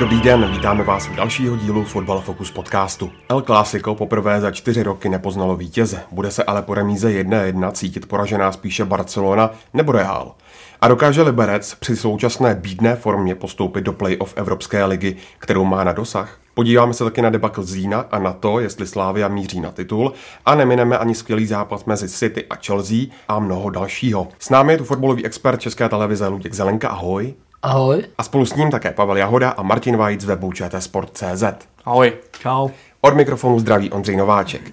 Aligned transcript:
Dobrý 0.00 0.20
den, 0.20 0.50
vítáme 0.50 0.84
vás 0.84 1.08
u 1.08 1.14
dalšího 1.14 1.56
dílu 1.56 1.84
Fotbal 1.84 2.20
Focus 2.20 2.50
podcastu. 2.50 3.10
El 3.28 3.42
Clásico 3.42 3.94
poprvé 3.94 4.40
za 4.40 4.50
čtyři 4.50 4.82
roky 4.82 5.08
nepoznalo 5.08 5.56
vítěze. 5.56 6.02
Bude 6.10 6.30
se 6.30 6.44
ale 6.44 6.62
po 6.62 6.74
remíze 6.74 7.08
1-1 7.08 7.72
cítit 7.72 8.08
poražená 8.08 8.52
spíše 8.52 8.84
Barcelona 8.84 9.50
nebo 9.74 9.92
Real. 9.92 10.34
A 10.80 10.88
dokáže 10.88 11.22
Liberec 11.22 11.74
při 11.74 11.96
současné 11.96 12.54
bídné 12.54 12.96
formě 12.96 13.34
postoupit 13.34 13.80
do 13.80 13.92
play-off 13.92 14.32
Evropské 14.36 14.84
ligy, 14.84 15.16
kterou 15.38 15.64
má 15.64 15.84
na 15.84 15.92
dosah? 15.92 16.38
Podíváme 16.54 16.94
se 16.94 17.04
taky 17.04 17.22
na 17.22 17.30
debakl 17.30 17.62
Zína 17.62 18.04
a 18.10 18.18
na 18.18 18.32
to, 18.32 18.60
jestli 18.60 18.86
Slávia 18.86 19.28
míří 19.28 19.60
na 19.60 19.70
titul 19.70 20.12
a 20.46 20.54
nemineme 20.54 20.98
ani 20.98 21.14
skvělý 21.14 21.46
zápas 21.46 21.84
mezi 21.84 22.08
City 22.08 22.46
a 22.50 22.54
Chelsea 22.66 22.98
a 23.28 23.38
mnoho 23.38 23.70
dalšího. 23.70 24.28
S 24.38 24.50
námi 24.50 24.72
je 24.72 24.78
tu 24.78 24.84
fotbalový 24.84 25.24
expert 25.24 25.60
České 25.60 25.88
televize 25.88 26.28
Luděk 26.28 26.54
Zelenka, 26.54 26.88
ahoj. 26.88 27.34
Ahoj. 27.62 28.04
A 28.18 28.22
spolu 28.22 28.46
s 28.46 28.54
ním 28.54 28.70
také 28.70 28.90
Pavel 28.90 29.16
Jahoda 29.16 29.50
a 29.50 29.62
Martin 29.62 29.96
Vajc 29.96 30.20
z 30.20 30.24
webu 30.24 30.52
ČTsport.cz. 30.52 31.44
Ahoj. 31.84 32.12
Čau. 32.40 32.68
Od 33.00 33.14
mikrofonu 33.14 33.58
zdraví 33.58 33.90
Ondřej 33.90 34.16
Nováček. 34.16 34.72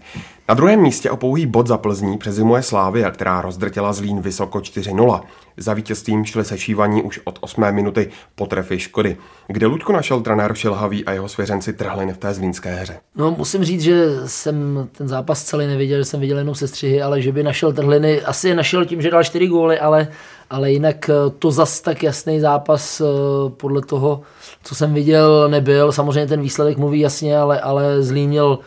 Na 0.49 0.55
druhém 0.55 0.81
místě 0.81 1.11
o 1.11 1.17
pouhý 1.17 1.45
bod 1.45 1.67
za 1.67 1.77
Plzní 1.77 2.17
přezimuje 2.17 2.63
Slávia, 2.63 3.11
která 3.11 3.41
rozdrtila 3.41 3.94
Zlín 3.94 4.22
vysoko 4.22 4.59
4-0. 4.59 5.22
Za 5.58 5.73
vítězstvím 5.73 6.25
šli 6.25 6.45
sešívaní 6.45 7.03
už 7.03 7.19
od 7.23 7.38
8. 7.41 7.72
minuty 7.72 8.09
po 8.35 8.45
trefy 8.45 8.80
Škody, 8.80 9.17
kde 9.47 9.66
Luďko 9.66 9.94
našel 9.94 10.22
trenér 10.22 10.53
Šilhavý 10.53 11.05
a 11.05 11.11
jeho 11.11 11.30
svěřenci 11.30 11.73
trhliny 11.73 12.13
v 12.13 12.17
té 12.17 12.33
zlínské 12.33 12.75
hře. 12.75 12.99
No 13.16 13.31
musím 13.31 13.63
říct, 13.63 13.81
že 13.81 14.07
jsem 14.25 14.88
ten 14.97 15.07
zápas 15.07 15.44
celý 15.44 15.67
neviděl, 15.67 15.97
že 15.97 16.05
jsem 16.05 16.19
viděl 16.19 16.38
jenom 16.38 16.55
sestřihy, 16.55 17.02
ale 17.02 17.22
že 17.22 17.31
by 17.31 17.44
našel 17.44 17.73
trhliny, 17.73 18.22
asi 18.22 18.50
je 18.50 18.55
našel 18.55 18.85
tím, 18.85 19.02
že 19.02 19.11
dal 19.11 19.23
čtyři 19.23 19.47
góly, 19.47 19.79
ale, 19.79 20.07
ale 20.50 20.72
jinak 20.72 21.09
eh, 21.09 21.13
to 21.39 21.52
zas 21.52 21.81
tak 21.81 22.03
jasný 22.03 22.39
zápas 22.39 23.02
eh, 23.02 23.05
podle 23.50 23.81
toho, 23.81 24.22
co 24.63 24.75
jsem 24.75 24.94
viděl, 24.94 25.50
nebyl. 25.50 25.91
Samozřejmě 25.91 26.27
ten 26.27 26.41
výsledek 26.41 26.77
mluví 26.77 27.00
jasně, 27.00 27.38
ale, 27.38 27.61
ale 27.61 28.03
Zlín 28.03 28.29
měl 28.29 28.59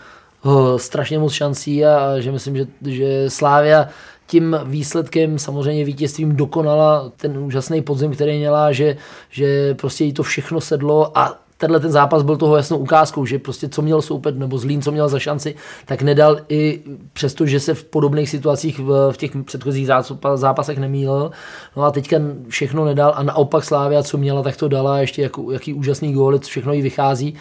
strašně 0.77 1.19
moc 1.19 1.33
šancí 1.33 1.85
a 1.85 2.21
že 2.21 2.33
myslím, 2.33 2.57
že, 2.57 2.67
že 2.87 3.31
Slávia 3.31 3.89
tím 4.27 4.57
výsledkem, 4.65 5.39
samozřejmě 5.39 5.85
vítězstvím 5.85 6.37
dokonala 6.37 7.13
ten 7.17 7.39
úžasný 7.39 7.83
podzim, 7.83 8.13
který 8.13 8.39
měla, 8.39 8.73
že, 8.73 8.97
že 9.31 9.75
prostě 9.75 10.05
jí 10.05 10.13
to 10.13 10.23
všechno 10.23 10.61
sedlo 10.61 11.19
a 11.19 11.39
tenhle 11.61 11.81
ten 11.81 11.93
zápas 11.93 12.23
byl 12.23 12.37
toho 12.37 12.57
jasnou 12.57 12.79
ukázkou, 12.79 13.27
že 13.27 13.39
prostě 13.39 13.69
co 13.69 13.83
měl 13.83 14.03
soupet, 14.03 14.39
nebo 14.39 14.59
Zlín, 14.59 14.83
co 14.83 14.93
měl 14.93 15.09
za 15.09 15.19
šanci, 15.19 15.55
tak 15.87 16.03
nedal 16.03 16.37
i 16.49 16.81
přesto, 17.13 17.47
že 17.47 17.61
se 17.61 17.75
v 17.75 17.85
podobných 17.85 18.31
situacích 18.31 18.79
v, 18.79 19.13
v 19.13 19.17
těch 19.17 19.31
předchozích 19.45 19.89
zápasech 20.35 20.79
nemýlil. 20.79 21.31
No 21.77 21.83
a 21.83 21.91
teďka 21.91 22.17
všechno 22.49 22.85
nedal 22.85 23.13
a 23.17 23.23
naopak 23.23 23.65
Slávia, 23.65 24.03
co 24.03 24.19
měla, 24.19 24.43
tak 24.43 24.57
to 24.57 24.69
dala, 24.69 24.99
ještě 24.99 25.23
jako, 25.23 25.53
jaký 25.53 25.75
úžasný 25.75 26.13
gól, 26.13 26.39
všechno 26.39 26.73
jí 26.73 26.83
vychází. 26.83 27.35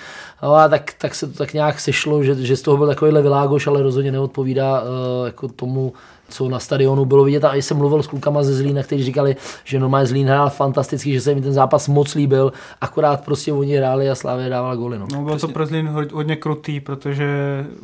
No 0.44 0.56
a 0.56 0.68
tak, 0.68 0.94
tak 0.98 1.16
se 1.16 1.28
to 1.28 1.34
tak 1.34 1.54
nějak 1.54 1.80
sešlo, 1.80 2.24
že, 2.24 2.36
že 2.36 2.56
z 2.56 2.62
toho 2.62 2.78
byl 2.78 2.88
takovýhle 2.88 3.22
világoš, 3.22 3.68
ale 3.68 3.84
rozhodně 3.84 4.12
neodpovídá 4.12 4.82
uh, 4.82 4.88
jako 5.26 5.48
tomu, 5.48 5.94
co 6.30 6.50
na 6.50 6.60
stadionu 6.60 7.06
bylo 7.06 7.24
vidět. 7.24 7.44
A 7.44 7.56
jsem 7.56 7.78
mluvil 7.78 8.04
s 8.04 8.08
klukama 8.08 8.44
ze 8.44 8.54
Zlína, 8.54 8.84
kteří 8.84 9.04
říkali, 9.04 9.36
že 9.64 9.80
normálně 9.80 10.08
Zlín 10.08 10.28
hrál 10.28 10.50
fantasticky, 10.50 11.14
že 11.14 11.22
se 11.22 11.36
mi 11.36 11.42
ten 11.42 11.54
zápas 11.54 11.88
moc 11.88 12.16
líbil, 12.16 12.54
akorát 12.82 13.26
prostě 13.26 13.54
oni 13.54 13.78
hráli 13.78 14.10
a 14.10 14.16
Slávě 14.16 14.50
dávala 14.50 14.76
góly. 14.76 15.00
No, 15.00 15.08
no 15.14 15.24
bylo 15.24 15.38
to 15.38 15.48
pro 15.48 15.66
Zlín 15.66 15.90
hodně 16.14 16.36
krutý, 16.36 16.80
protože 16.80 17.28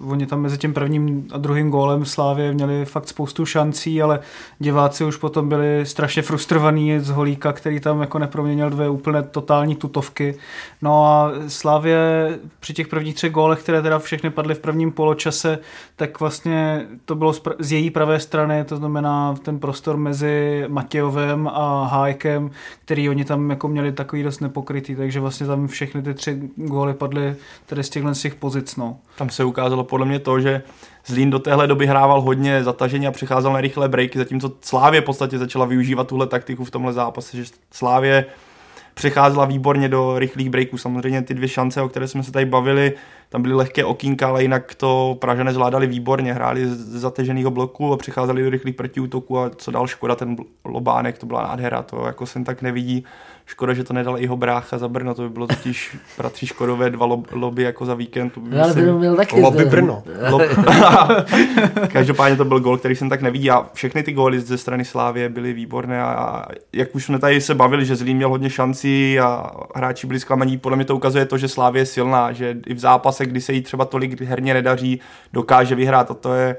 oni 0.08 0.26
tam 0.26 0.42
mezi 0.42 0.58
tím 0.58 0.74
prvním 0.74 1.28
a 1.32 1.38
druhým 1.38 1.70
gólem 1.70 2.06
Slávě 2.06 2.54
měli 2.54 2.86
fakt 2.86 3.08
spoustu 3.08 3.46
šancí, 3.46 4.02
ale 4.02 4.20
diváci 4.60 5.04
už 5.06 5.18
potom 5.18 5.50
byli 5.50 5.86
strašně 5.86 6.22
frustrovaní 6.22 7.00
z 7.00 7.10
Holíka, 7.10 7.54
který 7.54 7.80
tam 7.80 8.02
jako 8.02 8.20
neproměnil 8.20 8.70
dvě 8.70 8.90
úplně 8.90 9.22
totální 9.22 9.76
tutovky. 9.76 10.36
No 10.82 11.06
a 11.06 11.32
Slávě 11.48 12.30
při 12.60 12.74
těch 12.74 12.88
prvních 12.88 13.16
třech 13.16 13.32
gólech, 13.32 13.60
které 13.60 13.82
teda 13.82 14.00
všechny 14.00 14.30
padly 14.30 14.56
v 14.56 14.60
prvním 14.60 14.92
poločase, 14.92 15.60
tak 15.96 16.20
vlastně 16.20 16.86
to 17.06 17.16
bylo 17.16 17.34
z 17.60 17.72
její 17.72 17.90
pravé 17.90 18.20
strany 18.20 18.35
strany, 18.36 18.64
to 18.64 18.78
znamená 18.78 19.36
ten 19.44 19.60
prostor 19.60 19.98
mezi 19.98 20.66
Matějovem 20.68 21.48
a 21.54 21.86
Hájkem, 21.86 22.52
který 22.86 23.10
oni 23.10 23.26
tam 23.26 23.50
jako 23.50 23.68
měli 23.68 23.92
takový 23.92 24.24
dost 24.24 24.40
nepokrytý, 24.40 24.96
takže 24.96 25.20
vlastně 25.20 25.48
tam 25.48 25.68
všechny 25.68 26.02
ty 26.02 26.14
tři 26.14 26.40
góly 26.56 26.94
padly 26.94 27.36
tady 27.66 27.84
z 27.84 27.90
těchhle 27.90 28.16
z 28.16 28.22
těch 28.22 28.36
pozic. 28.36 28.76
No. 28.76 28.98
Tam 29.18 29.30
se 29.30 29.44
ukázalo 29.44 29.84
podle 29.84 30.06
mě 30.06 30.20
to, 30.20 30.40
že 30.40 30.62
Zlín 31.06 31.30
do 31.30 31.40
téhle 31.40 31.68
doby 31.68 31.88
hrával 31.88 32.22
hodně 32.22 32.64
zatažení 32.64 33.08
a 33.08 33.12
přicházel 33.12 33.54
na 33.54 33.62
rychlé 33.62 33.88
breaky, 33.90 34.20
zatímco 34.20 34.52
Slávě 34.62 35.02
v 35.02 35.06
podstatě 35.06 35.38
začala 35.38 35.66
využívat 35.66 36.08
tuhle 36.08 36.28
taktiku 36.28 36.66
v 36.66 36.72
tomhle 36.72 36.94
zápase, 36.94 37.38
že 37.38 37.44
Slávě 37.72 38.26
přecházela 38.94 39.46
výborně 39.46 39.90
do 39.90 40.20
rychlých 40.20 40.50
breaků. 40.50 40.78
Samozřejmě 40.78 41.22
ty 41.22 41.34
dvě 41.34 41.48
šance, 41.48 41.82
o 41.82 41.90
které 41.90 42.08
jsme 42.08 42.24
se 42.24 42.32
tady 42.32 42.46
bavili, 42.46 42.94
tam 43.36 43.42
byly 43.42 43.54
lehké 43.54 43.86
okýnka, 43.86 44.28
ale 44.28 44.42
jinak 44.42 44.76
to 44.76 45.18
Pražané 45.20 45.54
zvládali 45.54 45.88
výborně, 45.88 46.34
hráli 46.34 46.68
z 46.68 47.00
zateženého 47.00 47.52
bloku 47.52 47.94
a 47.94 47.98
přicházeli 47.98 48.44
do 48.44 48.50
rychlých 48.50 48.76
protiútoků 48.76 49.40
a 49.40 49.50
co 49.50 49.72
dal 49.72 49.88
Škoda, 49.88 50.16
ten 50.16 50.36
lobánek, 50.66 51.18
to 51.18 51.26
byla 51.26 51.44
nádhera, 51.44 51.82
to 51.82 52.06
jako 52.06 52.26
jsem 52.26 52.44
tak 52.44 52.62
nevidí. 52.62 53.04
Škoda, 53.48 53.74
že 53.74 53.84
to 53.84 53.94
nedal 53.94 54.18
jeho 54.18 54.38
brácha 54.38 54.78
za 54.78 54.88
Brno, 54.88 55.14
to 55.14 55.22
by 55.22 55.30
bylo 55.30 55.48
totiž 55.48 55.98
bratři 56.18 56.48
Škodové 56.48 56.90
dva 56.90 57.06
lob, 57.06 57.28
lobby 57.32 57.64
jako 57.64 57.86
za 57.86 57.94
víkend. 57.94 58.30
To 58.30 58.40
by 58.40 58.60
ale 58.60 58.74
by 58.74 58.92
měl 58.92 59.16
taky. 59.16 59.42
Lobby 59.42 59.66
Brno. 59.66 60.04
Lob... 60.30 60.42
Každopádně 61.92 62.38
to 62.38 62.46
byl 62.46 62.60
gol, 62.60 62.78
který 62.78 62.96
jsem 62.96 63.10
tak 63.10 63.22
nevidí 63.22 63.52
a 63.52 63.66
všechny 63.74 64.04
ty 64.04 64.12
góly 64.12 64.40
ze 64.40 64.58
strany 64.58 64.86
Slávě 64.86 65.30
byly 65.30 65.54
výborné 65.54 66.04
a 66.04 66.46
jak 66.74 66.96
už 66.96 67.06
jsme 67.06 67.20
tady 67.20 67.42
se 67.42 67.56
bavili, 67.56 67.86
že 67.86 67.96
Zlín 67.96 68.18
měl 68.18 68.30
hodně 68.30 68.50
šancí 68.50 69.20
a 69.20 69.52
hráči 69.76 70.08
byli 70.08 70.20
zklamaní, 70.20 70.58
podle 70.58 70.76
mě 70.76 70.86
to 70.86 70.96
ukazuje 70.96 71.26
to, 71.26 71.38
že 71.38 71.48
Slávě 71.48 71.82
je 71.82 71.86
silná, 71.86 72.32
že 72.32 72.58
i 72.66 72.74
v 72.74 72.80
zápase, 72.80 73.26
kdy 73.26 73.42
se 73.42 73.54
jí 73.54 73.62
třeba 73.62 73.86
tolik 73.86 74.22
herně 74.22 74.54
nedaří, 74.54 75.00
dokáže 75.34 75.76
vyhrát 75.76 76.12
a 76.12 76.14
to 76.14 76.34
je 76.34 76.56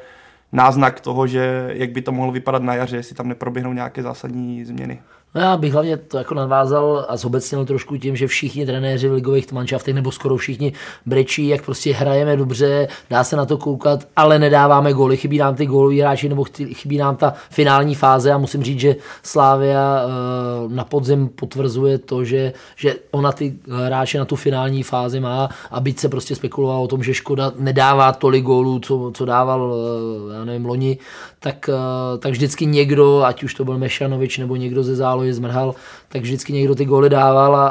náznak 0.53 1.01
toho, 1.01 1.27
že 1.27 1.71
jak 1.73 1.91
by 1.91 2.03
to 2.03 2.13
mohlo 2.13 2.33
vypadat 2.33 2.63
na 2.63 2.75
jaře, 2.75 2.97
jestli 2.97 3.15
tam 3.15 3.29
neproběhnou 3.29 3.73
nějaké 3.73 4.03
zásadní 4.03 4.65
změny. 4.65 4.99
No 5.37 5.43
já 5.43 5.57
bych 5.57 5.73
hlavně 5.73 5.97
to 5.97 6.19
jako 6.19 6.35
nadvázal 6.35 7.07
a 7.09 7.17
zobecnil 7.17 7.65
trošku 7.65 7.97
tím, 7.97 8.17
že 8.17 8.27
všichni 8.27 8.67
trenéři 8.67 9.09
v 9.09 9.13
ligových 9.13 9.53
manšaftech 9.53 9.95
nebo 9.95 10.13
skoro 10.13 10.37
všichni 10.37 10.73
brečí, 11.07 11.49
jak 11.49 11.65
prostě 11.65 11.95
hrajeme 11.95 12.37
dobře, 12.37 12.89
dá 13.11 13.25
se 13.25 13.37
na 13.37 13.47
to 13.47 13.59
koukat, 13.59 14.09
ale 14.17 14.39
nedáváme 14.39 14.93
góly, 14.93 15.17
chybí 15.17 15.39
nám 15.39 15.55
ty 15.55 15.67
góloví 15.67 16.01
hráči 16.01 16.29
nebo 16.29 16.45
chybí 16.73 16.99
nám 16.99 17.17
ta 17.17 17.35
finální 17.51 17.95
fáze. 17.95 18.33
A 18.33 18.39
musím 18.39 18.63
říct, 18.63 18.81
že 18.81 18.97
Slávia 19.23 20.03
eh, 20.05 20.75
na 20.75 20.85
podzim 20.85 21.29
potvrzuje 21.29 21.99
to, 21.99 22.25
že, 22.25 22.53
že 22.77 22.95
ona 23.11 23.33
ty 23.33 23.55
hráče 23.87 24.19
na 24.19 24.25
tu 24.25 24.37
finální 24.37 24.83
fázi 24.83 25.21
má. 25.21 25.49
A 25.71 25.81
byť 25.81 25.99
se 25.99 26.09
prostě 26.09 26.35
spekulovalo 26.35 26.83
o 26.83 26.89
tom, 26.89 27.03
že 27.03 27.15
Škoda 27.15 27.53
nedává 27.59 28.13
tolik 28.13 28.45
gólů, 28.45 28.79
co, 28.79 29.11
co 29.15 29.25
dával, 29.25 29.75
eh, 29.75 30.35
já 30.39 30.45
nevím, 30.45 30.67
loni, 30.67 30.99
tak, 31.41 31.71
eh, 31.73 32.19
tak 32.19 32.33
vždycky 32.33 32.67
někdo, 32.67 33.23
ať 33.25 33.43
už 33.43 33.55
to 33.55 33.65
byl 33.65 33.79
Mešanovič 33.79 34.39
nebo 34.39 34.57
někdo 34.57 34.83
ze 34.83 34.97
zálohy 34.97 35.26
zmrhal, 35.35 35.75
tak 36.09 36.23
vždycky 36.23 36.53
někdo 36.53 36.75
ty 36.75 36.85
góly 36.85 37.11
dával 37.11 37.57
a, 37.57 37.69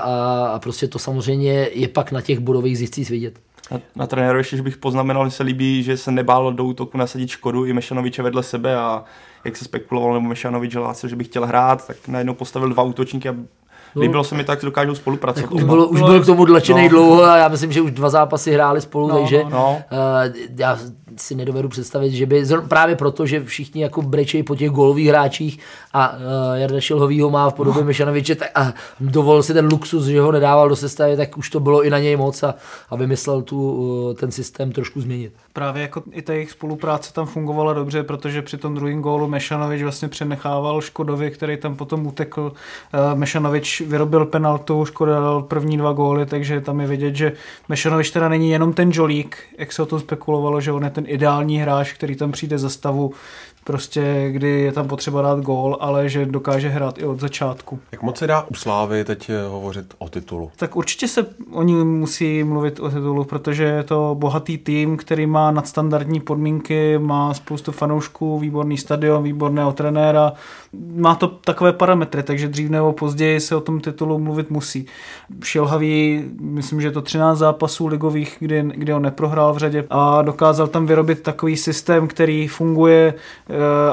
a 0.48 0.60
prostě 0.60 0.88
to 0.88 1.00
samozřejmě 1.00 1.70
je 1.74 1.88
pak 1.88 2.12
na 2.12 2.22
těch 2.22 2.40
bodových 2.40 2.78
zjistcích 2.78 3.10
vidět. 3.10 3.40
Na, 3.72 3.80
na 3.96 4.08
trenéru 4.08 4.38
ještě 4.38 4.62
bych 4.62 4.78
poznamenal, 4.78 5.26
že 5.26 5.32
se 5.32 5.44
líbí, 5.44 5.84
že 5.84 5.98
se 5.98 6.12
nebál 6.12 6.54
do 6.54 6.64
útoku 6.64 6.98
nasadit 6.98 7.30
Škodu 7.30 7.66
i 7.66 7.74
Mešanoviče 7.74 8.24
vedle 8.24 8.44
sebe 8.44 8.76
a 8.76 9.04
jak 9.46 9.58
se 9.58 9.66
spekulovalo, 9.66 10.14
nebo 10.14 10.28
Mešanovič 10.28 10.76
hlásil, 10.76 11.10
že 11.10 11.16
by 11.16 11.24
chtěl 11.24 11.46
hrát, 11.46 11.88
tak 11.88 12.08
najednou 12.08 12.34
postavil 12.34 12.70
dva 12.70 12.84
útočníky 12.84 13.30
a 13.30 13.36
No, 13.96 14.02
Líbilo 14.02 14.24
se 14.24 14.36
mi 14.36 14.44
tak, 14.44 14.60
že 14.62 14.66
dokážou 14.66 14.96
spolupracovat. 14.96 15.52
už, 15.52 15.64
bylo, 15.64 15.88
už 15.88 16.02
byl 16.02 16.24
k 16.24 16.26
tomu 16.26 16.46
dlačený 16.46 16.84
no. 16.84 16.90
dlouho 16.90 17.24
a 17.24 17.38
já 17.38 17.48
myslím, 17.48 17.72
že 17.72 17.82
už 17.82 17.92
dva 17.92 18.10
zápasy 18.10 18.52
hráli 18.52 18.82
spolu, 18.82 19.08
no, 19.08 19.20
takže 19.20 19.44
no. 19.50 19.84
Uh, 19.92 20.36
já 20.58 20.80
si 21.18 21.36
nedovedu 21.36 21.70
představit, 21.70 22.12
že 22.12 22.26
by 22.26 22.44
právě 22.68 22.96
proto, 22.96 23.26
že 23.26 23.44
všichni 23.44 23.82
jako 23.82 24.02
brečejí 24.02 24.44
po 24.44 24.56
těch 24.56 24.70
golových 24.70 25.08
hráčích 25.08 25.60
a 25.94 26.14
uh, 26.14 26.18
Jarda 26.56 26.80
Šilhovýho 26.80 27.30
má 27.30 27.50
v 27.50 27.54
podobě 27.54 27.82
no. 27.82 27.88
Mešanoviče 27.88 28.36
tak, 28.36 28.50
a 28.56 28.74
dovolil 29.00 29.44
si 29.44 29.54
ten 29.54 29.68
luxus, 29.68 30.06
že 30.06 30.22
ho 30.22 30.32
nedával 30.32 30.70
do 30.70 30.76
sestavy, 30.76 31.18
tak 31.18 31.38
už 31.38 31.50
to 31.50 31.60
bylo 31.60 31.84
i 31.84 31.90
na 31.90 32.00
něj 32.00 32.16
moc 32.16 32.44
a, 32.44 32.56
a 32.90 32.96
vymyslel 32.96 33.42
tu, 33.42 33.72
uh, 33.72 34.14
ten 34.14 34.32
systém 34.32 34.72
trošku 34.72 35.02
změnit. 35.02 35.34
Právě 35.54 35.82
jako 35.82 36.04
i 36.12 36.22
ta 36.22 36.34
jejich 36.34 36.52
spolupráce 36.52 37.14
tam 37.14 37.26
fungovala 37.26 37.74
dobře, 37.74 38.04
protože 38.04 38.42
při 38.42 38.58
tom 38.58 38.76
druhém 38.76 39.02
gólu 39.02 39.28
Mešanovič 39.28 39.84
vlastně 39.84 40.08
přenechával 40.08 40.82
Škodovi, 40.82 41.32
který 41.32 41.58
tam 41.58 41.76
potom 41.76 42.08
utekl. 42.08 42.52
Uh, 42.94 43.20
Mešanovič 43.20 43.82
vyrobil 43.82 44.26
penaltu, 44.26 44.86
Škoda 44.86 45.20
dal 45.20 45.44
první 45.44 45.78
dva 45.78 45.94
góly, 45.94 46.26
takže 46.26 46.62
tam 46.62 46.80
je 46.80 46.88
vidět, 46.88 47.16
že 47.16 47.32
Mešanovič 47.70 48.12
teda 48.12 48.30
není 48.30 48.50
jenom 48.50 48.74
ten 48.74 48.94
žolík, 48.94 49.38
jak 49.58 49.74
se 49.74 49.82
o 49.82 49.86
tom 49.86 50.00
spekulovalo, 50.00 50.62
že 50.62 50.72
on 50.72 50.84
je 50.84 50.90
ten 50.90 51.05
ten 51.06 51.14
ideální 51.14 51.58
hráč, 51.62 51.94
který 51.94 52.16
tam 52.16 52.32
přijde 52.32 52.58
za 52.58 52.70
stavu, 52.70 53.14
prostě 53.68 54.28
kdy 54.32 54.50
je 54.50 54.72
tam 54.72 54.88
potřeba 54.88 55.22
dát 55.22 55.40
gól, 55.40 55.78
ale 55.80 56.10
že 56.10 56.26
dokáže 56.26 56.70
hrát 56.70 56.98
i 56.98 57.06
od 57.06 57.20
začátku. 57.20 57.80
Jak 57.92 58.02
moc 58.04 58.18
se 58.18 58.28
dá 58.28 58.42
u 58.42 58.54
Slávy 58.54 59.04
teď 59.04 59.30
eh, 59.30 59.48
hovořit 59.48 59.94
o 59.98 60.10
titulu? 60.10 60.52
Tak 60.56 60.76
určitě 60.76 61.08
se 61.08 61.26
oni 61.52 61.74
musí 61.74 62.44
mluvit 62.44 62.80
o 62.80 62.90
titulu, 62.90 63.24
protože 63.24 63.64
je 63.64 63.84
to 63.84 64.16
bohatý 64.20 64.58
tým, 64.58 64.98
který 64.98 65.28
má 65.28 65.52
nadstandardní 65.52 66.20
podmínky, 66.20 66.98
má 66.98 67.34
spoustu 67.34 67.72
fanoušků, 67.72 68.40
výborný 68.40 68.78
stadion, 68.78 69.24
výborného 69.24 69.74
trenéra, 69.74 70.34
má 70.96 71.16
to 71.16 71.28
takové 71.28 71.74
parametry, 71.74 72.24
takže 72.24 72.48
dřív 72.48 72.70
nebo 72.70 72.94
později 72.94 73.40
se 73.40 73.56
o 73.56 73.62
tom 73.62 73.80
titulu 73.80 74.20
mluvit 74.20 74.50
musí. 74.50 74.86
Šilhavý, 75.44 76.24
myslím, 76.40 76.82
že 76.82 76.88
je 76.88 76.92
to 76.92 77.02
13 77.02 77.38
zápasů 77.38 77.88
ligových, 77.88 78.38
kdy, 78.40 78.64
kdy 78.76 78.94
on 78.94 79.02
neprohrál 79.02 79.54
v 79.54 79.58
řadě 79.58 79.86
a 79.90 80.22
dokázal 80.22 80.68
tam 80.68 80.86
vyrobit 80.86 81.22
takový 81.22 81.58
systém, 81.58 82.08
který 82.08 82.48
funguje, 82.48 83.14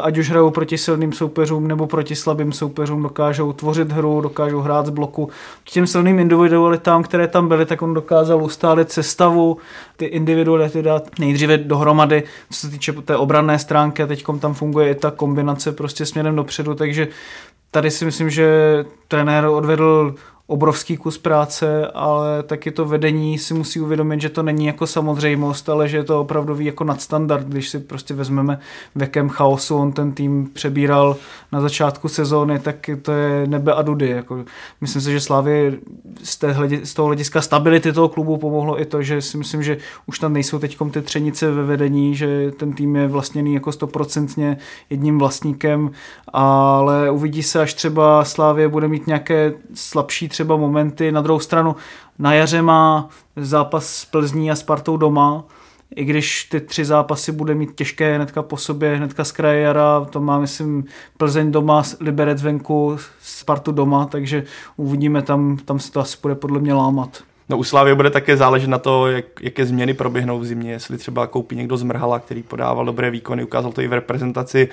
ať 0.03 0.19
už 0.19 0.31
hrajou 0.31 0.51
proti 0.51 0.79
silným 0.79 1.13
soupeřům 1.13 1.69
nebo 1.69 1.87
proti 1.87 2.17
slabým 2.17 2.53
soupeřům, 2.53 3.03
dokážou 3.03 3.53
tvořit 3.53 3.93
hru, 3.93 4.21
dokážou 4.21 4.61
hrát 4.61 4.87
z 4.87 4.91
bloku. 4.91 5.31
K 5.65 5.71
těm 5.71 5.87
silným 5.87 6.19
individualitám, 6.19 7.03
které 7.03 7.29
tam 7.29 7.49
byly, 7.49 7.67
tak 7.67 7.83
on 7.83 7.95
dokázal 7.95 8.43
ustálit 8.43 8.93
sestavu, 8.93 9.57
ty 9.97 10.05
individuality 10.05 10.83
dát 10.83 11.19
nejdříve 11.19 11.59
dohromady, 11.59 12.23
co 12.51 12.61
se 12.61 12.71
týče 12.71 12.93
té 12.93 13.17
obranné 13.17 13.59
stránky 13.59 14.03
a 14.03 14.07
teď 14.07 14.25
tam 14.41 14.55
funguje 14.55 14.91
i 14.91 14.95
ta 14.95 15.11
kombinace 15.11 15.73
prostě 15.73 16.07
směrem 16.07 16.37
dopředu, 16.37 16.75
takže 16.75 17.09
tady 17.71 17.91
si 17.91 18.05
myslím, 18.05 18.31
že 18.31 18.85
trenér 19.09 19.45
odvedl 19.45 20.15
obrovský 20.53 20.97
kus 20.97 21.19
práce, 21.19 21.87
ale 21.87 22.43
taky 22.43 22.71
to 22.71 22.85
vedení 22.85 23.39
si 23.39 23.55
musí 23.55 23.81
uvědomit, 23.81 24.21
že 24.21 24.29
to 24.29 24.43
není 24.43 24.67
jako 24.67 24.87
samozřejmost, 24.87 25.69
ale 25.69 25.89
že 25.89 25.97
je 25.97 26.05
to 26.05 26.21
opravdu 26.21 26.61
jako 26.61 26.85
nadstandard, 26.85 27.47
když 27.47 27.69
si 27.69 27.79
prostě 27.79 28.15
vezmeme, 28.15 28.59
v 28.95 29.01
jakém 29.01 29.29
chaosu 29.29 29.77
on 29.77 29.93
ten 29.93 30.13
tým 30.13 30.49
přebíral 30.53 31.17
na 31.53 31.61
začátku 31.61 32.09
sezóny, 32.09 32.59
tak 32.59 32.91
to 33.03 33.13
je 33.13 33.47
nebe 33.47 33.73
a 33.73 33.83
dudy. 33.83 34.09
Jako, 34.09 34.45
myslím 34.81 35.03
si, 35.03 35.13
že 35.13 35.21
Slávě 35.21 35.73
z, 36.23 36.39
z 36.85 36.95
toho 36.95 37.07
hlediska 37.07 37.41
stability 37.41 37.93
toho 37.93 38.09
klubu 38.09 38.37
pomohlo 38.37 38.81
i 38.81 38.85
to, 38.85 39.03
že 39.03 39.23
si 39.23 39.39
myslím, 39.39 39.63
že 39.63 39.77
už 40.07 40.19
tam 40.19 40.33
nejsou 40.33 40.59
teď 40.59 40.79
ty 40.91 41.03
třenice 41.03 41.51
ve 41.51 41.65
vedení, 41.65 42.15
že 42.15 42.53
ten 42.57 42.73
tým 42.73 42.97
je 42.97 43.09
vlastněný 43.09 43.55
jako 43.55 43.73
stoprocentně 43.73 44.57
jedním 44.91 45.19
vlastníkem, 45.19 45.91
ale 46.33 47.11
uvidí 47.11 47.43
se, 47.43 47.61
až 47.61 47.75
třeba 47.75 48.25
Slávě 48.25 48.69
bude 48.69 48.89
mít 48.89 49.07
nějaké 49.07 49.53
slabší 49.75 50.29
třeba 50.29 50.42
momenty. 50.45 51.13
Na 51.13 51.21
druhou 51.21 51.41
stranu 51.41 51.77
na 52.19 52.35
jaře 52.35 52.63
má 52.63 53.09
zápas 53.37 53.87
s 53.87 54.05
Plzní 54.05 54.51
a 54.51 54.57
Spartou 54.57 54.97
doma, 54.97 55.45
i 55.97 56.05
když 56.05 56.45
ty 56.45 56.61
tři 56.61 56.85
zápasy 56.85 57.33
bude 57.33 57.55
mít 57.55 57.75
těžké 57.75 58.17
hnedka 58.17 58.43
po 58.43 58.57
sobě, 58.57 58.97
hnedka 58.97 59.25
z 59.25 59.33
kraje 59.33 59.61
jara, 59.61 60.07
to 60.11 60.21
má, 60.21 60.39
myslím, 60.39 60.85
Plzeň 61.17 61.53
doma, 61.53 61.83
Liberec 62.01 62.43
venku, 62.43 62.97
Spartu 63.23 63.73
doma, 63.73 64.07
takže 64.07 64.45
uvidíme 64.77 65.23
tam, 65.23 65.57
tam 65.65 65.79
se 65.79 65.93
to 65.93 66.01
asi 66.01 66.17
bude 66.23 66.35
podle 66.35 66.61
mě 66.61 66.75
lámat. 66.75 67.23
No 67.49 67.59
u 67.59 67.65
Slávy 67.65 67.95
bude 67.95 68.11
také 68.11 68.37
záležet 68.37 68.69
na 68.69 68.79
to, 68.79 69.09
jak, 69.09 69.25
jaké 69.41 69.67
změny 69.67 69.95
proběhnou 69.95 70.39
v 70.39 70.45
zimě, 70.45 70.71
jestli 70.71 70.99
třeba 70.99 71.27
koupí 71.27 71.57
někdo 71.57 71.77
z 71.77 71.83
Mrhala, 71.83 72.19
který 72.19 72.43
podával 72.43 72.85
dobré 72.85 73.11
výkony, 73.11 73.45
ukázal 73.45 73.73
to 73.73 73.81
i 73.81 73.89
v 73.89 73.93
reprezentaci, 73.93 74.69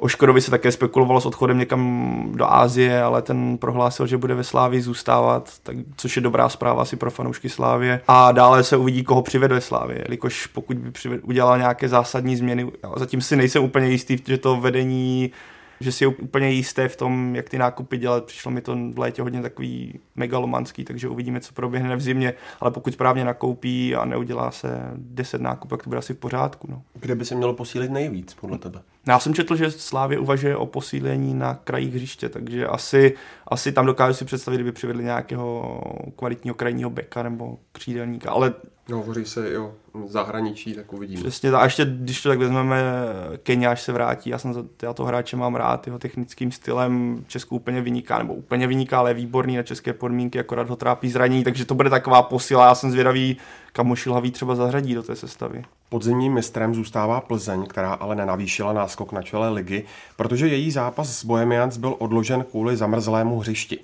O 0.00 0.08
Škodovi 0.08 0.40
se 0.40 0.50
také 0.50 0.72
spekulovalo 0.72 1.20
s 1.20 1.26
odchodem 1.26 1.58
někam 1.58 2.32
do 2.34 2.52
Ázie, 2.52 3.02
ale 3.02 3.22
ten 3.22 3.58
prohlásil, 3.58 4.06
že 4.06 4.16
bude 4.16 4.34
ve 4.34 4.44
Slávii 4.44 4.82
zůstávat, 4.82 5.50
tak, 5.62 5.76
což 5.96 6.16
je 6.16 6.22
dobrá 6.22 6.48
zpráva 6.48 6.82
asi 6.82 6.96
pro 6.96 7.10
fanoušky 7.10 7.48
Slávie. 7.48 8.00
A 8.08 8.32
dále 8.32 8.64
se 8.64 8.76
uvidí, 8.76 9.04
koho 9.04 9.22
přivede 9.22 9.54
ve 9.54 9.60
Slávě, 9.60 9.98
jelikož 9.98 10.46
pokud 10.46 10.78
by 10.78 10.90
přived, 10.90 11.20
udělal 11.24 11.58
nějaké 11.58 11.88
zásadní 11.88 12.36
změny, 12.36 12.72
zatím 12.96 13.20
si 13.20 13.36
nejsem 13.36 13.64
úplně 13.64 13.88
jistý, 13.88 14.18
že 14.26 14.38
to 14.38 14.56
vedení 14.56 15.32
že 15.80 15.92
si 15.92 16.04
je 16.04 16.08
úplně 16.08 16.50
jisté 16.50 16.88
v 16.88 16.96
tom, 16.96 17.36
jak 17.36 17.48
ty 17.48 17.58
nákupy 17.58 17.98
dělat. 17.98 18.24
Přišlo 18.24 18.50
mi 18.50 18.60
to 18.60 18.76
v 18.94 18.98
létě 18.98 19.22
hodně 19.22 19.42
takový 19.42 20.00
megalomanský, 20.16 20.84
takže 20.84 21.08
uvidíme, 21.08 21.40
co 21.40 21.52
proběhne 21.52 21.96
v 21.96 22.00
zimě, 22.00 22.34
ale 22.60 22.70
pokud 22.70 22.92
správně 22.92 23.24
nakoupí 23.24 23.94
a 23.94 24.04
neudělá 24.04 24.50
se 24.50 24.80
10 24.96 25.40
nákupů, 25.40 25.76
tak 25.76 25.82
to 25.84 25.90
bude 25.90 25.98
asi 25.98 26.14
v 26.14 26.18
pořádku. 26.18 26.66
No. 26.70 26.82
Kde 26.94 27.14
by 27.14 27.24
se 27.24 27.34
mělo 27.34 27.54
posílit 27.54 27.90
nejvíc, 27.90 28.34
podle 28.34 28.58
tebe? 28.58 28.82
Já 29.06 29.18
jsem 29.18 29.34
četl, 29.34 29.56
že 29.56 29.70
Slávě 29.70 30.18
uvažuje 30.18 30.56
o 30.56 30.66
posílení 30.66 31.34
na 31.34 31.54
krajích 31.54 31.94
hřiště, 31.94 32.28
takže 32.28 32.66
asi, 32.66 33.14
asi 33.48 33.72
tam 33.72 33.86
dokážu 33.86 34.14
si 34.14 34.24
představit, 34.24 34.56
kdyby 34.56 34.72
přivedli 34.72 35.04
nějakého 35.04 35.80
kvalitního 36.16 36.54
krajního 36.54 36.90
beka 36.90 37.22
nebo 37.22 37.58
křídelníka, 37.72 38.30
ale 38.30 38.54
No, 38.90 38.96
hovoří 38.96 39.24
se 39.24 39.50
i 39.50 39.56
o 39.56 39.74
zahraničí, 40.06 40.74
tak 40.74 40.92
uvidíme. 40.92 41.20
Přesně, 41.20 41.50
a 41.50 41.64
ještě 41.64 41.84
když 41.84 42.22
to 42.22 42.28
tak 42.28 42.38
vezmeme, 42.38 42.82
Kenia, 43.42 43.70
až 43.70 43.82
se 43.82 43.92
vrátí, 43.92 44.30
já, 44.30 44.38
jsem, 44.38 44.68
já 44.82 44.92
toho 44.92 45.06
hráče 45.06 45.36
mám 45.36 45.54
rád, 45.54 45.86
jeho 45.86 45.98
technickým 45.98 46.52
stylem 46.52 47.24
Česku 47.28 47.56
úplně 47.56 47.82
vyniká, 47.82 48.18
nebo 48.18 48.34
úplně 48.34 48.66
vyniká, 48.66 48.98
ale 48.98 49.10
je 49.10 49.14
výborný 49.14 49.56
na 49.56 49.62
české 49.62 49.92
podmínky, 49.92 50.40
akorát 50.40 50.68
ho 50.68 50.76
trápí 50.76 51.10
zranění, 51.10 51.44
takže 51.44 51.64
to 51.64 51.74
bude 51.74 51.90
taková 51.90 52.22
posila, 52.22 52.66
já 52.66 52.74
jsem 52.74 52.90
zvědavý, 52.90 53.36
kam 53.72 53.94
Šilhavý 53.96 54.30
třeba 54.30 54.54
zařadí 54.54 54.94
do 54.94 55.02
té 55.02 55.16
sestavy. 55.16 55.64
Podzimním 55.88 56.34
mistrem 56.34 56.74
zůstává 56.74 57.20
Plzeň, 57.20 57.66
která 57.66 57.92
ale 57.92 58.16
nenavýšila 58.16 58.72
náskok 58.72 59.12
na 59.12 59.22
čele 59.22 59.50
ligy, 59.50 59.84
protože 60.16 60.48
její 60.48 60.70
zápas 60.70 61.08
s 61.08 61.24
Bohemians 61.24 61.76
byl 61.76 61.96
odložen 61.98 62.44
kvůli 62.50 62.76
zamrzlému 62.76 63.38
hřišti. 63.38 63.78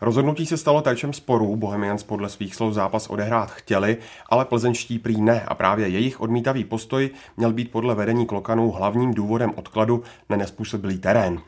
Rozhodnutí 0.00 0.46
se 0.46 0.56
stalo 0.56 0.82
terčem 0.82 1.12
sporů, 1.12 1.56
Bohemians 1.56 2.02
podle 2.02 2.28
svých 2.28 2.54
slov 2.54 2.74
zápas 2.74 3.06
odehrát 3.06 3.50
chtěli, 3.50 3.96
ale 4.30 4.44
plzeňští 4.44 4.98
prý 4.98 5.20
ne 5.20 5.40
a 5.48 5.54
právě 5.54 5.88
jejich 5.88 6.20
odmítavý 6.20 6.64
postoj 6.64 7.10
měl 7.36 7.52
být 7.52 7.70
podle 7.70 7.94
vedení 7.94 8.26
Klokanů 8.26 8.70
hlavním 8.70 9.14
důvodem 9.14 9.52
odkladu 9.56 10.02
na 10.28 10.36
nespůsobilý 10.36 10.98
terén. 10.98 11.40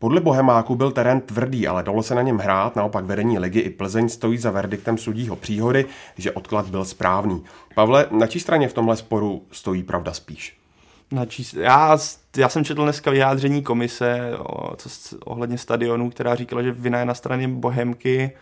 Podle 0.00 0.20
Bohemáku 0.20 0.74
byl 0.74 0.90
terén 0.90 1.20
tvrdý, 1.20 1.68
ale 1.68 1.82
dalo 1.82 2.02
se 2.02 2.14
na 2.14 2.22
něm 2.22 2.38
hrát, 2.38 2.76
naopak 2.76 3.04
vedení 3.04 3.38
ligy 3.38 3.60
i 3.60 3.70
Plzeň 3.70 4.08
stojí 4.08 4.38
za 4.38 4.50
verdiktem 4.50 4.98
sudího 4.98 5.36
příhody, 5.36 5.86
že 6.18 6.32
odklad 6.32 6.66
byl 6.66 6.84
správný. 6.84 7.44
Pavle, 7.74 8.06
na 8.10 8.26
čí 8.26 8.40
straně 8.40 8.68
v 8.68 8.72
tomhle 8.72 8.96
sporu 8.96 9.42
stojí 9.52 9.82
pravda 9.82 10.12
spíš? 10.12 10.56
Na 11.12 11.26
čí... 11.26 11.46
já, 11.56 11.98
já 12.36 12.48
jsem 12.48 12.64
četl 12.64 12.82
dneska 12.82 13.10
vyjádření 13.10 13.62
komise 13.62 14.32
o, 14.38 14.76
co, 14.76 14.88
ohledně 15.24 15.58
stadionu, 15.58 16.10
která 16.10 16.34
říkala, 16.34 16.62
že 16.62 16.72
vina 16.72 16.98
je 16.98 17.04
na 17.04 17.14
straně 17.14 17.48
Bohemky 17.48 18.32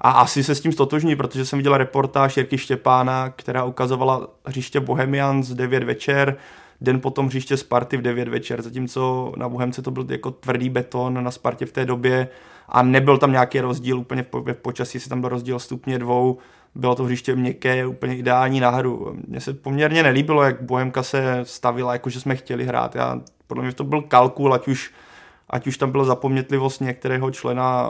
a 0.00 0.10
asi 0.10 0.44
se 0.44 0.54
s 0.54 0.60
tím 0.60 0.72
stotožní, 0.72 1.16
protože 1.16 1.46
jsem 1.46 1.58
viděl 1.58 1.76
reportáž 1.76 2.36
Jirky 2.36 2.58
Štěpána, 2.58 3.30
která 3.36 3.64
ukazovala 3.64 4.28
hřiště 4.44 4.80
Bohemians 4.80 5.48
9 5.48 5.84
večer, 5.84 6.36
den 6.80 7.00
potom 7.00 7.26
hřiště 7.26 7.56
Sparty 7.56 7.96
v 7.96 8.02
9 8.02 8.28
večer, 8.28 8.62
zatímco 8.62 9.32
na 9.36 9.48
Bohemce 9.48 9.82
to 9.82 9.90
byl 9.90 10.06
jako 10.10 10.30
tvrdý 10.30 10.68
beton, 10.68 11.24
na 11.24 11.30
Spartě 11.30 11.66
v 11.66 11.72
té 11.72 11.84
době 11.84 12.28
a 12.68 12.82
nebyl 12.82 13.18
tam 13.18 13.32
nějaký 13.32 13.60
rozdíl 13.60 13.98
úplně 13.98 14.22
v, 14.22 14.52
v 14.52 14.60
počasí, 14.62 15.00
si 15.00 15.08
tam 15.08 15.20
byl 15.20 15.28
rozdíl 15.28 15.58
stupně 15.58 15.98
dvou, 15.98 16.38
bylo 16.74 16.94
to 16.94 17.04
hřiště 17.04 17.36
měkké, 17.36 17.86
úplně 17.86 18.16
ideální 18.16 18.60
na 18.60 18.70
hru. 18.70 19.16
Mně 19.28 19.40
se 19.40 19.54
poměrně 19.54 20.02
nelíbilo, 20.02 20.42
jak 20.42 20.62
Bohemka 20.62 21.02
se 21.02 21.40
stavila, 21.42 21.92
jako 21.92 22.10
že 22.10 22.20
jsme 22.20 22.36
chtěli 22.36 22.64
hrát. 22.64 22.94
Já, 22.94 23.20
podle 23.46 23.64
mě 23.64 23.72
to 23.72 23.84
byl 23.84 24.02
kalkul, 24.02 24.54
ať 24.54 24.68
už, 24.68 24.92
ať 25.50 25.66
už 25.66 25.78
tam 25.78 25.90
byla 25.90 26.04
zapomnětlivost 26.04 26.80
některého 26.80 27.30
člena 27.30 27.88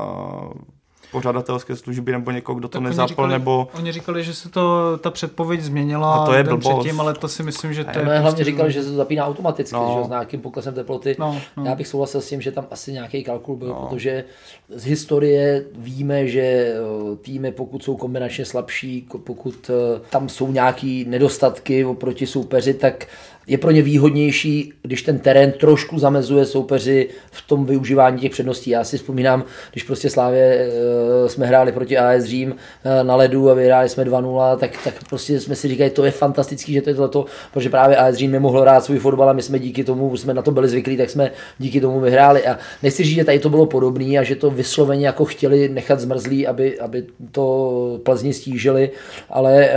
pořadatelské 1.13 1.77
služby 1.77 2.13
nebo 2.13 2.31
někoho, 2.31 2.59
kdo 2.59 2.69
to 2.69 2.81
nezapl, 2.81 3.09
říkali, 3.09 3.33
nebo... 3.33 3.69
Oni 3.75 3.93
říkali, 3.93 4.25
že 4.25 4.35
se 4.35 4.49
to, 4.49 4.99
ta 4.99 5.11
předpověď 5.11 5.61
změnila 5.61 6.15
a 6.15 6.27
to 6.27 6.33
je 6.33 6.45
den 6.45 6.59
předtím, 6.59 7.01
ale 7.01 7.15
to 7.15 7.29
si 7.29 7.43
myslím, 7.43 7.75
že 7.75 7.85
to 7.85 7.99
je... 7.99 8.05
hlavně 8.05 8.21
prostě... 8.21 8.45
říkali, 8.45 8.73
že 8.73 8.83
se 8.83 8.91
to 8.91 8.97
zapíná 8.97 9.27
automaticky, 9.27 9.75
no. 9.75 9.99
že 9.99 10.07
s 10.07 10.09
nějakým 10.09 10.41
poklesem 10.41 10.75
teploty. 10.75 11.17
No, 11.19 11.41
no. 11.57 11.65
Já 11.65 11.75
bych 11.75 11.87
souhlasil 11.87 12.21
s 12.21 12.29
tím, 12.29 12.41
že 12.41 12.53
tam 12.53 12.67
asi 12.71 12.93
nějaký 12.93 13.25
kalkul 13.25 13.57
byl, 13.57 13.69
no. 13.69 13.75
protože 13.75 14.25
z 14.69 14.85
historie 14.85 15.65
víme, 15.75 16.27
že 16.27 16.41
eh, 16.41 17.17
týmy, 17.17 17.53
pokud 17.53 17.85
jsou 17.85 17.97
kombinačně 17.97 18.45
slabší, 18.45 19.09
pokud 19.25 19.71
eh, 19.71 20.01
tam 20.11 20.29
jsou 20.29 20.53
nějaké 20.53 21.05
nedostatky 21.07 21.85
oproti 21.85 22.27
soupeři, 22.27 22.75
tak 22.75 23.07
je 23.47 23.59
pro 23.59 23.71
ně 23.71 23.83
výhodnější, 23.83 24.73
když 24.83 25.03
ten 25.03 25.19
terén 25.19 25.53
trošku 25.53 25.99
zamezuje 25.99 26.47
soupeři 26.47 27.09
v 27.31 27.49
tom 27.49 27.67
využívání 27.67 28.19
těch 28.19 28.33
předností. 28.33 28.71
Já 28.71 28.85
si 28.85 28.97
vzpomínám, 28.99 29.45
když 29.73 29.83
prostě 29.83 30.11
Slávě 30.11 30.43
e, 30.45 31.29
jsme 31.29 31.47
hráli 31.47 31.73
proti 31.73 31.99
AS 31.99 32.25
Řím 32.25 32.57
e, 32.85 33.05
na 33.05 33.17
ledu 33.17 33.51
a 33.51 33.55
vyhráli 33.55 33.89
jsme 33.89 34.05
2-0, 34.05 34.57
tak, 34.57 34.71
tak 34.85 34.95
prostě 35.09 35.41
jsme 35.41 35.55
si 35.57 35.69
říkali, 35.69 35.91
to 35.91 36.05
je 36.05 36.11
fantastický, 36.11 36.73
že 36.73 36.83
to 36.83 36.91
je 36.91 36.95
tohleto, 36.95 37.25
protože 37.53 37.71
právě 37.71 37.97
AS 37.97 38.15
Řím 38.15 38.31
nemohl 38.31 38.61
hrát 38.61 38.85
svůj 38.85 38.99
fotbal 38.99 39.31
a 39.31 39.33
my 39.33 39.43
jsme 39.43 39.59
díky 39.59 39.85
tomu, 39.85 40.17
jsme 40.17 40.35
na 40.35 40.43
to 40.43 40.51
byli 40.51 40.69
zvyklí, 40.69 40.97
tak 40.97 41.11
jsme 41.11 41.31
díky 41.59 41.81
tomu 41.81 42.01
vyhráli. 42.01 42.47
A 42.47 42.59
nechci 42.83 43.05
říct, 43.05 43.15
že 43.15 43.25
tady 43.25 43.39
to 43.39 43.51
bylo 43.51 43.67
podobné 43.67 44.19
a 44.19 44.23
že 44.23 44.37
to 44.37 44.51
vysloveně 44.51 45.07
jako 45.07 45.25
chtěli 45.25 45.69
nechat 45.69 46.01
zmrzlý, 46.01 46.47
aby, 46.47 46.81
aby 46.81 47.05
to 47.33 48.01
Plzni 48.03 48.33
stížili, 48.33 48.91
ale 49.31 49.65
e, 49.65 49.77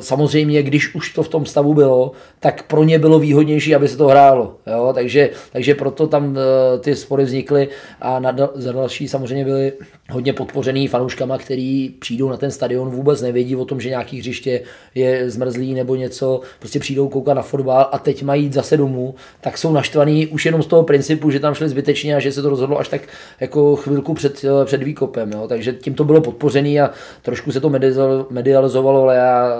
samozřejmě, 0.00 0.62
když 0.62 0.94
už 0.94 1.12
to 1.12 1.22
v 1.22 1.28
tom 1.28 1.46
stavu 1.46 1.74
bylo, 1.74 2.12
tak 2.40 2.62
pro 2.62 2.84
ně 2.84 2.95
mě 2.96 3.00
bylo 3.00 3.18
výhodnější, 3.18 3.74
aby 3.74 3.88
se 3.88 3.96
to 3.96 4.06
hrálo. 4.06 4.56
Jo? 4.66 4.92
Takže, 4.94 5.30
takže 5.52 5.74
proto 5.74 6.06
tam 6.06 6.30
uh, 6.30 6.36
ty 6.80 6.96
spory 6.96 7.24
vznikly 7.24 7.68
a 8.00 8.20
na, 8.20 8.36
za 8.54 8.72
další 8.72 9.08
samozřejmě 9.08 9.44
byly 9.44 9.72
hodně 10.10 10.32
podpořený 10.32 10.88
fanouškama, 10.88 11.38
který 11.38 11.88
přijdou 11.98 12.28
na 12.28 12.36
ten 12.36 12.50
stadion, 12.50 12.90
vůbec 12.90 13.22
nevědí 13.22 13.56
o 13.56 13.64
tom, 13.64 13.80
že 13.80 13.88
nějaký 13.88 14.18
hřiště 14.18 14.60
je 14.94 15.30
zmrzlý 15.30 15.74
nebo 15.74 15.94
něco, 15.94 16.40
prostě 16.58 16.78
přijdou 16.78 17.08
koukat 17.08 17.36
na 17.36 17.42
fotbal 17.42 17.88
a 17.92 17.98
teď 17.98 18.22
mají 18.22 18.42
jít 18.42 18.52
zase 18.52 18.76
domů, 18.76 19.14
tak 19.40 19.58
jsou 19.58 19.72
naštvaný 19.72 20.26
už 20.26 20.46
jenom 20.46 20.62
z 20.62 20.66
toho 20.66 20.82
principu, 20.82 21.30
že 21.30 21.40
tam 21.40 21.54
šli 21.54 21.68
zbytečně 21.68 22.16
a 22.16 22.20
že 22.20 22.32
se 22.32 22.42
to 22.42 22.48
rozhodlo 22.50 22.78
až 22.78 22.88
tak 22.88 23.00
jako 23.40 23.76
chvilku 23.76 24.14
před, 24.14 24.44
před 24.64 24.82
výkopem. 24.82 25.32
Jo? 25.32 25.48
Takže 25.48 25.72
tím 25.72 25.94
to 25.94 26.04
bylo 26.04 26.20
podpořený 26.20 26.80
a 26.80 26.90
trošku 27.22 27.52
se 27.52 27.60
to 27.60 27.70
medializovalo, 28.30 29.02
ale 29.02 29.16
já 29.16 29.52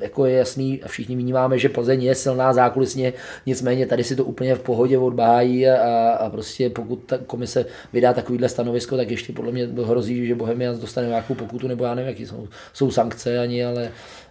jako 0.00 0.26
je 0.26 0.36
jasný 0.36 0.82
a 0.82 0.88
všichni 0.88 1.16
vnímáme, 1.16 1.58
že 1.58 1.68
Plzeň 1.68 2.02
je 2.02 2.14
silná 2.14 2.52
zákulisně, 2.52 3.12
nicméně 3.46 3.86
tady 3.86 4.04
si 4.04 4.16
to 4.16 4.24
úplně 4.24 4.54
v 4.54 4.60
pohodě 4.60 4.98
odbájí 4.98 5.68
a, 5.68 6.10
a 6.12 6.30
prostě 6.30 6.70
pokud 6.70 6.96
ta 6.96 7.18
komise 7.18 7.66
vydá 7.92 8.12
takovýhle 8.12 8.48
stanovisko, 8.48 8.96
tak 8.96 9.10
ještě 9.10 9.32
podle 9.32 9.52
mě 9.52 9.68
hrozí, 9.84 10.26
že 10.26 10.34
Bohemians 10.34 10.78
dostane 10.78 11.08
nějakou 11.08 11.34
pokutu, 11.34 11.68
nebo 11.68 11.84
já 11.84 11.94
nevím, 11.94 12.08
jaký 12.08 12.26
jsou, 12.26 12.48
jsou 12.72 12.90
sankce 12.90 13.38
ani, 13.38 13.64
ale 13.64 13.90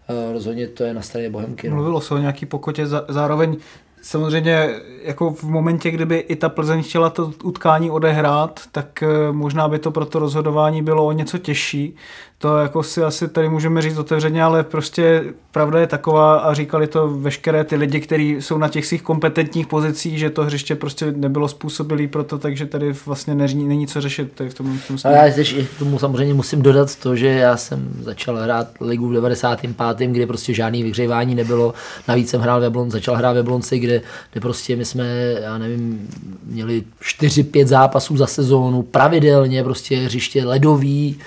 uh, 0.10 0.34
rozhodně 0.34 0.68
to 0.68 0.84
je 0.84 0.94
na 0.94 1.02
straně 1.02 1.30
Bohemky. 1.30 1.70
No. 1.70 1.76
Mluvilo 1.76 2.02
se 2.02 2.14
o 2.14 2.18
nějaký 2.18 2.46
pokotě, 2.46 2.88
zároveň 3.08 3.58
Samozřejmě 4.02 4.70
jako 5.04 5.32
v 5.32 5.44
momentě, 5.44 5.92
kdyby 5.92 6.18
i 6.18 6.36
ta 6.36 6.50
Plzeň 6.50 6.84
chtěla 6.84 7.10
to 7.10 7.32
utkání 7.44 7.92
odehrát, 7.92 8.60
tak 8.72 9.04
eh, 9.04 9.32
možná 9.32 9.68
by 9.68 9.80
to 9.80 9.92
pro 9.92 10.06
to 10.06 10.20
rozhodování 10.20 10.82
bylo 10.82 11.06
o 11.06 11.12
něco 11.12 11.38
těžší. 11.38 11.96
To 12.42 12.58
jako 12.58 12.84
si 12.84 13.04
asi 13.04 13.28
tady 13.28 13.50
můžeme 13.50 13.82
říct 13.82 13.98
otevřeně, 13.98 14.44
ale 14.44 14.64
prostě 14.64 15.24
pravda 15.52 15.80
je 15.80 15.88
taková 15.88 16.40
a 16.40 16.54
říkali 16.54 16.88
to 16.88 17.10
veškeré 17.10 17.64
ty 17.64 17.76
lidi, 17.76 18.00
kteří 18.00 18.36
jsou 18.40 18.58
na 18.58 18.68
těch 18.68 18.86
svých 18.86 19.02
kompetentních 19.02 19.68
pozicích, 19.68 20.20
že 20.20 20.30
to 20.30 20.44
hřiště 20.44 20.76
prostě 20.76 21.12
nebylo 21.12 21.48
způsobilé 21.48 22.08
pro 22.08 22.24
to, 22.24 22.38
takže 22.38 22.66
tady 22.66 22.94
vlastně 23.06 23.36
neří, 23.36 23.64
není 23.64 23.88
co 23.88 24.02
řešit. 24.02 24.32
Tady 24.36 24.50
v 24.50 24.54
tom, 24.54 24.78
v 24.78 24.88
tom 24.88 24.98
a 25.04 25.10
já 25.10 25.26
ještě 25.26 25.64
k 25.64 25.80
tomu 25.80 26.00
samozřejmě 26.00 26.34
musím 26.34 26.62
dodat 26.62 26.96
to, 26.96 27.16
že 27.16 27.28
já 27.28 27.58
jsem 27.58 27.90
začal 28.02 28.38
hrát 28.38 28.68
ligu 28.82 29.08
v 29.08 29.14
95. 29.14 30.08
kdy 30.08 30.26
prostě 30.26 30.54
žádný 30.54 30.84
vyhřívání 30.84 31.36
nebylo. 31.36 31.74
Navíc 32.08 32.30
jsem 32.30 32.42
hrál 32.42 32.62
ve 32.62 32.70
Blon, 32.70 32.92
začal 32.92 33.16
hrát 33.16 33.34
ve 33.34 33.44
Blonci, 33.44 33.80
kde, 33.80 34.02
kde 34.32 34.42
prostě 34.42 34.76
my 34.76 34.86
jsme, 34.86 35.36
já 35.42 35.58
nevím, 35.58 36.08
měli 36.46 36.84
4-5 37.02 37.66
zápasů 37.66 38.18
za 38.18 38.28
sezónu, 38.28 38.82
pravidelně 38.82 39.64
prostě 39.64 39.98
hřiště 39.98 40.46
ledový, 40.46 41.20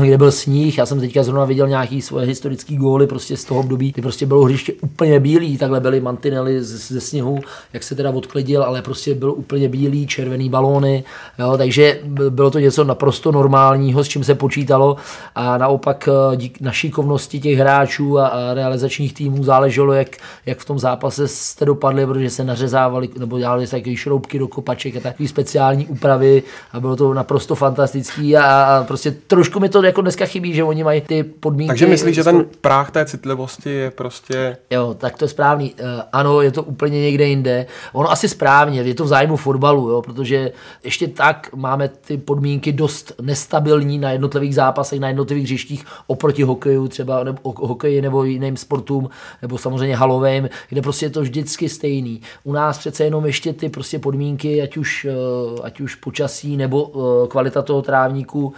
kde 0.00 0.18
byl 0.18 0.32
sníh. 0.32 0.78
Já 0.78 0.86
jsem 0.86 1.00
teďka 1.00 1.22
zrovna 1.22 1.44
viděl 1.44 1.68
nějaký 1.68 2.02
svoje 2.02 2.26
historické 2.26 2.76
góly 2.76 3.06
prostě 3.06 3.36
z 3.36 3.44
toho 3.44 3.60
období, 3.60 3.92
kdy 3.92 4.02
prostě 4.02 4.26
bylo 4.26 4.44
hřiště 4.44 4.72
úplně 4.80 5.20
bílý, 5.20 5.58
takhle 5.58 5.80
byly 5.80 6.00
mantinely 6.00 6.62
ze, 6.62 7.00
sněhu, 7.00 7.38
jak 7.72 7.82
se 7.82 7.94
teda 7.94 8.10
odklidil, 8.10 8.62
ale 8.62 8.82
prostě 8.82 9.14
byl 9.14 9.30
úplně 9.32 9.68
bílý, 9.68 10.06
červený 10.06 10.48
balóny, 10.48 11.04
jo, 11.38 11.56
takže 11.56 12.00
bylo 12.30 12.50
to 12.50 12.58
něco 12.58 12.84
naprosto 12.84 13.32
normálního, 13.32 14.04
s 14.04 14.08
čím 14.08 14.24
se 14.24 14.34
počítalo. 14.34 14.96
A 15.34 15.58
naopak 15.58 16.08
eh, 16.08 16.36
dík 16.36 16.60
naší 16.60 16.90
kovnosti 16.90 17.40
těch 17.40 17.58
hráčů 17.58 18.18
a, 18.18 18.26
a 18.26 18.54
realizačních 18.54 19.14
týmů 19.14 19.44
záleželo, 19.44 19.92
jak, 19.92 20.08
jak 20.46 20.58
v 20.58 20.64
tom 20.64 20.78
zápase 20.78 21.28
jste 21.28 21.64
dopadli, 21.64 22.06
protože 22.06 22.30
se 22.30 22.44
nařezávali 22.44 23.08
nebo 23.18 23.38
dělali 23.38 23.66
se 23.66 23.76
takové 23.76 23.96
šroubky 23.96 24.38
do 24.38 24.48
kopaček 24.48 24.96
a 24.96 25.00
takové 25.00 25.28
speciální 25.28 25.86
úpravy 25.86 26.42
a 26.72 26.80
bylo 26.80 26.96
to 26.96 27.14
naprosto 27.14 27.54
fantastický 27.54 28.36
a, 28.36 28.44
a 28.44 28.84
prostě 28.84 29.10
trošku 29.10 29.53
trošku 29.54 29.60
mi 29.60 29.68
to 29.68 29.82
jako 29.82 30.00
dneska 30.00 30.26
chybí, 30.26 30.54
že 30.54 30.64
oni 30.64 30.84
mají 30.84 31.00
ty 31.00 31.22
podmínky. 31.22 31.68
Takže 31.68 31.86
myslíš, 31.86 32.14
že 32.16 32.24
ten 32.24 32.46
práh 32.60 32.90
té 32.90 33.04
citlivosti 33.04 33.70
je 33.70 33.90
prostě... 33.90 34.56
Jo, 34.70 34.94
tak 34.98 35.16
to 35.16 35.24
je 35.24 35.28
správný. 35.28 35.74
Uh, 35.74 35.86
ano, 36.12 36.40
je 36.40 36.50
to 36.50 36.62
úplně 36.62 37.00
někde 37.00 37.24
jinde. 37.24 37.66
Ono 37.92 38.10
asi 38.10 38.28
správně, 38.28 38.82
je 38.82 38.94
to 38.94 39.04
v 39.04 39.08
zájmu 39.08 39.36
fotbalu, 39.36 39.90
jo, 39.90 40.02
protože 40.02 40.52
ještě 40.84 41.08
tak 41.08 41.50
máme 41.54 41.88
ty 41.88 42.16
podmínky 42.18 42.72
dost 42.72 43.12
nestabilní 43.22 43.98
na 43.98 44.10
jednotlivých 44.10 44.54
zápasech, 44.54 45.00
na 45.00 45.08
jednotlivých 45.08 45.44
hřištích 45.44 45.84
oproti 46.06 46.42
hokeju 46.42 46.88
třeba, 46.88 47.24
nebo 47.24 47.38
hokeji 47.44 48.02
nebo 48.02 48.24
jiným 48.24 48.56
sportům, 48.56 49.08
nebo 49.42 49.58
samozřejmě 49.58 49.96
halovým, 49.96 50.48
kde 50.68 50.82
prostě 50.82 51.06
je 51.06 51.10
to 51.10 51.20
vždycky 51.20 51.68
stejný. 51.68 52.20
U 52.44 52.52
nás 52.52 52.78
přece 52.78 53.04
jenom 53.04 53.26
ještě 53.26 53.52
ty 53.52 53.68
prostě 53.68 53.98
podmínky, 53.98 54.62
ať 54.62 54.76
už, 54.76 55.06
uh, 55.54 55.60
ať 55.62 55.80
už 55.80 55.94
počasí 55.94 56.56
nebo 56.56 56.82
uh, 56.82 57.28
kvalita 57.28 57.62
toho 57.62 57.82
trávníku, 57.82 58.52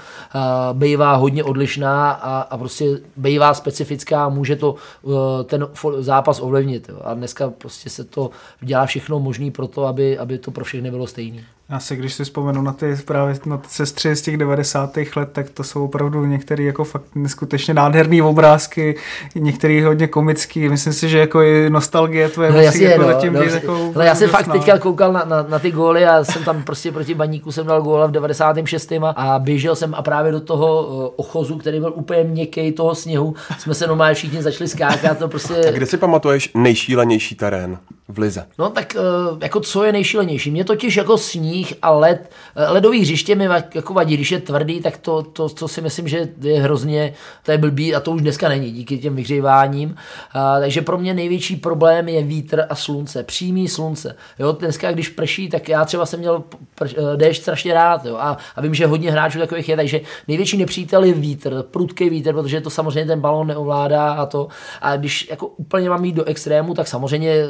bývá 0.87 1.15
hodně 1.15 1.45
odlišná 1.45 2.11
a, 2.11 2.41
a 2.41 2.59
prostě 2.59 2.85
bývá 3.17 3.55
specifická 3.55 4.25
a 4.25 4.29
může 4.29 4.57
to 4.57 4.75
uh, 5.03 5.15
ten 5.45 5.69
zápas 5.99 6.41
ovlivnit. 6.41 6.89
Jo. 6.89 6.99
A 7.05 7.15
dneska 7.15 7.51
prostě 7.51 7.91
se 7.91 8.05
to 8.05 8.31
dělá 8.61 8.87
všechno 8.87 9.21
možné 9.21 9.51
pro 9.51 9.67
to, 9.67 9.87
aby, 9.87 10.19
aby 10.19 10.39
to 10.39 10.51
pro 10.51 10.65
všechny 10.65 10.91
bylo 10.91 11.07
stejné. 11.07 11.56
Já 11.71 11.81
si, 11.81 11.97
když 11.97 12.15
si 12.15 12.25
vzpomenu 12.25 12.63
na 12.63 12.73
ty 12.73 12.97
právě 13.05 13.35
na 13.47 13.57
ty 13.57 13.69
sestry 13.69 14.17
z 14.17 14.23
těch 14.23 14.37
90. 14.37 14.97
let, 15.17 15.29
tak 15.33 15.51
to 15.51 15.65
jsou 15.65 15.85
opravdu 15.85 16.27
některé 16.27 16.63
jako 16.65 16.85
fakt 16.85 17.05
neskutečně 17.15 17.75
nádherné 17.75 18.23
obrázky, 18.23 18.97
některé 19.35 19.85
hodně 19.85 20.07
komický. 20.07 20.69
Myslím 20.69 20.93
si, 20.93 21.09
že 21.09 21.19
jako 21.19 21.43
i 21.43 21.71
nostalgie 21.71 22.29
tvoje 22.29 22.53
no, 22.53 22.61
jasně, 22.61 22.87
jako 22.87 23.03
no, 23.03 23.09
zatím 23.09 23.33
no, 23.33 23.41
být 23.41 23.53
jako 23.53 23.93
ale 23.95 24.07
já 24.07 24.15
jsem 24.15 24.31
fakt 24.31 24.53
teďka 24.53 24.79
koukal 24.79 25.13
na, 25.13 25.25
na, 25.25 25.43
na, 25.43 25.59
ty 25.59 25.71
góly 25.71 26.07
a 26.07 26.25
jsem 26.25 26.45
tam 26.45 26.63
prostě 26.63 26.93
proti 26.93 27.15
baníku 27.15 27.53
jsem 27.53 27.67
dal 27.67 27.83
góla 27.83 28.07
v 28.07 28.11
96. 28.11 28.93
a 29.17 29.39
běžel 29.39 29.77
jsem 29.77 29.95
a 29.95 30.03
právě 30.03 30.33
do 30.33 30.41
toho 30.41 30.87
uh, 30.87 31.09
ochozu, 31.17 31.59
který 31.59 31.81
byl 31.81 31.93
úplně 31.97 32.25
měkký 32.25 32.73
toho 32.73 32.95
sněhu, 32.95 33.35
jsme 33.59 33.75
se 33.75 33.87
normálně 33.87 34.15
všichni 34.15 34.43
začali 34.43 34.69
skákat. 34.69 35.19
To 35.19 35.29
prostě... 35.29 35.55
A 35.69 35.71
kde 35.71 35.87
si 35.87 35.97
pamatuješ 35.97 36.51
nejšílenější 36.55 37.35
terén 37.35 37.79
v 38.09 38.19
Lize? 38.19 38.47
No 38.59 38.71
tak 38.71 38.97
uh, 39.33 39.39
jako 39.43 39.61
co 39.61 39.85
je 39.85 39.93
nejšílenější? 39.93 40.51
Mě 40.51 40.65
totiž 40.65 40.97
jako 40.97 41.19
sní 41.19 41.56
sníh 41.57 41.75
a 41.83 41.91
led. 41.91 42.31
Ledový 42.69 43.01
hřiště 43.01 43.35
mi 43.35 43.49
jako 43.75 43.95
vadí, 43.95 44.15
když 44.15 44.33
je 44.33 44.41
tvrdý, 44.41 44.81
tak 44.81 44.97
to, 44.97 45.23
to, 45.23 45.49
to 45.49 45.69
si 45.69 45.81
myslím, 45.81 46.09
že 46.09 46.29
je 46.41 46.61
hrozně, 46.61 47.13
to 47.43 47.53
je 47.53 47.59
blbý 47.59 47.95
a 47.95 48.01
to 48.01 48.11
už 48.11 48.23
dneska 48.23 48.49
není 48.49 48.73
díky 48.73 48.99
těm 48.99 49.17
vyhříváním. 49.17 49.97
A, 50.33 50.61
takže 50.61 50.83
pro 50.83 50.99
mě 50.99 51.15
největší 51.15 51.57
problém 51.57 52.09
je 52.09 52.23
vítr 52.23 52.67
a 52.69 52.75
slunce, 52.75 53.23
přímý 53.23 53.69
slunce. 53.69 54.17
Jo, 54.39 54.53
dneska, 54.53 54.93
když 54.93 55.09
prší, 55.09 55.49
tak 55.49 55.69
já 55.69 55.85
třeba 55.85 56.07
jsem 56.07 56.21
měl 56.21 56.43
eh, 56.83 57.17
déšť 57.17 57.43
strašně 57.43 57.75
rád 57.75 58.05
jo, 58.05 58.17
a, 58.17 58.37
a, 58.57 58.61
vím, 58.61 58.75
že 58.75 58.87
hodně 58.87 59.11
hráčů 59.11 59.39
takových 59.39 59.69
je, 59.69 59.77
takže 59.77 60.01
největší 60.29 60.57
nepřítel 60.57 61.05
je 61.05 61.13
vítr, 61.13 61.63
prudký 61.71 62.11
vítr, 62.11 62.33
protože 62.33 62.61
to 62.61 62.71
samozřejmě 62.71 63.07
ten 63.07 63.21
balon 63.21 63.47
neovládá 63.47 64.13
a 64.13 64.27
to. 64.27 64.49
A 64.81 64.97
když 64.97 65.29
jako 65.31 65.47
úplně 65.47 65.91
mám 65.91 66.05
jít 66.05 66.17
do 66.17 66.25
extrému, 66.25 66.75
tak 66.75 66.89
samozřejmě 66.89 67.31
eh, 67.31 67.47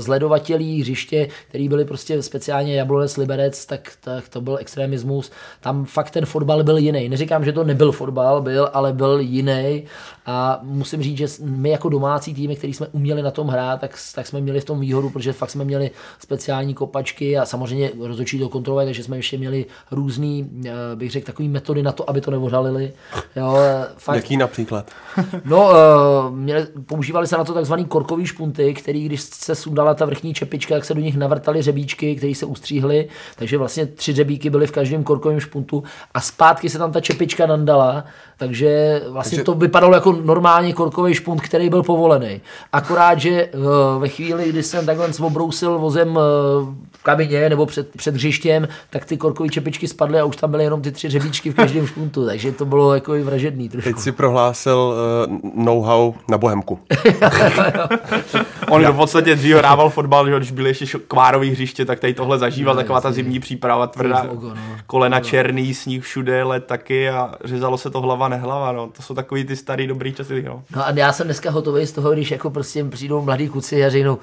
zledovatelí 0.00 0.80
hřiště, 0.80 1.28
který 1.48 1.68
byly 1.68 1.84
prostě 1.84 2.22
speciálně 2.22 2.76
Jablonec, 2.76 3.16
Liberec, 3.16 3.47
Liberec, 3.48 3.66
tak, 3.66 3.92
tak 4.00 4.28
to 4.28 4.40
byl 4.40 4.58
extremismus. 4.60 5.30
Tam 5.60 5.84
fakt 5.84 6.10
ten 6.10 6.26
fotbal 6.26 6.64
byl 6.64 6.76
jiný. 6.76 7.08
Neříkám, 7.08 7.44
že 7.44 7.52
to 7.52 7.64
nebyl 7.64 7.92
fotbal, 7.92 8.40
byl, 8.42 8.68
ale 8.72 8.92
byl 8.92 9.20
jiný. 9.20 9.84
A 10.26 10.60
musím 10.62 11.02
říct, 11.02 11.18
že 11.18 11.26
my 11.40 11.70
jako 11.70 11.88
domácí 11.88 12.34
týmy, 12.34 12.56
který 12.56 12.74
jsme 12.74 12.86
uměli 12.92 13.22
na 13.22 13.30
tom 13.30 13.48
hrát, 13.48 13.80
tak, 13.80 13.98
tak 14.14 14.26
jsme 14.26 14.40
měli 14.40 14.60
v 14.60 14.64
tom 14.64 14.80
výhodu, 14.80 15.10
protože 15.10 15.32
fakt 15.32 15.50
jsme 15.50 15.64
měli 15.64 15.90
speciální 16.18 16.74
kopačky 16.74 17.38
a 17.38 17.46
samozřejmě 17.46 17.90
rozhodčí 18.00 18.38
to 18.38 18.48
kontrolovat, 18.48 18.86
takže 18.86 19.04
jsme 19.04 19.16
ještě 19.16 19.38
měli 19.38 19.66
různý, 19.90 20.50
eh, 20.66 20.70
bych 20.94 21.10
řekl, 21.10 21.26
takový 21.26 21.48
metody 21.48 21.82
na 21.82 21.92
to, 21.92 22.10
aby 22.10 22.20
to 22.20 22.30
nevořalili. 22.30 22.92
Jo, 23.36 23.56
fakt, 23.96 24.16
Jaký 24.16 24.36
například? 24.36 24.90
No, 25.44 25.70
uh, 25.70 26.36
měli, 26.36 26.66
používali 26.86 27.26
se 27.26 27.36
na 27.36 27.44
to 27.44 27.54
takzvaný 27.54 27.84
korkový 27.84 28.26
špunty, 28.26 28.74
který, 28.74 29.04
když 29.04 29.20
se 29.20 29.54
sundala 29.54 29.94
ta 29.94 30.04
vrchní 30.04 30.34
čepička, 30.34 30.74
tak 30.74 30.84
se 30.84 30.94
do 30.94 31.00
nich 31.00 31.16
navrtaly 31.16 31.62
řebíčky, 31.62 32.16
které 32.16 32.34
se 32.34 32.46
ustříhly, 32.46 33.08
takže 33.38 33.58
vlastně 33.58 33.86
tři 33.86 34.12
řebíky 34.12 34.50
byly 34.50 34.66
v 34.66 34.72
každém 34.72 35.04
korkovém 35.04 35.40
špuntu 35.40 35.84
a 36.14 36.20
zpátky 36.20 36.68
se 36.70 36.78
tam 36.78 36.92
ta 36.92 37.00
čepička 37.00 37.46
nandala, 37.46 38.04
takže 38.38 39.02
vlastně 39.08 39.36
takže... 39.36 39.44
to 39.44 39.54
vypadalo 39.54 39.94
jako 39.94 40.12
normálně 40.12 40.72
korkový 40.72 41.14
špunt, 41.14 41.40
který 41.40 41.70
byl 41.70 41.82
povolený. 41.82 42.40
Akorát, 42.72 43.20
že 43.20 43.30
eh, 43.30 43.48
ve 43.98 44.08
chvíli, 44.08 44.48
kdy 44.48 44.62
jsem 44.62 44.86
takhle 44.86 45.08
obrousil 45.20 45.78
vozem 45.78 46.18
eh, 46.18 46.20
v 46.92 47.02
kabině 47.02 47.48
nebo 47.48 47.66
před, 47.66 47.88
před 47.96 48.14
hřištěm, 48.14 48.68
tak 48.90 49.04
ty 49.04 49.16
korkové 49.16 49.48
čepičky 49.48 49.88
spadly 49.88 50.20
a 50.20 50.24
už 50.24 50.36
tam 50.36 50.50
byly 50.50 50.64
jenom 50.64 50.82
ty 50.82 50.92
tři 50.92 51.08
řebíčky 51.08 51.50
v 51.50 51.54
každém 51.54 51.86
špuntu, 51.86 52.26
takže 52.26 52.52
to 52.52 52.64
bylo 52.64 52.94
jako 52.94 53.14
i 53.14 53.22
vražedný 53.22 53.68
trošku. 53.68 53.90
Teď 53.90 53.98
si 53.98 54.12
prohlásil 54.12 54.94
uh, 55.26 55.64
know-how 55.64 56.14
na 56.28 56.38
Bohemku. 56.38 56.78
On 58.70 58.92
v 58.92 58.96
podstatě 58.96 59.36
dřív 59.36 59.56
hrával 59.56 59.90
fotbal, 59.90 60.28
že 60.28 60.36
když 60.36 60.50
byly 60.50 60.70
ještě 60.70 60.86
kvárový 61.08 61.50
hřiště, 61.50 61.84
tak 61.84 62.00
tady 62.00 62.14
tohle 62.14 62.38
zažíval, 62.38 62.74
no, 62.74 62.80
taková 62.80 63.00
ta 63.00 63.12
zimní 63.12 63.40
příprava, 63.40 63.86
tvrdá 63.86 64.26
no. 64.32 64.54
kolena 64.86 65.20
černý, 65.20 65.74
sníh 65.74 66.02
všude, 66.02 66.42
let 66.42 66.64
taky 66.66 67.10
a 67.10 67.34
řezalo 67.44 67.78
se 67.78 67.90
to 67.90 68.00
hlava 68.00 68.27
nehlava, 68.28 68.72
no. 68.72 68.90
To 68.96 69.02
jsou 69.02 69.14
takový 69.14 69.44
ty 69.44 69.56
starý 69.56 69.86
dobrý 69.86 70.12
časy, 70.12 70.42
no. 70.42 70.62
No 70.76 70.86
a 70.86 70.90
já 70.90 71.12
jsem 71.12 71.26
dneska 71.26 71.50
hotový 71.50 71.86
z 71.86 71.92
toho, 71.92 72.12
když 72.12 72.30
jako 72.30 72.50
prostě 72.50 72.84
přijdou 72.84 73.22
mladí 73.22 73.48
kluci 73.48 73.84
a 73.84 73.90
řeknou, 73.90 74.18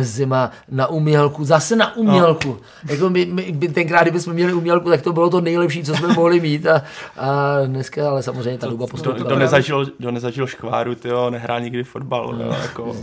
zima 0.00 0.50
na 0.70 0.86
umělku, 0.86 1.44
zase 1.44 1.76
na 1.76 1.96
umělku. 1.96 2.48
No. 2.48 2.92
Jako 2.92 3.10
my, 3.10 3.26
my, 3.26 3.52
tenkrát, 3.52 4.02
kdybychom 4.02 4.32
měli 4.32 4.52
umělku, 4.52 4.90
tak 4.90 5.02
to 5.02 5.12
bylo 5.12 5.30
to 5.30 5.40
nejlepší, 5.40 5.84
co 5.84 5.94
jsme 5.94 6.08
mohli 6.08 6.40
mít 6.40 6.66
a, 6.66 6.82
a 7.16 7.56
dneska, 7.66 8.10
ale 8.10 8.22
samozřejmě 8.22 8.58
ta 8.58 8.66
doba 8.66 8.86
postoupila. 8.86 9.26
Kdo 9.26 9.38
nezažil, 9.38 9.86
kdo 9.98 10.10
nezažil 10.10 10.46
škváru, 10.46 10.94
tyjo, 10.94 11.30
nehrál 11.30 11.60
nikdy 11.60 11.84
fotbal. 11.84 12.34
No, 12.38 12.44
jo, 12.44 12.56
jako. 12.62 12.96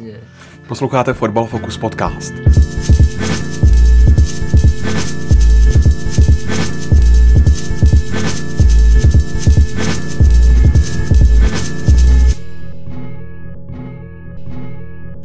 Posloucháte 0.67 1.13
Fotbal 1.13 1.45
Focus 1.45 1.77
podcast. 1.77 2.33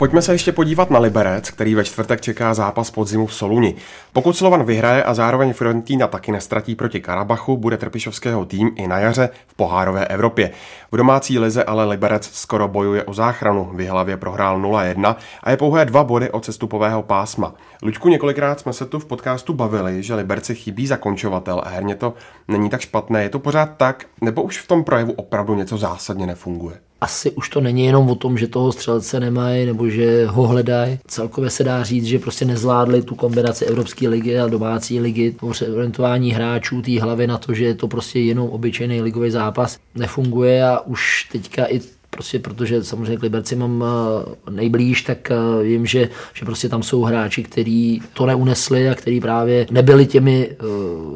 Pojďme 0.00 0.22
se 0.22 0.34
ještě 0.34 0.52
podívat 0.52 0.90
na 0.90 0.98
Liberec, 0.98 1.50
který 1.50 1.74
ve 1.74 1.84
čtvrtek 1.84 2.20
čeká 2.20 2.54
zápas 2.54 2.90
podzimu 2.90 3.26
v 3.26 3.34
Soluni. 3.34 3.74
Pokud 4.12 4.36
Slovan 4.36 4.64
vyhraje 4.64 5.04
a 5.04 5.14
zároveň 5.14 5.52
Fiorentina 5.52 6.06
taky 6.06 6.32
nestratí 6.32 6.74
proti 6.74 7.00
Karabachu, 7.00 7.56
bude 7.56 7.76
Trpišovského 7.76 8.44
tým 8.44 8.70
i 8.76 8.88
na 8.88 8.98
jaře 8.98 9.28
v 9.46 9.54
pohárové 9.54 10.06
Evropě. 10.06 10.50
V 10.92 10.96
domácí 10.96 11.38
lize 11.38 11.64
ale 11.64 11.84
Liberec 11.84 12.30
skoro 12.32 12.68
bojuje 12.68 13.04
o 13.04 13.14
záchranu. 13.14 13.70
V 13.72 13.88
hlavě 13.88 14.16
prohrál 14.16 14.60
0-1 14.60 15.16
a 15.42 15.50
je 15.50 15.56
pouhé 15.56 15.84
dva 15.84 16.04
body 16.04 16.30
od 16.30 16.44
cestupového 16.44 17.02
pásma. 17.02 17.54
Luďku, 17.82 18.08
několikrát 18.08 18.60
jsme 18.60 18.72
se 18.72 18.86
tu 18.86 18.98
v 18.98 19.06
podcastu 19.06 19.52
bavili, 19.52 20.02
že 20.02 20.14
Liberci 20.14 20.54
chybí 20.54 20.86
zakončovatel 20.86 21.62
a 21.64 21.68
herně 21.68 21.94
to 21.94 22.14
není 22.48 22.70
tak 22.70 22.80
špatné. 22.80 23.22
Je 23.22 23.28
to 23.28 23.38
pořád 23.38 23.70
tak, 23.76 24.06
nebo 24.20 24.42
už 24.42 24.58
v 24.58 24.68
tom 24.68 24.84
projevu 24.84 25.12
opravdu 25.12 25.54
něco 25.54 25.78
zásadně 25.78 26.26
nefunguje? 26.26 26.89
Asi 27.00 27.30
už 27.30 27.48
to 27.48 27.60
není 27.60 27.84
jenom 27.86 28.10
o 28.10 28.14
tom, 28.14 28.38
že 28.38 28.46
toho 28.46 28.72
střelce 28.72 29.20
nemají 29.20 29.66
nebo 29.66 29.88
že 29.88 30.26
ho 30.26 30.46
hledají. 30.46 30.98
Celkově 31.06 31.50
se 31.50 31.64
dá 31.64 31.82
říct, 31.82 32.04
že 32.04 32.18
prostě 32.18 32.44
nezvládli 32.44 33.02
tu 33.02 33.14
kombinaci 33.14 33.64
Evropské 33.64 34.08
ligy 34.08 34.38
a 34.38 34.48
domácí 34.48 35.00
ligy. 35.00 35.36
Orientování 35.74 36.32
hráčů 36.32 36.82
té 36.82 37.00
hlavy 37.00 37.26
na 37.26 37.38
to, 37.38 37.54
že 37.54 37.64
je 37.64 37.74
to 37.74 37.88
prostě 37.88 38.20
jenom 38.20 38.48
obyčejný 38.48 39.02
ligový 39.02 39.30
zápas, 39.30 39.78
nefunguje 39.94 40.64
a 40.64 40.80
už 40.80 41.28
teďka 41.32 41.66
i 41.72 41.80
prostě 42.10 42.38
protože 42.38 42.84
samozřejmě 42.84 43.16
k 43.16 43.22
Liberci 43.22 43.56
mám 43.56 43.84
eh, 43.84 44.50
nejblíž, 44.50 45.02
tak 45.02 45.30
eh, 45.30 45.62
vím, 45.62 45.86
že, 45.86 46.08
že 46.34 46.44
prostě 46.44 46.68
tam 46.68 46.82
jsou 46.82 47.02
hráči, 47.02 47.42
kteří 47.42 48.02
to 48.14 48.26
neunesli 48.26 48.88
a 48.88 48.94
kteří 48.94 49.20
právě 49.20 49.66
nebyli 49.70 50.06
těmi 50.06 50.48
eh, 50.50 50.64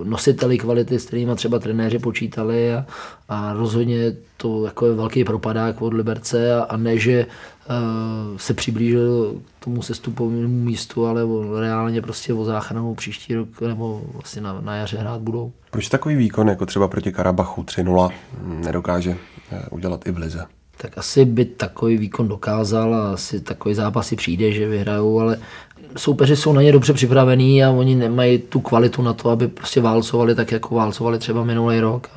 nositeli 0.04 0.58
kvality, 0.58 0.98
s 0.98 1.06
kterými 1.06 1.34
třeba 1.34 1.58
trenéři 1.58 1.98
počítali 1.98 2.74
a, 2.74 2.86
a 3.28 3.52
rozhodně 3.52 4.16
to 4.36 4.64
jako 4.64 4.86
je 4.86 4.94
velký 4.94 5.24
propadák 5.24 5.82
od 5.82 5.94
Liberce 5.94 6.54
a, 6.54 6.62
a 6.62 6.76
ne, 6.76 6.98
že 6.98 7.26
se 8.36 8.54
přiblížil 8.54 9.40
k 9.60 9.64
tomu 9.64 9.82
sestupovému 9.82 10.48
místu, 10.48 11.06
ale 11.06 11.22
reálně 11.60 12.02
prostě 12.02 12.34
o 12.34 12.44
záchranu 12.44 12.94
příští 12.94 13.34
rok 13.34 13.60
nebo 13.60 14.02
vlastně 14.12 14.42
na, 14.42 14.60
na 14.60 14.76
jaře 14.76 14.98
hrát 14.98 15.20
budou. 15.20 15.52
Proč 15.70 15.88
takový 15.88 16.14
výkon, 16.14 16.48
jako 16.48 16.66
třeba 16.66 16.88
proti 16.88 17.12
Karabachu 17.12 17.62
3-0, 17.62 18.10
nedokáže 18.42 19.16
udělat 19.70 20.06
i 20.06 20.12
v 20.12 20.18
Lize? 20.18 20.46
Tak 20.76 20.98
asi 20.98 21.24
by 21.24 21.44
takový 21.44 21.96
výkon 21.96 22.28
dokázal 22.28 22.94
a 22.94 23.12
asi 23.12 23.40
takový 23.40 23.74
zápasy 23.74 24.16
přijde, 24.16 24.52
že 24.52 24.68
vyhrajou, 24.68 25.20
ale 25.20 25.38
soupeři 25.96 26.36
jsou 26.36 26.52
na 26.52 26.62
ně 26.62 26.72
dobře 26.72 26.92
připravení 26.92 27.64
a 27.64 27.70
oni 27.70 27.94
nemají 27.94 28.38
tu 28.38 28.60
kvalitu 28.60 29.02
na 29.02 29.12
to, 29.12 29.30
aby 29.30 29.48
prostě 29.48 29.80
válcovali 29.80 30.34
tak, 30.34 30.52
jako 30.52 30.74
válcovali 30.74 31.18
třeba 31.18 31.44
minulý 31.44 31.80
rok. 31.80 32.08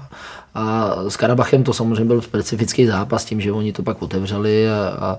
A 0.56 0.96
s 1.08 1.18
Karabachem 1.18 1.64
to 1.64 1.74
samozřejmě 1.74 2.06
byl 2.06 2.22
specifický 2.22 2.86
zápas 2.86 3.26
tím, 3.26 3.42
že 3.42 3.52
oni 3.52 3.74
to 3.74 3.84
pak 3.84 4.02
otevřeli 4.02 4.70
a, 4.70 4.98
a, 5.00 5.18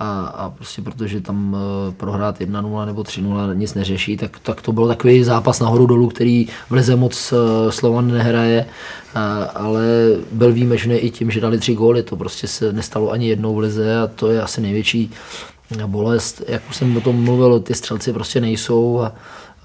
a, 0.00 0.20
a 0.26 0.50
prostě 0.50 0.82
protože 0.82 1.20
tam 1.20 1.56
eh, 1.56 1.92
prohrát 1.92 2.40
1-0 2.40 2.86
nebo 2.86 3.02
3-0 3.02 3.56
nic 3.56 3.74
neřeší, 3.74 4.16
tak, 4.16 4.38
tak 4.38 4.62
to 4.62 4.72
byl 4.72 4.88
takový 4.88 5.24
zápas 5.24 5.60
nahoru 5.60 5.86
dolů, 5.86 6.08
který 6.08 6.46
v 6.70 6.72
Lize 6.72 6.96
moc 6.96 7.32
eh, 7.32 7.72
Slovan 7.72 8.08
nehraje, 8.08 8.66
a, 9.14 9.42
ale 9.42 9.84
byl 10.32 10.52
výjimečný 10.52 10.94
i 10.94 11.10
tím, 11.10 11.30
že 11.30 11.40
dali 11.40 11.58
tři 11.58 11.74
góly, 11.74 12.02
to 12.02 12.16
prostě 12.16 12.46
se 12.46 12.72
nestalo 12.72 13.10
ani 13.10 13.28
jednou 13.28 13.54
v 13.54 13.58
Lize 13.58 13.98
a 13.98 14.06
to 14.06 14.30
je 14.30 14.42
asi 14.42 14.60
největší 14.60 15.10
bolest, 15.86 16.42
jak 16.48 16.62
už 16.70 16.76
jsem 16.76 16.96
o 16.96 17.00
tom 17.00 17.24
mluvil, 17.24 17.60
ty 17.60 17.74
střelci 17.74 18.12
prostě 18.12 18.40
nejsou 18.40 19.00
a, 19.00 19.12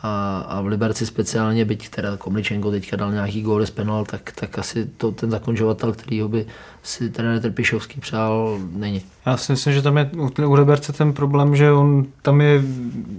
a, 0.04 0.46
a 0.50 0.62
v 0.62 0.68
Liberci 0.68 1.06
speciálně, 1.06 1.66
byť 1.66 1.90
teda 1.90 2.18
Komličenko 2.18 2.72
teďka 2.72 2.98
dal 2.98 3.12
nějaký 3.12 3.42
góly 3.42 3.68
z 3.68 3.72
penal, 3.72 4.06
tak, 4.06 4.32
tak 4.36 4.60
asi 4.60 4.86
to 4.86 5.12
ten 5.12 5.32
zakončovatel, 5.32 5.94
který 5.94 6.24
by 6.28 6.46
si 6.84 7.10
trenér 7.10 7.42
Trpišovský 7.42 8.00
přál, 8.00 8.60
není. 8.72 9.02
Já 9.26 9.38
si 9.38 9.52
myslím, 9.52 9.74
že 9.74 9.82
tam 9.82 9.98
je 9.98 10.10
u 10.46 10.54
Liberce 10.54 10.94
ten 10.94 11.14
problém, 11.14 11.56
že 11.56 11.72
on 11.72 12.06
tam 12.22 12.42
je 12.42 12.62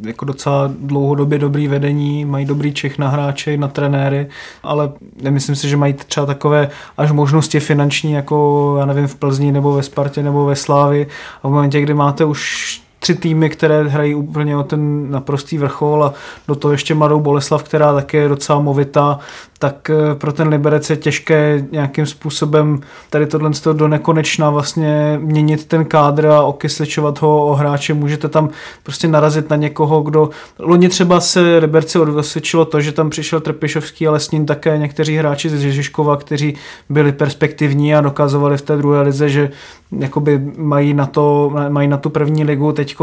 jako 0.06 0.24
docela 0.24 0.70
dlouhodobě 0.80 1.38
dobrý 1.38 1.68
vedení, 1.68 2.24
mají 2.24 2.46
dobrý 2.46 2.74
čech 2.74 2.98
na 2.98 3.08
hráče, 3.08 3.56
na 3.56 3.68
trenéry, 3.68 4.28
ale 4.62 4.92
nemyslím 5.22 5.56
si, 5.56 5.68
že 5.68 5.76
mají 5.76 5.92
třeba 5.92 6.26
takové 6.26 6.70
až 6.96 7.12
možnosti 7.12 7.60
finanční, 7.60 8.12
jako 8.12 8.76
já 8.78 8.86
nevím, 8.86 9.06
v 9.06 9.14
Plzni 9.14 9.52
nebo 9.52 9.72
ve 9.72 9.82
Spartě 9.82 10.22
nebo 10.22 10.46
ve 10.46 10.56
Slávi 10.56 11.06
a 11.42 11.48
v 11.48 11.50
momentě, 11.50 11.80
kdy 11.80 11.94
máte 11.94 12.24
už 12.24 12.85
tři 13.06 13.14
týmy, 13.14 13.50
které 13.50 13.82
hrají 13.82 14.14
úplně 14.14 14.56
o 14.56 14.62
ten 14.62 15.10
naprostý 15.10 15.58
vrchol 15.58 16.04
a 16.04 16.14
do 16.48 16.54
toho 16.54 16.72
ještě 16.72 16.94
mladou 16.94 17.20
Boleslav, 17.20 17.62
která 17.62 17.94
také 17.94 18.18
je 18.18 18.28
docela 18.28 18.60
movitá, 18.60 19.18
tak 19.58 19.90
eh, 19.90 20.14
pro 20.14 20.32
ten 20.32 20.48
Liberec 20.48 20.90
je 20.90 20.96
těžké 20.96 21.66
nějakým 21.72 22.06
způsobem 22.06 22.80
tady 23.10 23.26
tohle 23.26 23.50
do 23.72 23.88
nekonečna 23.88 24.50
vlastně 24.50 25.18
měnit 25.22 25.66
ten 25.66 25.84
kádr 25.84 26.26
a 26.26 26.42
okysličovat 26.42 27.22
ho 27.22 27.46
o 27.46 27.54
hráče. 27.54 27.94
Můžete 27.94 28.28
tam 28.28 28.48
prostě 28.82 29.08
narazit 29.08 29.50
na 29.50 29.56
někoho, 29.56 30.02
kdo... 30.02 30.30
Loni 30.58 30.88
třeba 30.88 31.20
se 31.20 31.58
Liberci 31.58 31.98
odvosvědčilo 31.98 32.64
to, 32.64 32.80
že 32.80 32.92
tam 32.92 33.10
přišel 33.10 33.40
Trpišovský, 33.40 34.06
ale 34.06 34.20
s 34.20 34.30
ním 34.30 34.46
také 34.46 34.78
někteří 34.78 35.16
hráči 35.16 35.50
z 35.50 35.60
Žižkova, 35.60 36.16
kteří 36.16 36.54
byli 36.88 37.12
perspektivní 37.12 37.94
a 37.94 38.00
dokazovali 38.00 38.56
v 38.56 38.62
té 38.62 38.76
druhé 38.76 39.02
lize, 39.02 39.28
že 39.28 39.50
jakoby 39.98 40.52
mají 40.56 40.94
na, 40.94 41.06
to, 41.06 41.52
mají 41.68 41.88
na 41.88 41.96
tu 41.96 42.10
první 42.10 42.44
ligu. 42.44 42.72
Teď 42.72 42.95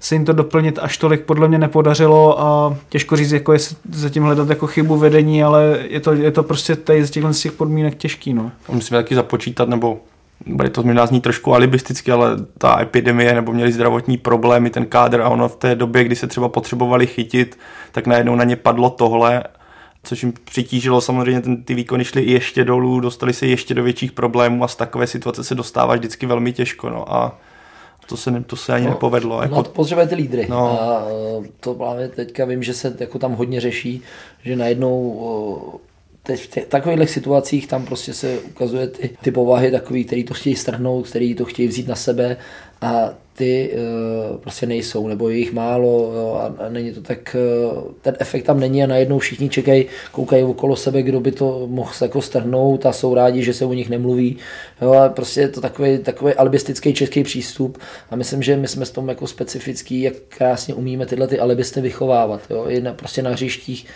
se 0.00 0.14
jim 0.14 0.24
to 0.24 0.32
doplnit 0.32 0.78
až 0.82 0.98
tolik 0.98 1.24
podle 1.24 1.48
mě 1.48 1.58
nepodařilo 1.58 2.40
a 2.40 2.76
těžko 2.88 3.16
říct, 3.16 3.32
jako 3.32 3.52
je 3.52 3.58
zatím 3.92 4.22
hledat 4.22 4.48
jako 4.48 4.66
chybu 4.66 4.96
vedení, 4.96 5.44
ale 5.44 5.78
je 5.88 6.00
to, 6.00 6.12
je 6.12 6.30
to 6.30 6.42
prostě 6.42 6.76
tady 6.76 7.04
z 7.04 7.10
těchto 7.10 7.32
z 7.32 7.40
těch 7.40 7.52
podmínek 7.52 7.94
těžký. 7.94 8.34
No. 8.34 8.52
Musíme 8.68 8.98
taky 9.02 9.14
započítat, 9.14 9.68
nebo 9.68 9.98
bude 10.46 10.70
to 10.70 10.82
možná 10.82 11.06
zní 11.06 11.20
trošku 11.20 11.54
alibisticky, 11.54 12.12
ale 12.12 12.36
ta 12.58 12.80
epidemie, 12.80 13.34
nebo 13.34 13.52
měli 13.52 13.72
zdravotní 13.72 14.16
problémy, 14.16 14.70
ten 14.70 14.86
kádr 14.86 15.20
a 15.20 15.28
ono 15.28 15.48
v 15.48 15.56
té 15.56 15.74
době, 15.74 16.04
kdy 16.04 16.16
se 16.16 16.26
třeba 16.26 16.48
potřebovali 16.48 17.06
chytit, 17.06 17.58
tak 17.92 18.06
najednou 18.06 18.34
na 18.34 18.44
ně 18.44 18.56
padlo 18.56 18.90
tohle, 18.90 19.44
což 20.02 20.22
jim 20.22 20.32
přitížilo 20.44 21.00
samozřejmě, 21.00 21.40
ten, 21.40 21.64
ty 21.64 21.74
výkony 21.74 22.04
šly 22.04 22.22
i 22.22 22.32
ještě 22.32 22.64
dolů, 22.64 23.00
dostali 23.00 23.32
se 23.32 23.46
ještě 23.46 23.74
do 23.74 23.82
větších 23.82 24.12
problémů 24.12 24.64
a 24.64 24.68
z 24.68 24.76
takové 24.76 25.06
situace 25.06 25.44
se 25.44 25.54
dostává 25.54 25.94
vždycky 25.94 26.26
velmi 26.26 26.52
těžko. 26.52 26.90
No. 26.90 27.14
A 27.14 27.38
to 28.06 28.16
se, 28.16 28.44
to 28.46 28.56
se 28.56 28.72
ani 28.72 28.84
no, 28.84 28.90
nepovedlo. 28.90 29.42
Jako... 29.42 29.54
No, 29.54 29.62
potřebujete 29.62 30.14
lídry. 30.14 30.46
No. 30.50 30.82
A 30.82 31.06
to 31.60 31.74
právě 31.74 32.08
teďka 32.08 32.44
vím, 32.44 32.62
že 32.62 32.74
se 32.74 32.96
jako 33.00 33.18
tam 33.18 33.32
hodně 33.32 33.60
řeší, 33.60 34.02
že 34.44 34.56
najednou 34.56 35.80
teď 36.22 36.40
v 36.40 36.46
těch, 36.46 36.66
takových 36.66 37.10
situacích 37.10 37.66
tam 37.66 37.86
prostě 37.86 38.14
se 38.14 38.38
ukazuje 38.38 38.86
ty, 38.88 39.10
ty 39.22 39.30
povahy 39.30 39.70
takový, 39.70 40.04
který 40.04 40.24
to 40.24 40.34
chtějí 40.34 40.56
strhnout, 40.56 41.08
který 41.08 41.34
to 41.34 41.44
chtějí 41.44 41.68
vzít 41.68 41.88
na 41.88 41.94
sebe 41.94 42.36
a 42.84 43.14
ty 43.36 43.70
uh, 43.72 44.36
prostě 44.36 44.66
nejsou, 44.66 45.08
nebo 45.08 45.28
je 45.28 45.36
jich 45.36 45.52
málo 45.52 46.12
jo, 46.14 46.40
a, 46.40 46.68
není 46.68 46.92
to 46.92 47.00
tak, 47.00 47.36
uh, 47.74 47.82
ten 48.02 48.16
efekt 48.18 48.44
tam 48.44 48.60
není 48.60 48.84
a 48.84 48.86
najednou 48.86 49.18
všichni 49.18 49.48
čekají, 49.48 49.86
koukají 50.12 50.44
okolo 50.44 50.76
sebe, 50.76 51.02
kdo 51.02 51.20
by 51.20 51.32
to 51.32 51.66
mohl 51.66 51.92
se 51.92 52.04
jako 52.04 52.22
strhnout 52.22 52.86
a 52.86 52.92
jsou 52.92 53.14
rádi, 53.14 53.42
že 53.42 53.54
se 53.54 53.64
o 53.64 53.72
nich 53.72 53.90
nemluví. 53.90 54.36
Jo, 54.82 54.92
a 54.92 55.08
prostě 55.08 55.40
je 55.40 55.48
to 55.48 55.60
takový, 55.60 55.98
takový 55.98 56.34
alibistický 56.34 56.94
český 56.94 57.22
přístup 57.22 57.78
a 58.10 58.16
myslím, 58.16 58.42
že 58.42 58.56
my 58.56 58.68
jsme 58.68 58.86
s 58.86 58.90
tom 58.90 59.08
jako 59.08 59.26
specifický, 59.26 60.02
jak 60.02 60.14
krásně 60.28 60.74
umíme 60.74 61.06
tyhle 61.06 61.26
ty 61.26 61.38
alibisty 61.38 61.80
vychovávat. 61.80 62.40
Jo, 62.50 62.64
i 62.68 62.80
na, 62.80 62.92
prostě 62.92 63.22
na 63.22 63.30
hřištích, 63.30 63.86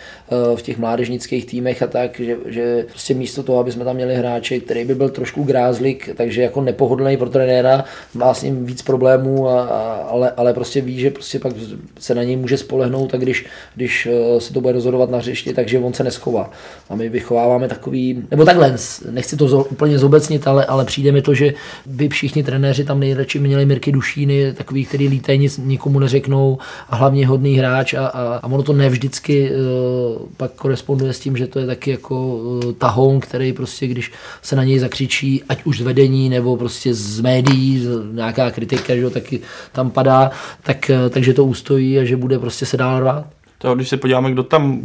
uh, 0.50 0.56
v 0.58 0.62
těch 0.62 0.78
mládežnických 0.78 1.46
týmech 1.46 1.82
a 1.82 1.86
tak, 1.86 2.20
že, 2.20 2.36
že 2.46 2.86
prostě 2.88 3.14
místo 3.14 3.42
toho, 3.42 3.58
aby 3.58 3.72
jsme 3.72 3.84
tam 3.84 3.96
měli 3.96 4.14
hráče, 4.14 4.60
který 4.60 4.84
by 4.84 4.94
byl 4.94 5.08
trošku 5.08 5.42
grázlik, 5.42 6.10
takže 6.16 6.42
jako 6.42 6.60
nepohodlný 6.60 7.16
pro 7.16 7.30
trenéra, 7.30 7.84
má 8.14 8.34
s 8.34 8.42
ním 8.42 8.66
víc 8.66 8.77
problémů 8.82 9.18
problémů, 9.18 9.48
a, 9.48 9.62
a, 9.62 9.94
ale, 9.94 10.30
ale 10.36 10.54
prostě 10.54 10.80
ví, 10.80 11.00
že 11.00 11.10
prostě 11.10 11.38
pak 11.38 11.52
se 11.98 12.14
na 12.14 12.22
něj 12.22 12.36
může 12.36 12.56
spolehnout 12.56 13.14
a 13.14 13.16
když, 13.16 13.46
když 13.74 14.08
eh, 14.10 14.40
se 14.40 14.52
to 14.52 14.60
bude 14.60 14.72
rozhodovat 14.72 15.10
na 15.10 15.18
hřišti, 15.18 15.54
takže 15.54 15.78
on 15.78 15.92
se 15.92 16.04
neschová. 16.04 16.50
A 16.88 16.94
my 16.94 17.08
vychováváme 17.08 17.68
takový, 17.68 18.22
nebo 18.30 18.44
takhle, 18.44 18.76
nechci 19.10 19.36
to 19.36 19.48
zo, 19.48 19.64
úplně 19.64 19.98
zobecnit, 19.98 20.46
ale, 20.46 20.64
ale 20.64 20.84
přijde 20.84 21.12
mi 21.12 21.22
to, 21.22 21.34
že 21.34 21.54
by 21.86 22.08
všichni 22.08 22.42
trenéři 22.42 22.84
tam 22.84 23.00
nejradši 23.00 23.38
měli 23.38 23.66
Mirky 23.66 23.92
Dušíny, 23.92 24.52
takový, 24.52 24.84
který 24.84 25.08
lítají, 25.08 25.38
nic 25.38 25.58
nikomu 25.58 25.98
neřeknou 25.98 26.58
a 26.88 26.96
hlavně 26.96 27.26
hodný 27.26 27.54
hráč 27.54 27.94
a, 27.94 28.06
a, 28.06 28.40
a 28.42 28.46
ono 28.46 28.62
to 28.62 28.72
nevždycky 28.72 29.50
uh, 29.50 30.26
pak 30.36 30.52
koresponduje 30.52 31.12
s 31.12 31.20
tím, 31.20 31.36
že 31.36 31.46
to 31.46 31.58
je 31.58 31.66
taky 31.66 31.90
jako 31.90 32.26
uh, 32.26 32.72
tahoun, 32.72 33.20
který 33.20 33.52
prostě, 33.52 33.86
když 33.86 34.12
se 34.42 34.56
na 34.56 34.64
něj 34.64 34.78
zakřičí, 34.78 35.42
ať 35.48 35.64
už 35.64 35.78
z 35.78 35.82
vedení 35.82 36.28
nebo 36.28 36.56
prostě 36.56 36.94
z 36.94 37.20
médií, 37.20 37.86
nějaká 38.12 38.50
kritika, 38.50 38.67
kritika, 38.68 38.94
že 38.94 39.00
jo, 39.00 39.10
taky 39.10 39.40
tam 39.72 39.90
padá, 39.90 40.30
tak, 40.62 40.90
takže 41.10 41.34
to 41.34 41.44
ustojí 41.44 41.98
a 41.98 42.04
že 42.04 42.16
bude 42.16 42.38
prostě 42.38 42.66
se 42.66 42.76
dál 42.76 43.00
rvát. 43.00 43.26
To, 43.60 43.74
když 43.74 43.88
se 43.88 43.96
podíváme, 43.96 44.30
kdo 44.32 44.42
tam, 44.42 44.80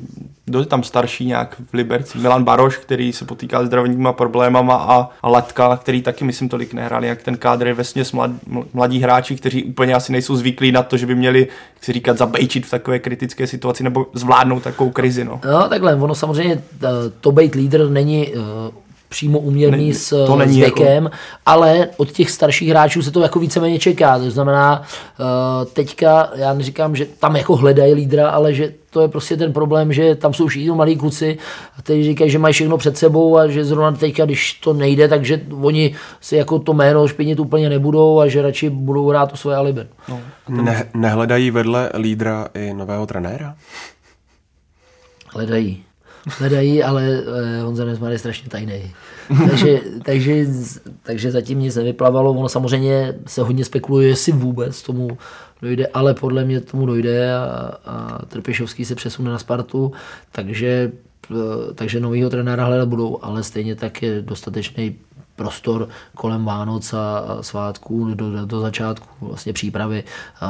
kdo 0.46 0.60
je 0.60 0.65
tam 0.65 0.84
starší 0.84 1.26
nějak 1.26 1.56
v 1.72 1.74
Liberci. 1.74 2.17
Milan 2.17 2.43
Baroš, 2.43 2.78
který 2.78 3.13
se 3.13 3.26
potýká 3.26 3.63
s 3.63 3.67
zdravotníma 3.67 4.13
problémama 4.13 4.76
a, 4.76 5.10
a 5.22 5.30
Letka, 5.30 5.78
který 5.78 6.02
taky, 6.02 6.26
myslím, 6.26 6.50
tolik 6.50 6.74
nehrál, 6.74 7.06
jak 7.06 7.22
ten 7.22 7.38
kádr 7.38 7.67
je 7.67 7.74
vesměs 7.74 8.12
mlad, 8.12 8.32
mladí 8.74 9.00
hráči, 9.00 9.36
kteří 9.36 9.63
úplně 9.63 9.93
asi 9.93 10.12
nejsou 10.12 10.36
zvyklí 10.36 10.72
na 10.72 10.84
to, 10.84 10.98
že 10.98 11.06
by 11.06 11.15
měli, 11.15 11.39
jak 11.39 11.84
si 11.84 11.93
říkat, 11.93 12.17
zabejčit 12.17 12.65
v 12.65 12.69
takové 12.69 13.00
kritické 13.00 13.48
situaci 13.48 13.84
nebo 13.84 14.06
zvládnout 14.13 14.63
takovou 14.63 14.89
krizi. 14.89 15.26
No, 15.26 15.41
no 15.46 15.69
takhle, 15.69 15.96
ono 15.96 16.15
samozřejmě 16.15 16.63
eh, 16.84 16.88
to 17.22 17.32
být 17.32 17.56
lídr 17.56 17.89
není 17.89 18.34
eh, 18.34 18.38
přímo 19.13 19.39
uměrný 19.39 19.78
není, 19.78 19.93
s, 19.93 20.26
to 20.26 20.36
není 20.36 20.54
s 20.54 20.58
jako- 20.58 20.84
věkem, 20.84 21.04
jako... 21.04 21.15
ale 21.45 21.88
od 21.97 22.12
těch 22.12 22.32
starších 22.32 22.69
hráčů 22.69 23.02
se 23.02 23.12
to 23.12 23.21
jako 23.21 23.39
víceméně 23.39 23.80
čeká. 23.80 24.19
To 24.19 24.32
znamená, 24.32 24.82
uh, 24.82 25.65
teďka, 25.73 26.30
já 26.36 26.54
neříkám, 26.54 26.95
že 26.95 27.06
tam 27.06 27.36
jako 27.36 27.56
hledají 27.56 27.93
lídra, 27.93 28.30
ale 28.30 28.54
že 28.54 28.73
to 28.89 29.02
je 29.02 29.08
prostě 29.08 29.38
ten 29.38 29.54
problém, 29.54 29.93
že 29.93 30.15
tam 30.15 30.34
jsou 30.34 30.47
všichni 30.47 30.71
malí 30.71 30.95
kluci 30.97 31.38
a 31.78 31.82
teď 31.82 32.04
říkají, 32.04 32.32
že 32.32 32.39
mají 32.39 32.54
všechno 32.54 32.78
před 32.78 32.97
sebou 32.97 33.38
a 33.38 33.47
že 33.47 33.65
zrovna 33.65 33.91
teďka, 33.91 34.26
když 34.26 34.54
to 34.54 34.73
nejde, 34.73 35.08
takže 35.08 35.41
oni 35.62 35.95
si 36.21 36.36
jako 36.36 36.60
to 36.60 36.73
jméno 36.73 37.08
špinit 37.08 37.39
úplně 37.39 37.69
nebudou 37.69 38.19
a 38.19 38.28
že 38.28 38.41
radši 38.41 38.69
budou 38.69 39.10
hrát 39.10 39.32
to 39.32 39.38
svoje 39.38 39.58
alibi. 39.58 39.82
No. 40.10 40.19
Ne, 40.49 40.89
nehledají 40.93 41.52
vedle 41.52 41.89
lídra 41.97 42.47
i 42.54 42.73
nového 42.73 43.06
trenéra? 43.06 43.56
Hledají 45.34 45.84
hledají, 46.28 46.84
ale 46.84 47.24
eh, 47.58 47.62
Honza 47.62 47.86
Nesmar 47.86 48.12
je 48.12 48.20
strašně 48.20 48.50
tajný. 48.50 48.92
takže, 49.50 49.80
takže, 50.06 50.46
takže 51.04 51.32
zatím 51.32 51.60
nic 51.60 51.76
nevyplavalo. 51.76 52.32
Ono 52.32 52.50
samozřejmě 52.50 53.16
se 53.28 53.42
hodně 53.42 53.66
spekuluje, 53.66 54.08
jestli 54.08 54.32
vůbec 54.32 54.82
tomu 54.82 55.18
dojde, 55.62 55.88
ale 55.88 56.14
podle 56.14 56.46
mě 56.46 56.62
tomu 56.62 56.86
dojde 56.86 57.36
a, 57.36 57.74
a 57.86 58.26
Trpišovský 58.26 58.86
se 58.86 58.96
přesune 58.96 59.32
na 59.32 59.40
Spartu, 59.40 59.92
takže 60.32 60.92
eh, 61.32 61.74
takže 61.76 62.00
novýho 62.00 62.30
trenéra 62.30 62.66
hledat 62.66 62.90
budou, 62.90 63.20
ale 63.22 63.44
stejně 63.44 63.76
tak 63.76 64.02
je 64.02 64.22
dostatečný 64.22 64.96
prostor 65.36 65.88
kolem 66.15 66.46
Vánoc 66.46 66.93
a 66.93 67.38
svátků 67.41 68.13
do, 68.13 68.46
do, 68.46 68.60
začátku 68.60 69.08
vlastně 69.22 69.54
přípravy 69.54 70.04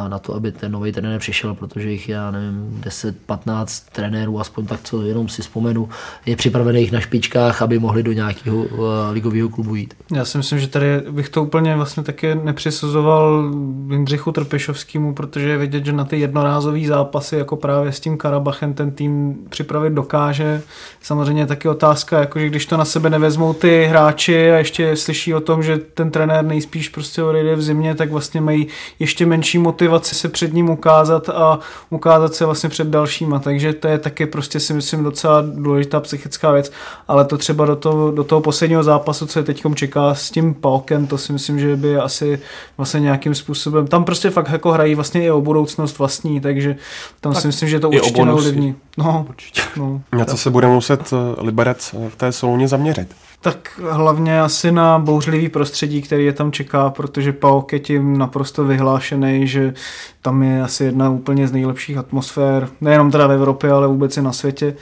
na 0.08 0.20
to, 0.20 0.36
aby 0.36 0.52
ten 0.52 0.72
nový 0.72 0.92
trenér 0.92 1.20
přišel, 1.20 1.56
protože 1.56 1.92
jich, 1.92 2.10
já 2.10 2.32
nevím, 2.32 2.82
10-15 2.84 3.84
trenérů, 3.92 4.40
aspoň 4.40 4.66
tak, 4.66 4.80
co 4.84 5.02
jenom 5.02 5.30
si 5.30 5.42
vzpomenu, 5.42 5.90
je 6.26 6.36
připravených 6.36 6.92
na 6.92 7.00
špičkách, 7.00 7.62
aby 7.62 7.80
mohli 7.80 8.04
do 8.04 8.12
nějakého 8.12 8.66
ligového 9.12 9.50
klubu 9.50 9.76
jít. 9.76 9.94
Já 10.12 10.26
si 10.26 10.38
myslím, 10.38 10.60
že 10.60 10.68
tady 10.68 11.02
bych 11.12 11.30
to 11.30 11.44
úplně 11.44 11.76
vlastně 11.76 12.04
taky 12.04 12.36
nepřisuzoval 12.36 13.52
Jindřichu 13.92 14.32
Trpešovskému, 14.32 15.14
protože 15.14 15.50
je 15.50 15.58
vidět, 15.58 15.86
že 15.86 15.94
na 15.94 16.06
ty 16.06 16.20
jednorázové 16.20 16.88
zápasy, 16.88 17.36
jako 17.36 17.56
právě 17.56 17.92
s 17.92 18.00
tím 18.00 18.18
Karabachem, 18.18 18.74
ten 18.74 18.92
tým 18.92 19.36
připravit 19.50 19.94
dokáže. 19.94 20.62
Samozřejmě 21.02 21.48
taky 21.48 21.70
otázka, 21.70 22.20
jako 22.20 22.40
že 22.40 22.50
když 22.50 22.66
to 22.66 22.78
na 22.78 22.86
sebe 22.86 23.10
nevezmou 23.10 23.54
ty 23.54 23.86
hráči 23.86 24.52
a 24.52 24.58
ještě 24.58 24.73
ještě 24.74 24.96
slyší 24.96 25.34
o 25.34 25.40
tom, 25.40 25.64
že 25.64 25.78
ten 25.78 26.12
trenér 26.12 26.46
nejspíš 26.46 26.90
prostě 26.90 27.24
odejde 27.24 27.56
v 27.56 27.62
zimě, 27.62 27.96
tak 27.96 28.12
vlastně 28.12 28.42
mají 28.42 28.68
ještě 29.00 29.26
menší 29.26 29.58
motivaci 29.58 30.16
se 30.16 30.30
před 30.30 30.54
ním 30.54 30.70
ukázat 30.70 31.30
a 31.30 31.60
ukázat 31.90 32.34
se 32.34 32.46
vlastně 32.46 32.70
před 32.70 32.88
dalšíma. 32.88 33.40
Takže 33.40 33.74
to 33.74 33.88
je 33.88 33.98
taky 33.98 34.26
prostě 34.26 34.60
si 34.60 34.74
myslím 34.74 35.04
docela 35.04 35.42
důležitá 35.42 36.00
psychická 36.00 36.52
věc, 36.52 36.72
ale 37.08 37.26
to 37.26 37.38
třeba 37.38 37.66
do 37.66 37.76
toho, 37.76 38.12
do 38.12 38.24
toho 38.24 38.42
posledního 38.42 38.84
zápasu, 38.84 39.28
co 39.28 39.40
je 39.40 39.44
teď 39.44 39.64
čeká 39.76 40.16
s 40.16 40.32
tím 40.32 40.54
Palkem, 40.54 41.08
to 41.08 41.18
si 41.18 41.34
myslím, 41.34 41.60
že 41.60 41.76
by 41.76 41.98
asi 41.98 42.40
vlastně 42.78 43.00
nějakým 43.00 43.36
způsobem, 43.36 43.88
tam 43.88 44.04
prostě 44.04 44.30
fakt 44.30 44.50
jako 44.52 44.72
hrají 44.72 44.96
vlastně 44.96 45.24
i 45.24 45.32
o 45.32 45.42
budoucnost 45.42 46.00
vlastní, 46.00 46.42
takže 46.42 46.76
tam 47.22 47.34
tak 47.34 47.42
si 47.42 47.48
myslím, 47.48 47.70
že 47.70 47.80
to 47.80 47.90
určitě 47.90 48.26
neovlivní. 48.26 48.76
No, 48.98 49.26
určitě. 49.30 49.62
No. 49.78 50.02
Na 50.18 50.26
co 50.26 50.38
se 50.38 50.50
bude 50.50 50.68
muset 50.68 51.14
eh, 51.14 51.42
Liberec 51.42 51.96
v 52.10 52.16
té 52.16 52.32
Solouně 52.32 52.68
zaměřit? 52.68 53.16
Tak 53.44 53.80
hlavně 53.90 54.42
asi 54.42 54.72
na 54.72 55.00
bouřlivý 55.00 55.50
prostředí, 55.50 56.02
který 56.02 56.26
je 56.26 56.34
tam 56.34 56.52
čeká, 56.52 56.90
protože 56.90 57.34
PAOK 57.34 57.74
je 57.74 57.80
tím 57.80 58.18
naprosto 58.18 58.64
vyhlášený, 58.64 59.48
že 59.48 59.74
tam 60.22 60.44
je 60.44 60.62
asi 60.62 60.84
jedna 60.84 61.10
úplně 61.10 61.48
z 61.48 61.52
nejlepších 61.52 61.98
atmosfér, 61.98 62.70
nejenom 62.82 63.12
teda 63.12 63.28
v 63.28 63.32
Evropě, 63.32 63.72
ale 63.72 63.88
vůbec 63.88 64.18
i 64.18 64.22
na 64.22 64.34
světě. 64.34 64.76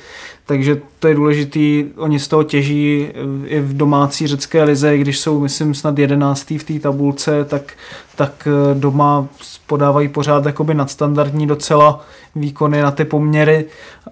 Takže 0.45 0.81
to 0.99 1.07
je 1.07 1.15
důležitý, 1.15 1.85
oni 1.97 2.19
z 2.19 2.27
toho 2.27 2.43
těží 2.43 3.07
i 3.45 3.59
v 3.59 3.77
domácí 3.77 4.27
řecké 4.27 4.63
lize, 4.63 4.97
když 4.97 5.19
jsou, 5.19 5.39
myslím, 5.39 5.73
snad 5.73 5.99
jedenáctý 5.99 6.57
v 6.57 6.63
té 6.63 6.79
tabulce, 6.79 7.45
tak, 7.45 7.73
tak 8.15 8.47
eh, 8.47 8.75
doma 8.79 9.27
podávají 9.67 10.07
pořád 10.07 10.45
jakoby 10.45 10.73
nadstandardní 10.73 11.47
docela 11.47 12.05
výkony 12.35 12.81
na 12.81 12.91
ty 12.91 13.05
poměry 13.05 13.65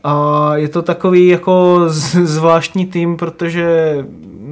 a 0.04 0.52
je 0.56 0.68
to 0.68 0.82
takový 0.82 1.28
jako 1.28 1.84
zvláštní 2.24 2.86
tým, 2.86 3.18
protože 3.18 3.98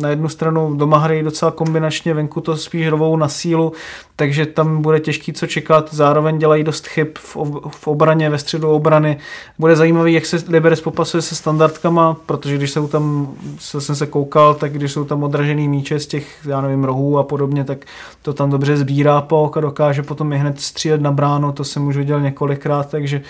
na 0.01 0.09
jednu 0.09 0.29
stranu 0.29 0.75
doma 0.75 0.97
hrají 0.97 1.23
docela 1.23 1.51
kombinačně, 1.51 2.13
venku 2.13 2.41
to 2.41 2.57
spíš 2.57 2.87
rovou 2.87 3.17
na 3.17 3.27
sílu, 3.27 3.73
takže 4.15 4.45
tam 4.45 4.81
bude 4.81 4.99
těžký 4.99 5.33
co 5.33 5.47
čekat, 5.47 5.93
zároveň 5.93 6.37
dělají 6.37 6.63
dost 6.63 6.87
chyb 6.87 7.07
v, 7.17 7.37
ob- 7.37 7.71
v 7.71 7.87
obraně, 7.87 8.29
ve 8.29 8.37
středu 8.37 8.69
obrany. 8.69 9.17
Bude 9.59 9.75
zajímavý, 9.75 10.13
jak 10.13 10.25
se 10.25 10.37
Liberec 10.47 10.81
popasuje 10.81 11.21
se 11.21 11.35
standardkama, 11.35 12.17
protože 12.25 12.57
když 12.57 12.71
jsou 12.71 12.87
tam, 12.87 13.33
jsem 13.59 13.95
se 13.95 14.07
koukal, 14.07 14.53
tak 14.53 14.73
když 14.73 14.91
jsou 14.91 15.03
tam 15.03 15.23
odražený 15.23 15.67
míče 15.67 15.99
z 15.99 16.07
těch, 16.07 16.45
já 16.45 16.61
nevím, 16.61 16.83
rohů 16.83 17.17
a 17.17 17.23
podobně, 17.23 17.63
tak 17.63 17.85
to 18.21 18.33
tam 18.33 18.49
dobře 18.49 18.77
sbírá 18.77 19.21
pok 19.21 19.57
a 19.57 19.61
dokáže 19.61 20.03
potom 20.03 20.33
i 20.33 20.37
hned 20.37 20.61
střílet 20.61 21.01
na 21.01 21.11
bránu, 21.11 21.51
to 21.51 21.63
jsem 21.63 21.87
už 21.87 21.97
viděl 21.97 22.21
několikrát, 22.21 22.89
takže 22.89 23.21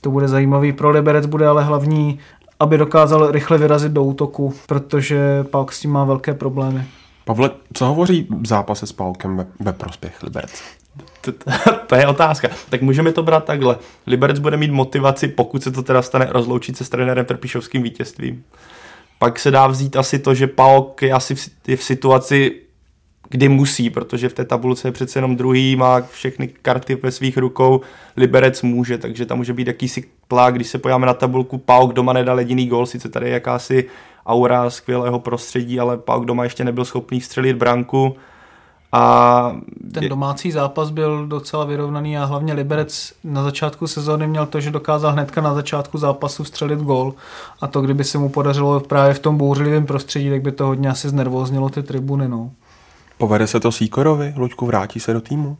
to 0.00 0.10
bude 0.10 0.28
zajímavý. 0.28 0.72
Pro 0.72 0.90
Liberec 0.90 1.26
bude 1.26 1.46
ale 1.46 1.64
hlavní, 1.64 2.18
aby 2.60 2.78
dokázal 2.78 3.30
rychle 3.30 3.58
vyrazit 3.58 3.92
do 3.92 4.04
útoku, 4.04 4.54
protože 4.66 5.44
Palk 5.50 5.72
s 5.72 5.80
tím 5.80 5.90
má 5.90 6.04
velké 6.04 6.34
problémy. 6.34 6.84
Pavle, 7.24 7.50
co 7.74 7.86
hovoří 7.86 8.26
v 8.40 8.46
zápase 8.46 8.86
s 8.86 8.92
Palkem 8.92 9.36
ve, 9.36 9.46
ve 9.60 9.72
prospěch 9.72 10.22
Liberce? 10.22 10.62
To, 11.20 11.32
to, 11.32 11.50
to 11.86 11.94
je 11.94 12.06
otázka. 12.06 12.48
Tak 12.70 12.82
můžeme 12.82 13.12
to 13.12 13.22
brát 13.22 13.44
takhle. 13.44 13.78
Liberec 14.06 14.38
bude 14.38 14.56
mít 14.56 14.70
motivaci, 14.70 15.28
pokud 15.28 15.62
se 15.62 15.70
to 15.70 15.82
teda 15.82 16.02
stane, 16.02 16.26
rozloučit 16.30 16.76
se 16.76 16.84
s 16.84 16.88
trenérem 16.88 17.24
Trpišovským 17.26 17.82
vítězstvím. 17.82 18.44
Pak 19.18 19.38
se 19.38 19.50
dá 19.50 19.66
vzít 19.66 19.96
asi 19.96 20.18
to, 20.18 20.34
že 20.34 20.46
Paok 20.46 21.02
je 21.02 21.12
asi 21.12 21.34
v, 21.34 21.48
je 21.66 21.76
v 21.76 21.82
situaci, 21.82 22.60
kdy 23.28 23.48
musí, 23.48 23.90
protože 23.90 24.28
v 24.28 24.32
té 24.32 24.44
tabulce 24.44 24.88
je 24.88 24.92
přece 24.92 25.18
jenom 25.18 25.36
druhý, 25.36 25.76
má 25.76 26.00
všechny 26.00 26.48
karty 26.48 26.94
ve 26.94 27.10
svých 27.10 27.38
rukou, 27.38 27.80
Liberec 28.16 28.62
může, 28.62 28.98
takže 28.98 29.26
tam 29.26 29.38
může 29.38 29.52
být 29.52 29.66
jakýsi 29.66 30.04
tlak, 30.28 30.54
když 30.54 30.68
se 30.68 30.78
pojáme 30.78 31.06
na 31.06 31.14
tabulku, 31.14 31.58
Pauk 31.58 31.92
doma 31.92 32.12
nedal 32.12 32.38
jediný 32.38 32.66
gol, 32.66 32.86
sice 32.86 33.08
tady 33.08 33.26
je 33.26 33.32
jakási 33.32 33.84
aura 34.26 34.70
skvělého 34.70 35.20
prostředí, 35.20 35.80
ale 35.80 35.96
Pauk 35.96 36.24
doma 36.24 36.44
ještě 36.44 36.64
nebyl 36.64 36.84
schopný 36.84 37.20
vstřelit 37.20 37.56
branku. 37.56 38.16
A 38.92 39.56
ten 39.94 40.08
domácí 40.08 40.52
zápas 40.52 40.90
byl 40.90 41.26
docela 41.26 41.64
vyrovnaný 41.64 42.18
a 42.18 42.24
hlavně 42.24 42.52
Liberec 42.52 43.12
na 43.24 43.42
začátku 43.42 43.86
sezóny 43.86 44.26
měl 44.26 44.46
to, 44.46 44.60
že 44.60 44.70
dokázal 44.70 45.12
hnedka 45.12 45.40
na 45.40 45.54
začátku 45.54 45.98
zápasu 45.98 46.44
střelit 46.44 46.78
gol 46.78 47.14
a 47.60 47.66
to, 47.66 47.80
kdyby 47.80 48.04
se 48.04 48.18
mu 48.18 48.28
podařilo 48.28 48.80
právě 48.80 49.14
v 49.14 49.18
tom 49.18 49.36
bouřlivém 49.36 49.86
prostředí, 49.86 50.30
tak 50.30 50.42
by 50.42 50.52
to 50.52 50.66
hodně 50.66 50.88
asi 50.88 51.08
znervoznilo 51.08 51.68
ty 51.68 51.82
tribuny. 51.82 52.28
No. 52.28 52.50
Povede 53.18 53.46
se 53.46 53.60
to 53.60 53.72
Síkorovi? 53.72 54.34
Luďku, 54.36 54.66
vrátí 54.66 55.00
se 55.00 55.12
do 55.12 55.20
týmu? 55.20 55.58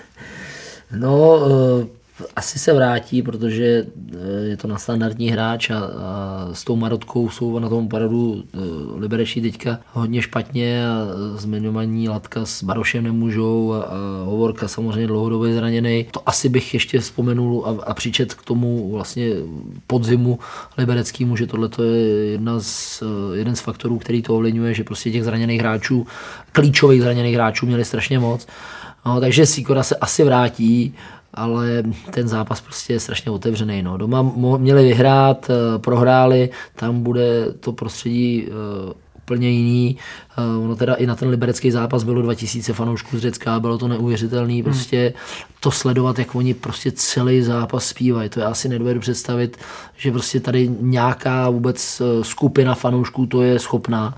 no, 0.96 1.34
uh 1.34 2.01
asi 2.36 2.58
se 2.58 2.72
vrátí, 2.72 3.22
protože 3.22 3.86
eh, 4.14 4.16
je 4.44 4.56
to 4.56 4.68
na 4.68 4.78
standardní 4.78 5.30
hráč 5.30 5.70
a, 5.70 5.78
a 5.78 6.48
s 6.52 6.64
tou 6.64 6.76
Marotkou 6.76 7.28
jsou 7.30 7.58
na 7.58 7.68
tom 7.68 7.88
paradu 7.88 8.44
eh, 8.54 8.58
Libereši 8.96 9.40
teďka 9.40 9.78
hodně 9.92 10.22
špatně 10.22 10.88
a 10.88 11.06
zmiňovaní 11.36 12.08
Latka 12.08 12.46
s 12.46 12.62
Barošem 12.62 13.04
nemůžou 13.04 13.72
a, 13.72 13.82
a 13.82 13.96
Hovorka 14.24 14.68
samozřejmě 14.68 15.06
dlouhodobě 15.06 15.54
zraněný. 15.54 16.06
To 16.10 16.28
asi 16.28 16.48
bych 16.48 16.74
ještě 16.74 17.00
vzpomenul 17.00 17.64
a, 17.66 17.90
a 17.90 17.94
přičet 17.94 18.34
k 18.34 18.44
tomu 18.44 18.92
vlastně 18.92 19.30
podzimu 19.86 20.38
libereckýmu, 20.78 21.36
že 21.36 21.46
tohle 21.46 21.68
je 21.82 22.30
jedna 22.30 22.60
z, 22.60 23.02
eh, 23.02 23.36
jeden 23.36 23.56
z 23.56 23.60
faktorů, 23.60 23.98
který 23.98 24.22
to 24.22 24.34
ovlivňuje, 24.34 24.74
že 24.74 24.84
prostě 24.84 25.10
těch 25.10 25.24
zraněných 25.24 25.60
hráčů, 25.60 26.06
klíčových 26.52 27.02
zraněných 27.02 27.34
hráčů 27.34 27.66
měli 27.66 27.84
strašně 27.84 28.18
moc. 28.18 28.46
No, 29.06 29.20
takže 29.20 29.46
Sikora 29.46 29.82
se 29.82 29.96
asi 29.96 30.24
vrátí 30.24 30.94
ale 31.34 31.82
ten 32.10 32.28
zápas 32.28 32.60
prostě 32.60 32.92
je 32.92 33.00
strašně 33.00 33.30
otevřený. 33.30 33.82
No. 33.82 33.96
Doma 33.96 34.22
měli 34.58 34.84
vyhrát, 34.84 35.50
eh, 35.50 35.78
prohráli, 35.78 36.50
tam 36.76 37.02
bude 37.02 37.52
to 37.60 37.72
prostředí 37.72 38.46
eh, 38.48 38.92
úplně 39.16 39.50
jiný. 39.50 39.96
Eh, 40.38 40.64
ono 40.64 40.76
teda 40.76 40.94
i 40.94 41.06
na 41.06 41.14
ten 41.14 41.28
liberecký 41.28 41.70
zápas 41.70 42.04
bylo 42.04 42.22
2000 42.22 42.72
fanoušků 42.72 43.18
z 43.18 43.20
Řecka, 43.20 43.60
bylo 43.60 43.78
to 43.78 43.88
neuvěřitelný, 43.88 44.54
hmm. 44.54 44.64
prostě 44.64 45.14
to 45.60 45.70
sledovat, 45.70 46.18
jak 46.18 46.34
oni 46.34 46.54
prostě 46.54 46.92
celý 46.92 47.42
zápas 47.42 47.86
zpívají, 47.86 48.28
to 48.28 48.40
já 48.40 48.54
si 48.54 48.68
nedovedu 48.68 49.00
představit, 49.00 49.56
že 49.96 50.12
prostě 50.12 50.40
tady 50.40 50.70
nějaká 50.80 51.50
vůbec 51.50 52.02
skupina 52.22 52.74
fanoušků 52.74 53.26
to 53.26 53.42
je 53.42 53.58
schopná 53.58 54.14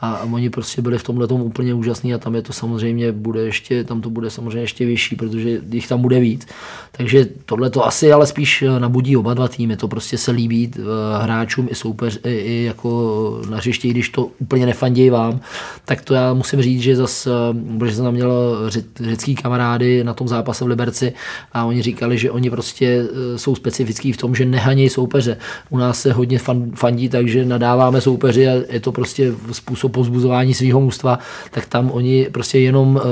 a, 0.00 0.22
oni 0.32 0.50
prostě 0.50 0.82
byli 0.82 0.98
v 0.98 1.02
tomhle 1.02 1.26
tom 1.26 1.40
úplně 1.40 1.74
úžasný 1.74 2.14
a 2.14 2.18
tam 2.18 2.34
je 2.34 2.42
to 2.42 2.52
samozřejmě 2.52 3.12
bude 3.12 3.40
ještě, 3.40 3.84
tam 3.84 4.00
to 4.00 4.10
bude 4.10 4.30
samozřejmě 4.30 4.60
ještě 4.60 4.86
vyšší, 4.86 5.16
protože 5.16 5.60
jich 5.70 5.88
tam 5.88 6.02
bude 6.02 6.20
víc. 6.20 6.46
Takže 6.92 7.26
tohle 7.46 7.70
to 7.70 7.86
asi 7.86 8.12
ale 8.12 8.26
spíš 8.26 8.64
nabudí 8.78 9.16
oba 9.16 9.34
dva 9.34 9.48
týmy, 9.48 9.76
to 9.76 9.88
prostě 9.88 10.18
se 10.18 10.30
líbí 10.30 10.70
uh, 10.78 10.84
hráčům 11.22 11.68
i 11.70 11.74
soupeř, 11.74 12.20
i, 12.24 12.30
i 12.30 12.64
jako 12.64 13.40
na 13.50 13.56
hřišti, 13.56 13.90
když 13.90 14.08
to 14.08 14.28
úplně 14.38 14.66
nefandí 14.66 15.10
vám, 15.10 15.40
tak 15.84 16.02
to 16.02 16.14
já 16.14 16.34
musím 16.34 16.62
říct, 16.62 16.80
že 16.80 16.96
zase, 16.96 17.30
protože 17.78 17.94
jsem 17.94 18.04
tam 18.04 18.14
měl 18.14 18.32
řecký 19.00 19.34
kamarády 19.34 20.04
na 20.04 20.14
tom 20.14 20.28
zápase 20.28 20.64
v 20.64 20.68
Liberci 20.68 21.12
a 21.52 21.64
oni 21.64 21.82
říkali, 21.82 22.18
že 22.18 22.30
oni 22.30 22.50
prostě 22.50 23.06
jsou 23.36 23.54
specifický 23.54 24.12
v 24.12 24.16
tom, 24.16 24.34
že 24.34 24.44
nehanějí 24.44 24.88
soupeře. 24.88 25.36
U 25.70 25.78
nás 25.78 26.00
se 26.00 26.12
hodně 26.12 26.38
fandí, 26.74 27.08
takže 27.08 27.44
nadáváme 27.44 28.00
soupeři 28.00 28.48
a 28.48 28.52
je 28.70 28.80
to 28.80 28.92
prostě 28.92 29.32
způsob 29.52 29.83
pozbuzování 29.88 30.54
svého 30.54 30.80
mužstva, 30.80 31.18
tak 31.50 31.66
tam 31.66 31.90
oni 31.90 32.28
prostě 32.32 32.58
jenom 32.58 32.96
uh, 32.96 33.02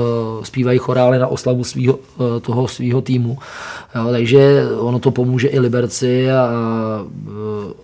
zpívají 0.43 0.79
chorály 0.79 1.19
na 1.19 1.27
oslavu 1.27 1.63
svýho, 1.63 1.95
uh, 1.95 2.25
toho 2.41 2.67
svého 2.67 3.01
týmu. 3.01 3.37
Jo, 3.95 4.07
takže 4.11 4.63
ono 4.77 4.99
to 4.99 5.11
pomůže 5.11 5.47
i 5.47 5.59
Liberci 5.59 6.31
a, 6.31 6.49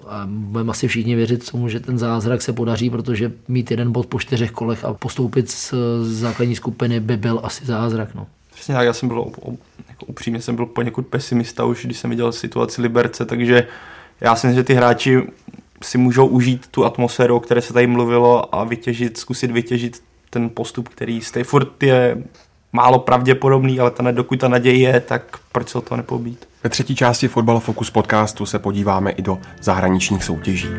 a 0.08 0.24
budeme 0.28 0.72
asi 0.72 0.88
všichni 0.88 1.16
věřit 1.16 1.52
tomu, 1.52 1.70
že 1.70 1.80
ten 1.80 1.98
zázrak 1.98 2.42
se 2.42 2.54
podaří, 2.54 2.90
protože 2.90 3.32
mít 3.48 3.72
jeden 3.72 3.92
bod 3.92 4.06
po 4.06 4.20
čtyřech 4.20 4.52
kolech 4.52 4.86
a 4.86 4.94
postoupit 4.94 5.50
z, 5.52 5.74
z 6.02 6.20
základní 6.20 6.56
skupiny 6.56 7.00
by 7.00 7.18
byl 7.18 7.40
asi 7.44 7.66
zázrak. 7.66 8.16
No. 8.16 8.28
Přesně 8.54 8.76
tak, 8.76 8.86
já 8.86 8.94
jsem 8.94 9.10
byl, 9.10 9.26
jako 9.90 10.06
upřímně 10.06 10.42
jsem 10.42 10.56
byl 10.56 10.66
poněkud 10.66 11.08
pesimista 11.08 11.66
už, 11.66 11.86
když 11.86 11.98
jsem 11.98 12.10
viděl 12.10 12.32
situaci 12.32 12.82
Liberce, 12.82 13.26
takže 13.26 13.68
já 14.22 14.36
si 14.36 14.48
myslím, 14.48 14.60
že 14.60 14.64
ty 14.64 14.74
hráči 14.74 15.22
si 15.84 15.98
můžou 15.98 16.28
užít 16.28 16.68
tu 16.68 16.86
atmosféru, 16.86 17.36
o 17.36 17.40
které 17.40 17.62
se 17.62 17.74
tady 17.74 17.88
mluvilo 17.88 18.56
a 18.56 18.64
vytěžit, 18.64 19.18
zkusit 19.18 19.52
vytěžit 19.52 20.04
ten 20.30 20.50
postup, 20.50 20.90
který 20.90 21.20
té 21.34 21.44
furt 21.44 21.84
je 21.84 22.18
málo 22.74 23.00
pravděpodobný, 23.00 23.80
ale 23.80 23.92
ta, 23.92 24.12
dokud 24.12 24.40
ta 24.40 24.48
naděje 24.48 24.78
je, 24.78 25.00
tak 25.00 25.38
proč 25.52 25.70
se 25.70 25.82
to 25.82 25.96
nepobít? 25.96 26.48
Ve 26.64 26.70
třetí 26.70 26.96
části 26.96 27.28
Fotbal 27.28 27.60
Focus 27.60 27.90
podcastu 27.90 28.46
se 28.46 28.60
podíváme 28.60 29.12
i 29.12 29.22
do 29.22 29.40
zahraničních 29.62 30.24
soutěží. 30.24 30.70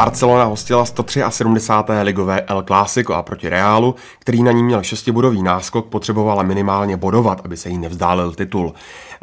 Barcelona 0.00 0.44
hostila 0.44 0.84
173. 0.84 1.92
ligové 2.02 2.40
El 2.40 2.62
Clásico 2.62 3.14
a 3.14 3.22
proti 3.22 3.48
Reálu, 3.48 3.94
který 4.18 4.42
na 4.42 4.52
ní 4.52 4.62
měl 4.62 4.82
šestibodový 4.82 5.42
náskok, 5.42 5.86
potřebovala 5.86 6.42
minimálně 6.42 6.96
bodovat, 6.96 7.40
aby 7.44 7.56
se 7.56 7.68
jí 7.68 7.78
nevzdálil 7.78 8.32
titul. 8.32 8.74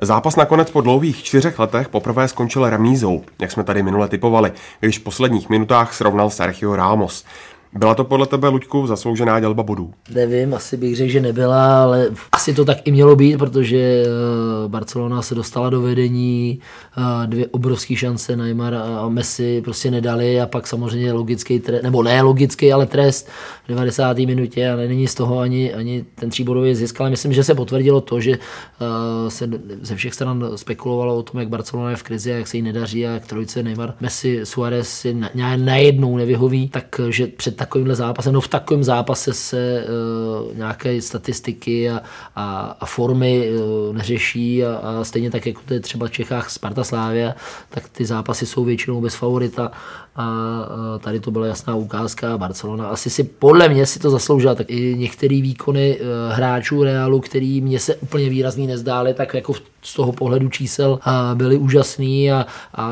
Zápas 0.01 0.35
nakonec 0.35 0.71
po 0.71 0.81
dlouhých 0.81 1.23
čtyřech 1.23 1.59
letech 1.59 1.89
poprvé 1.89 2.27
skončil 2.27 2.69
remízou, 2.69 3.23
jak 3.41 3.51
jsme 3.51 3.63
tady 3.63 3.83
minule 3.83 4.07
typovali, 4.07 4.51
když 4.79 4.99
v 4.99 5.03
posledních 5.03 5.49
minutách 5.49 5.93
srovnal 5.93 6.29
Sergio 6.29 6.75
Ramos. 6.75 7.25
Byla 7.73 7.95
to 7.95 8.03
podle 8.03 8.25
tebe, 8.25 8.47
Luďku, 8.47 8.87
zasloužená 8.87 9.39
dělba 9.39 9.63
bodů? 9.63 9.93
Nevím, 10.13 10.53
asi 10.53 10.77
bych 10.77 10.95
řekl, 10.95 11.11
že 11.11 11.21
nebyla, 11.21 11.83
ale 11.83 12.07
asi 12.31 12.53
to 12.53 12.65
tak 12.65 12.77
i 12.85 12.91
mělo 12.91 13.15
být, 13.15 13.37
protože 13.37 13.77
eh, 13.77 14.67
Barcelona 14.67 15.21
se 15.21 15.35
dostala 15.35 15.69
do 15.69 15.81
vedení, 15.81 16.59
eh, 16.97 17.27
dvě 17.27 17.47
obrovské 17.47 17.95
šance 17.95 18.35
Neymar 18.35 18.73
a 18.73 19.09
Messi 19.09 19.61
prostě 19.61 19.91
nedali 19.91 20.41
a 20.41 20.45
pak 20.45 20.67
samozřejmě 20.67 21.11
logický 21.11 21.59
trest, 21.59 21.83
nebo 21.83 22.03
ne 22.03 22.21
logický, 22.21 22.73
ale 22.73 22.85
trest 22.85 23.29
v 23.65 23.67
90. 23.67 24.17
minutě 24.17 24.69
a 24.69 24.75
není 24.75 25.07
z 25.07 25.15
toho 25.15 25.39
ani, 25.39 25.73
ani 25.73 26.05
ten 26.15 26.29
tříbodový 26.29 26.75
zisk, 26.75 27.01
ale 27.01 27.09
myslím, 27.09 27.33
že 27.33 27.43
se 27.43 27.55
potvrdilo 27.55 28.01
to, 28.01 28.19
že 28.19 28.31
eh, 28.31 29.29
se 29.29 29.49
ze 29.81 29.95
všech 29.95 30.13
stran 30.13 30.45
spekulovalo 30.55 31.17
o 31.17 31.23
tom, 31.23 31.39
jak 31.39 31.49
Barcelona 31.49 31.89
je 31.89 31.95
v 31.95 32.03
krizi 32.03 32.33
a 32.33 32.37
jak 32.37 32.47
se 32.47 32.57
jí 32.57 32.63
nedaří 32.63 33.07
a 33.07 33.11
jak 33.11 33.27
trojice 33.27 33.63
Neymar, 33.63 33.93
Messi, 33.99 34.39
Suarez 34.43 34.89
si 34.89 35.17
najednou 35.57 36.17
nevyhoví, 36.17 36.71
takže 36.89 37.27
před 37.27 37.57
takovýmhle 37.67 37.95
zápasem, 37.95 38.33
no 38.33 38.41
v 38.41 38.47
takovém 38.47 38.83
zápase 38.83 39.33
se 39.33 39.85
uh, 39.85 40.57
nějaké 40.57 41.01
statistiky 41.01 41.89
a, 41.89 42.01
a, 42.35 42.77
a 42.79 42.85
formy 42.85 43.49
uh, 43.49 43.95
neřeší 43.95 44.65
a, 44.65 44.75
a 44.75 45.03
stejně 45.03 45.31
tak, 45.31 45.45
jako 45.45 45.61
to 45.65 45.73
je 45.73 45.79
třeba 45.79 46.07
v 46.07 46.11
Čechách 46.11 46.49
Sparta 46.49 46.83
Slávia, 46.83 47.35
tak 47.69 47.89
ty 47.89 48.05
zápasy 48.05 48.45
jsou 48.45 48.63
většinou 48.63 49.01
bez 49.01 49.15
favorita 49.15 49.71
a 50.17 50.65
tady 50.99 51.19
to 51.19 51.31
byla 51.31 51.47
jasná 51.47 51.75
ukázka. 51.75 52.37
Barcelona 52.37 52.87
asi 52.87 53.09
si 53.09 53.23
podle 53.23 53.69
mě 53.69 53.85
si 53.85 53.99
to 53.99 54.09
zasloužila, 54.09 54.55
tak 54.55 54.71
i 54.71 54.95
některé 54.97 55.41
výkony 55.41 55.97
eh, 55.99 56.33
hráčů 56.33 56.83
Realu, 56.83 57.19
který 57.19 57.61
mě 57.61 57.79
se 57.79 57.95
úplně 57.95 58.29
výrazný 58.29 58.67
nezdály, 58.67 59.13
tak 59.13 59.33
jako 59.33 59.53
z 59.81 59.93
toho 59.93 60.11
pohledu 60.11 60.49
čísel 60.49 60.99
byly 61.33 61.57
úžasný 61.57 62.31
a, 62.31 62.45
a 62.75 62.89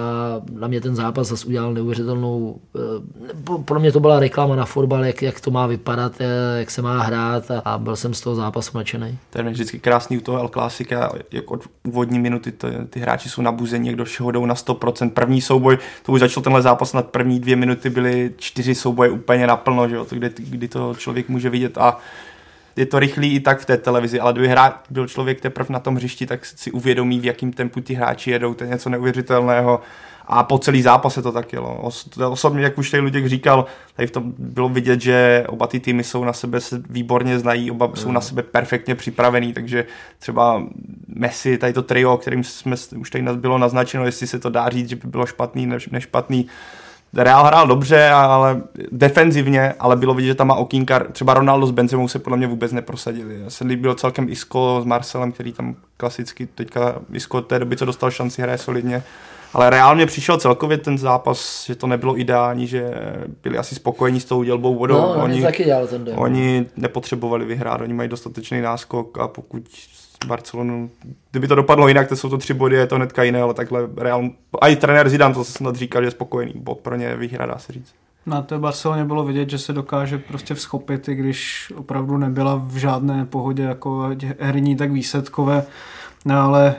na 0.52 0.68
mě 0.68 0.82
ten 0.82 0.96
zápas 0.96 1.28
zase 1.28 1.46
udělal 1.46 1.74
neuvěřitelnou, 1.74 2.60
eh, 2.76 3.64
pro 3.66 3.80
mě 3.80 3.92
to 3.92 4.00
byla 4.00 4.20
reklama 4.20 4.56
na 4.56 4.66
fotbal, 4.66 5.06
jak, 5.06 5.22
jak 5.22 5.42
to 5.42 5.52
má 5.52 5.68
vypadat, 5.68 6.14
eh, 6.20 6.60
jak 6.60 6.72
se 6.72 6.82
má 6.82 7.02
hrát 7.02 7.52
a, 7.52 7.60
a 7.60 7.78
byl 7.78 7.96
jsem 7.96 8.14
z 8.14 8.22
toho 8.22 8.36
zápasu 8.36 8.78
nadšený. 8.78 9.18
To 9.30 9.38
je 9.38 9.44
vždycky 9.44 9.80
krásný 9.80 10.18
u 10.18 10.22
toho 10.22 10.40
El 10.40 10.48
Clásica, 10.48 11.12
jak 11.32 11.52
od 11.52 11.64
úvodní 11.84 12.20
minuty 12.20 12.52
to, 12.52 12.68
ty 12.90 13.00
hráči 13.00 13.30
jsou 13.30 13.42
nabuzení, 13.42 13.88
jak 13.88 13.96
do 13.96 14.06
všeho 14.06 14.32
jdou 14.32 14.46
na 14.46 14.56
100%. 14.56 15.10
První 15.10 15.42
souboj, 15.42 15.78
to 16.06 16.12
už 16.12 16.20
začal 16.20 16.44
tenhle 16.44 16.62
zápas 16.62 16.94
na 16.94 17.02
první 17.02 17.40
dvě 17.40 17.56
minuty 17.56 17.90
byly 17.90 18.34
čtyři 18.38 18.76
souboje 18.76 19.10
úplně 19.10 19.48
naplno, 19.48 19.90
že 19.90 19.96
jo, 19.96 20.06
to, 20.06 20.16
kdy, 20.16 20.32
kdy 20.38 20.68
to 20.68 20.96
člověk 20.96 21.30
může 21.30 21.50
vidět 21.50 21.78
a 21.78 21.98
je 22.76 22.86
to 22.86 23.00
rychlý 23.00 23.36
i 23.36 23.40
tak 23.40 23.60
v 23.60 23.66
té 23.66 23.78
televizi, 23.78 24.20
ale 24.20 24.34
kdyby 24.34 24.48
hrát 24.48 24.84
byl 24.90 25.08
člověk 25.08 25.42
teprve 25.42 25.74
na 25.74 25.80
tom 25.80 25.96
hřišti, 25.96 26.26
tak 26.26 26.46
si 26.46 26.72
uvědomí, 26.72 27.20
v 27.20 27.26
jakým 27.26 27.54
tempu 27.54 27.82
ty 27.82 27.94
hráči 27.94 28.32
jedou, 28.32 28.54
to 28.54 28.64
je 28.64 28.70
něco 28.70 28.90
neuvěřitelného. 28.90 29.82
A 30.28 30.44
po 30.44 30.58
celý 30.58 30.82
zápas 30.82 31.14
se 31.14 31.22
to 31.22 31.32
tak 31.32 31.54
jelo. 31.54 31.92
Osobně, 32.30 32.64
jak 32.64 32.78
už 32.78 32.92
tady 32.92 33.02
Luděk 33.02 33.28
říkal, 33.28 33.66
tady 33.96 34.08
v 34.08 34.12
tom 34.12 34.34
bylo 34.38 34.70
vidět, 34.70 35.02
že 35.02 35.46
oba 35.48 35.68
ty 35.68 35.80
týmy 35.80 36.04
jsou 36.04 36.24
na 36.24 36.34
sebe 36.34 36.62
se 36.62 36.82
výborně 36.90 37.40
znají, 37.40 37.72
oba 37.72 37.92
jsou 37.94 38.12
na 38.12 38.22
sebe 38.22 38.44
perfektně 38.44 38.96
připravený, 38.96 39.54
takže 39.54 39.86
třeba 40.20 40.64
Messi, 41.08 41.58
tady 41.58 41.74
to 41.74 41.82
trio, 41.82 42.18
kterým 42.18 42.44
jsme 42.44 42.76
už 42.98 43.10
tady 43.10 43.24
bylo 43.24 43.58
naznačeno, 43.58 44.06
jestli 44.06 44.28
se 44.28 44.40
to 44.40 44.50
dá 44.50 44.70
říct, 44.70 44.90
že 44.90 44.96
by 44.96 45.08
bylo 45.08 45.26
špatný, 45.26 45.66
než, 45.66 45.88
než 45.88 46.04
špatný, 46.04 46.48
Real 47.16 47.44
hrál 47.46 47.68
dobře, 47.68 48.10
ale 48.10 48.62
defenzivně, 48.92 49.74
ale 49.80 49.96
bylo 49.96 50.14
vidět, 50.14 50.28
že 50.28 50.36
tam 50.36 50.48
má 50.48 50.56
okýnka, 50.56 51.00
třeba 51.12 51.34
Ronaldo 51.34 51.68
s 51.68 51.72
Benzemou 51.72 52.08
se 52.08 52.20
podle 52.20 52.38
mě 52.38 52.48
vůbec 52.48 52.72
neprosadili. 52.72 53.42
Já 53.44 53.50
se 53.50 53.64
líbil 53.64 53.94
celkem 53.94 54.30
Isco 54.30 54.80
s 54.82 54.86
Marcelem, 54.86 55.32
který 55.32 55.54
tam 55.54 55.76
klasicky 55.98 56.46
teďka 56.46 56.96
Isco 57.14 57.42
té 57.42 57.60
doby, 57.60 57.78
co 57.78 57.86
dostal 57.86 58.12
šanci, 58.12 58.42
hraje 58.42 58.58
solidně. 58.58 59.04
Ale 59.54 59.70
reálně 59.70 60.06
přišel 60.06 60.38
celkově 60.38 60.78
ten 60.78 60.98
zápas, 60.98 61.66
že 61.66 61.76
to 61.76 61.88
nebylo 61.88 62.20
ideální, 62.20 62.68
že 62.68 62.94
byli 63.44 63.58
asi 63.58 63.76
spokojení 63.76 64.20
s 64.20 64.26
tou 64.26 64.44
dělbou 64.44 64.76
vodou. 64.76 64.98
No, 64.98 65.24
oni, 65.24 65.42
taky 65.42 65.64
dělal 65.64 65.88
ten 65.88 66.10
oni 66.16 66.66
nepotřebovali 66.78 67.46
vyhrát, 67.46 67.82
oni 67.82 67.94
mají 67.94 68.10
dostatečný 68.10 68.62
náskok 68.62 69.18
a 69.18 69.28
pokud 69.28 69.64
Barcelonu. 70.26 70.90
Kdyby 71.32 71.48
to 71.48 71.56
dopadlo 71.56 71.88
jinak, 71.88 72.08
to 72.08 72.16
jsou 72.16 72.30
to 72.30 72.38
tři 72.38 72.54
body, 72.54 72.76
je 72.76 72.88
to 72.88 72.96
hnedka 72.96 73.24
jiné, 73.24 73.42
ale 73.42 73.54
takhle 73.54 73.90
Real... 73.98 74.30
A 74.62 74.68
i 74.68 74.76
trenér 74.76 75.10
Zidane 75.10 75.34
to 75.34 75.44
snad 75.44 75.76
říkal, 75.76 76.02
že 76.02 76.08
je 76.08 76.12
spokojený. 76.12 76.54
Bod 76.56 76.80
pro 76.80 76.96
ně 76.96 77.16
výhra, 77.16 77.46
dá 77.46 77.58
se 77.58 77.74
říct. 77.74 77.94
Na 78.26 78.42
té 78.42 78.58
Barceloně 78.58 79.06
bylo 79.06 79.24
vidět, 79.24 79.50
že 79.50 79.58
se 79.58 79.74
dokáže 79.74 80.18
prostě 80.18 80.54
vzchopit, 80.54 81.08
i 81.08 81.16
když 81.16 81.72
opravdu 81.76 82.18
nebyla 82.18 82.56
v 82.56 82.76
žádné 82.76 83.26
pohodě 83.26 83.64
jako 83.64 84.10
herní, 84.40 84.76
tak 84.76 84.92
výsledkové. 84.92 85.66
No 86.26 86.42
ale 86.42 86.76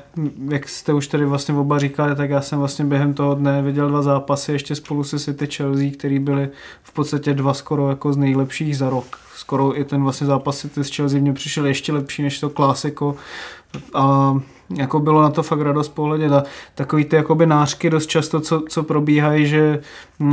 jak 0.50 0.68
jste 0.68 0.92
už 0.92 1.06
tady 1.06 1.26
vlastně 1.26 1.54
oba 1.54 1.78
říkali, 1.78 2.16
tak 2.16 2.30
já 2.30 2.40
jsem 2.40 2.58
vlastně 2.58 2.84
během 2.84 3.14
toho 3.14 3.34
dne 3.34 3.62
viděl 3.62 3.88
dva 3.88 4.02
zápasy 4.02 4.52
ještě 4.52 4.74
spolu 4.74 5.04
se 5.04 5.18
City 5.18 5.46
Chelsea, 5.46 5.90
který 5.98 6.18
byly 6.18 6.48
v 6.82 6.92
podstatě 6.92 7.34
dva 7.34 7.54
skoro 7.54 7.88
jako 7.88 8.12
z 8.12 8.16
nejlepších 8.16 8.78
za 8.78 8.90
rok. 8.90 9.18
Skoro 9.34 9.80
i 9.80 9.84
ten 9.84 10.02
vlastně 10.02 10.26
zápas 10.26 10.58
City 10.58 10.84
s 10.84 10.96
Chelsea 10.96 11.20
mě 11.20 11.32
přišel 11.32 11.66
ještě 11.66 11.92
lepší 11.92 12.22
než 12.22 12.40
to 12.40 12.50
Klasiko. 12.50 13.16
A 13.94 14.36
jako 14.74 15.00
bylo 15.00 15.22
na 15.22 15.30
to 15.30 15.42
fakt 15.42 15.60
radost 15.60 15.88
pohledět 15.88 16.32
a 16.32 16.42
takový 16.74 17.04
ty 17.04 17.16
jakoby 17.16 17.46
nářky 17.46 17.90
dost 17.90 18.06
často, 18.06 18.40
co, 18.40 18.62
co 18.68 18.82
probíhají, 18.82 19.46
že, 19.46 19.80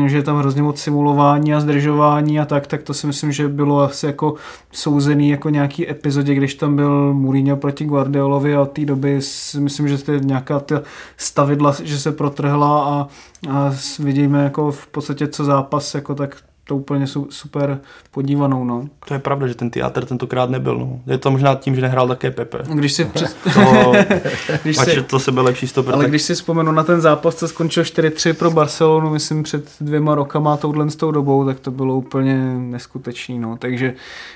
že 0.06 0.18
je 0.18 0.24
tam 0.24 0.38
hrozně 0.38 0.62
moc 0.62 0.82
simulování 0.82 1.54
a 1.54 1.60
zdržování 1.60 2.40
a 2.40 2.46
tak, 2.46 2.68
tak 2.68 2.84
to 2.84 2.94
si 2.94 3.08
myslím, 3.08 3.32
že 3.32 3.48
bylo 3.48 3.82
asi 3.82 4.06
jako 4.06 4.36
souzený 4.72 5.30
jako 5.30 5.50
nějaký 5.50 5.90
epizodě, 5.90 6.36
když 6.36 6.56
tam 6.56 6.76
byl 6.76 7.14
Mourinho 7.14 7.58
proti 7.58 7.86
Guardiolovi 7.86 8.56
a 8.56 8.62
od 8.62 8.72
té 8.72 8.86
doby 8.86 9.22
si 9.22 9.60
myslím, 9.60 9.88
že 9.88 9.98
to 9.98 10.12
je 10.12 10.20
nějaká 10.20 10.60
ta 10.60 10.82
stavidla, 11.18 11.76
že 11.84 12.00
se 12.00 12.12
protrhla 12.12 12.84
a, 12.84 13.08
a 13.50 13.74
vidíme 14.00 14.44
jako 14.44 14.72
v 14.72 14.88
podstatě 14.88 15.28
co 15.28 15.44
zápas, 15.44 15.96
jako 15.96 16.16
tak 16.16 16.36
to 16.68 16.76
úplně 16.76 17.08
super 17.30 17.80
podívanou. 18.12 18.64
No. 18.64 18.88
To 19.08 19.14
je 19.14 19.20
pravda, 19.20 19.48
že 19.48 19.56
ten 19.56 19.70
teatr 19.70 20.06
tentokrát 20.06 20.50
nebyl. 20.50 20.80
No. 20.80 21.00
Je 21.08 21.18
to 21.18 21.32
možná 21.32 21.56
tím, 21.56 21.76
že 21.76 21.82
nehrál 21.82 22.08
také 22.08 22.32
Pepe. 22.32 22.58
Když 22.74 22.94
si 22.94 23.06
přes... 23.14 23.34
to, 23.34 23.94
když 24.64 24.78
si... 24.78 25.02
to 25.04 25.20
sebe 25.20 25.42
lepší 25.42 25.68
stoper. 25.68 25.94
Ale 25.94 26.04
tak... 26.04 26.12
když 26.12 26.22
si 26.22 26.36
vzpomenu 26.36 26.72
na 26.72 26.84
ten 26.84 27.02
zápas, 27.02 27.36
co 27.36 27.48
skončil 27.48 27.84
4-3 27.84 28.34
pro 28.34 28.52
Barcelonu, 28.52 29.10
myslím 29.10 29.44
před 29.44 29.70
dvěma 29.82 30.16
rokama 30.16 30.58
touhle 30.58 30.90
s 30.90 30.96
tou 30.96 31.12
dobou, 31.12 31.46
tak 31.46 31.60
to 31.60 31.72
bylo 31.72 31.98
úplně 31.98 32.36
neskutečný. 32.58 33.40
No. 33.40 33.58
Takže 33.58 33.94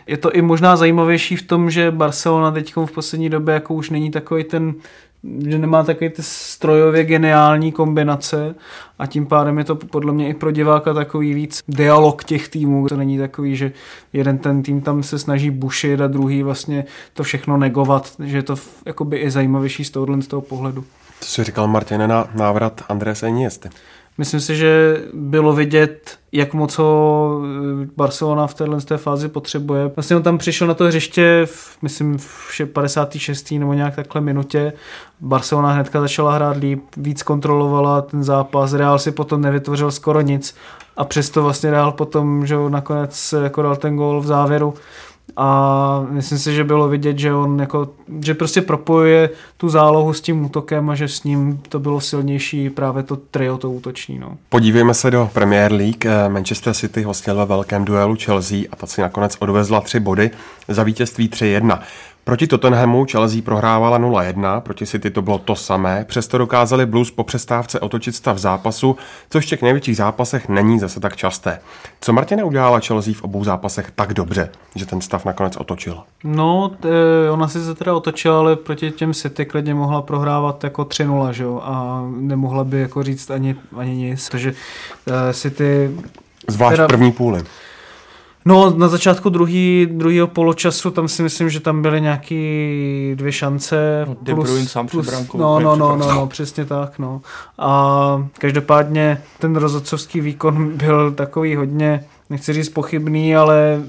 je 0.07 0.17
to 0.17 0.31
i 0.31 0.41
možná 0.41 0.75
zajímavější 0.75 1.35
v 1.35 1.43
tom, 1.43 1.69
že 1.69 1.91
Barcelona 1.91 2.51
teď 2.51 2.75
v 2.85 2.91
poslední 2.91 3.29
době 3.29 3.53
jako 3.53 3.73
už 3.73 3.89
není 3.89 4.11
takový 4.11 4.43
ten 4.43 4.73
že 5.23 5.57
nemá 5.57 5.83
takový 5.83 6.09
ty 6.09 6.23
strojově 6.23 7.03
geniální 7.03 7.71
kombinace 7.71 8.55
a 8.99 9.05
tím 9.05 9.25
pádem 9.25 9.57
je 9.57 9.63
to 9.63 9.75
podle 9.75 10.13
mě 10.13 10.29
i 10.29 10.33
pro 10.33 10.51
diváka 10.51 10.93
takový 10.93 11.33
víc 11.33 11.63
dialog 11.67 12.23
těch 12.23 12.49
týmů. 12.49 12.87
To 12.87 12.97
není 12.97 13.17
takový, 13.17 13.55
že 13.55 13.71
jeden 14.13 14.37
ten 14.37 14.63
tým 14.63 14.81
tam 14.81 15.03
se 15.03 15.19
snaží 15.19 15.51
bušit 15.51 16.01
a 16.01 16.07
druhý 16.07 16.43
vlastně 16.43 16.85
to 17.13 17.23
všechno 17.23 17.57
negovat, 17.57 18.11
že 18.23 18.37
je 18.37 18.43
to 18.43 18.55
jakoby 18.85 19.17
i 19.17 19.31
zajímavější 19.31 19.85
z 19.85 19.91
tohohle 19.91 20.21
z 20.21 20.27
toho 20.27 20.41
pohledu. 20.41 20.83
Co 21.19 21.29
jsi 21.29 21.43
říkal 21.43 21.67
Martine 21.67 22.07
na 22.07 22.27
návrat 22.35 22.83
Andrés 22.89 23.23
Iniesty? 23.23 23.69
Myslím 24.17 24.39
si, 24.39 24.55
že 24.55 25.01
bylo 25.13 25.53
vidět, 25.53 26.19
jak 26.31 26.53
moc 26.53 26.77
ho 26.77 27.41
eh, 27.83 27.87
Barcelona 27.97 28.47
v 28.47 28.53
téhle 28.53 28.81
té 28.81 28.97
fázi 28.97 29.27
potřebuje. 29.27 29.91
Vlastně 29.95 30.15
on 30.15 30.23
tam 30.23 30.37
přišel 30.37 30.67
na 30.67 30.73
to 30.73 30.85
hřiště, 30.85 31.41
v, 31.45 31.77
myslím, 31.81 32.17
v 32.17 32.61
56. 32.73 33.51
nebo 33.51 33.73
nějak 33.73 33.95
takhle 33.95 34.21
minutě. 34.21 34.73
Barcelona 35.19 35.71
hnedka 35.71 36.01
začala 36.01 36.35
hrát 36.35 36.57
líp, 36.57 36.83
víc 36.97 37.23
kontrolovala 37.23 38.01
ten 38.01 38.23
zápas. 38.23 38.73
Real 38.73 38.99
si 38.99 39.11
potom 39.11 39.41
nevytvořil 39.41 39.91
skoro 39.91 40.21
nic 40.21 40.55
a 40.97 41.05
přesto 41.05 41.43
vlastně 41.43 41.71
Real 41.71 41.91
potom, 41.91 42.45
že 42.45 42.55
nakonec 42.69 43.33
jako 43.43 43.61
dal 43.61 43.75
ten 43.75 43.95
gól 43.95 44.21
v 44.21 44.25
závěru 44.25 44.73
a 45.35 46.05
myslím 46.09 46.37
si, 46.37 46.55
že 46.55 46.63
bylo 46.63 46.89
vidět, 46.89 47.19
že 47.19 47.33
on 47.33 47.59
jako, 47.59 47.89
že 48.21 48.33
prostě 48.33 48.61
propojuje 48.61 49.29
tu 49.57 49.69
zálohu 49.69 50.13
s 50.13 50.21
tím 50.21 50.45
útokem 50.45 50.89
a 50.89 50.95
že 50.95 51.07
s 51.07 51.23
ním 51.23 51.61
to 51.69 51.79
bylo 51.79 52.01
silnější 52.01 52.69
právě 52.69 53.03
to 53.03 53.15
trio, 53.15 53.57
to 53.57 53.71
útoční. 53.71 54.19
No. 54.19 54.37
Podívejme 54.49 54.93
se 54.93 55.11
do 55.11 55.29
Premier 55.33 55.71
League. 55.71 56.05
Manchester 56.27 56.73
City 56.73 57.03
hostil 57.03 57.35
ve 57.35 57.45
velkém 57.45 57.85
duelu 57.85 58.15
Chelsea 58.23 58.59
a 58.71 58.75
ta 58.75 58.87
si 58.87 59.01
nakonec 59.01 59.37
odvezla 59.39 59.81
tři 59.81 59.99
body 59.99 60.31
za 60.67 60.83
vítězství 60.83 61.29
3-1. 61.29 61.79
Proti 62.27 62.47
Tottenhamu 62.47 63.05
Chelsea 63.11 63.41
prohrávala 63.41 63.99
0-1, 63.99 64.61
proti 64.61 64.85
City 64.85 65.09
to 65.09 65.21
bylo 65.21 65.37
to 65.37 65.55
samé, 65.55 66.05
přesto 66.07 66.37
dokázali 66.37 66.85
Blues 66.85 67.11
po 67.11 67.23
přestávce 67.23 67.79
otočit 67.79 68.15
stav 68.15 68.37
zápasu, 68.37 68.97
což 69.29 69.45
v 69.45 69.49
těch 69.49 69.61
největších 69.61 69.97
zápasech 69.97 70.49
není 70.49 70.79
zase 70.79 70.99
tak 70.99 71.15
časté. 71.15 71.59
Co 72.01 72.13
Martina 72.13 72.45
udělala 72.45 72.79
Chelsea 72.79 73.13
v 73.13 73.21
obou 73.21 73.43
zápasech 73.43 73.91
tak 73.95 74.13
dobře, 74.13 74.49
že 74.75 74.85
ten 74.85 75.01
stav 75.01 75.25
nakonec 75.25 75.57
otočila? 75.57 76.05
No, 76.23 76.71
t- 76.79 76.89
ona 77.31 77.47
si 77.47 77.61
se 77.61 77.75
teda 77.75 77.95
otočila, 77.95 78.39
ale 78.39 78.55
proti 78.55 78.91
těm 78.91 79.13
City 79.13 79.45
klidně 79.45 79.73
mohla 79.73 80.01
prohrávat 80.01 80.63
jako 80.63 80.81
3-0, 80.81 81.29
že 81.29 81.43
jo, 81.43 81.61
a 81.63 82.05
nemohla 82.17 82.63
by 82.63 82.79
jako 82.79 83.03
říct 83.03 83.31
ani, 83.31 83.55
ani 83.77 83.95
nic, 83.95 84.29
takže 84.29 84.51
uh, 84.51 85.13
City... 85.31 85.91
Zvlášť 86.47 86.75
teda... 86.75 86.87
první 86.87 87.11
půli. 87.11 87.43
No, 88.47 88.73
na 88.77 88.87
začátku 88.87 89.29
druhý, 89.29 89.87
druhého 89.91 90.27
poločasu, 90.27 90.91
tam 90.91 91.07
si 91.07 91.23
myslím, 91.23 91.49
že 91.49 91.59
tam 91.59 91.81
byly 91.81 92.01
nějaké 92.01 92.35
dvě 93.15 93.31
šance. 93.31 94.05
No, 94.07 94.17
De 94.21 94.35
Bruyne 94.35 94.67
sám 94.67 94.87
plus, 94.87 95.07
brankou, 95.07 95.37
no, 95.37 95.59
no, 95.59 95.75
no, 95.75 95.95
no, 95.95 96.07
no, 96.13 96.27
přesně 96.27 96.65
tak, 96.65 96.99
no. 96.99 97.21
A 97.59 98.27
každopádně 98.37 99.21
ten 99.39 99.55
rozhodcovský 99.55 100.21
výkon 100.21 100.77
byl 100.77 101.11
takový 101.11 101.55
hodně, 101.55 102.05
nechci 102.29 102.53
říct 102.53 102.69
pochybný, 102.69 103.35
ale 103.35 103.81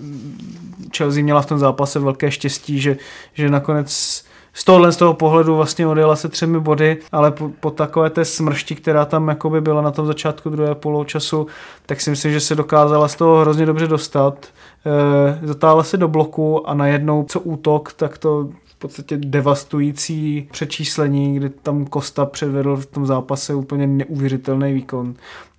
Chelsea 0.97 1.23
měla 1.23 1.42
v 1.42 1.47
tom 1.47 1.59
zápase 1.59 1.99
velké 1.99 2.31
štěstí, 2.31 2.81
že, 2.81 2.97
že 3.35 3.51
nakonec 3.51 4.25
z 4.59 4.64
tohohle 4.64 4.92
z 4.92 4.97
toho 4.97 5.14
pohledu 5.14 5.57
vlastně 5.57 5.87
odjela 5.87 6.16
se 6.16 6.29
třemi 6.29 6.61
body, 6.61 6.99
ale 7.12 7.31
po, 7.31 7.51
po 7.61 7.71
takové 7.71 8.11
té 8.11 8.25
smršti, 8.25 8.75
která 8.75 9.05
tam 9.05 9.29
jakoby 9.29 9.61
byla 9.61 9.83
na 9.83 9.90
tom 9.90 10.07
začátku 10.07 10.51
druhé 10.51 10.75
poločasu, 10.75 11.47
tak 11.87 12.01
si 12.01 12.11
myslím, 12.11 12.33
že 12.33 12.40
se 12.40 12.55
dokázala 12.55 13.09
z 13.09 13.16
toho 13.16 13.40
hrozně 13.40 13.66
dobře 13.66 13.87
dostat. 13.87 14.47
E, 15.42 15.47
zatáhla 15.47 15.83
se 15.83 15.97
do 15.97 16.09
bloku 16.09 16.68
a 16.68 16.75
najednou 16.75 17.25
co 17.29 17.40
útok, 17.40 17.92
tak 17.92 18.18
to 18.18 18.49
v 18.64 18.77
podstatě 18.79 19.16
devastující 19.16 20.49
přečíslení, 20.51 21.37
kdy 21.37 21.51
tam 21.51 21.87
Kosta 21.87 22.27
předvedl 22.27 22.77
v 22.77 22.87
tom 22.87 23.07
zápase 23.07 23.55
úplně 23.55 23.87
neuvěřitelný 23.87 24.73
výkon. 24.73 25.14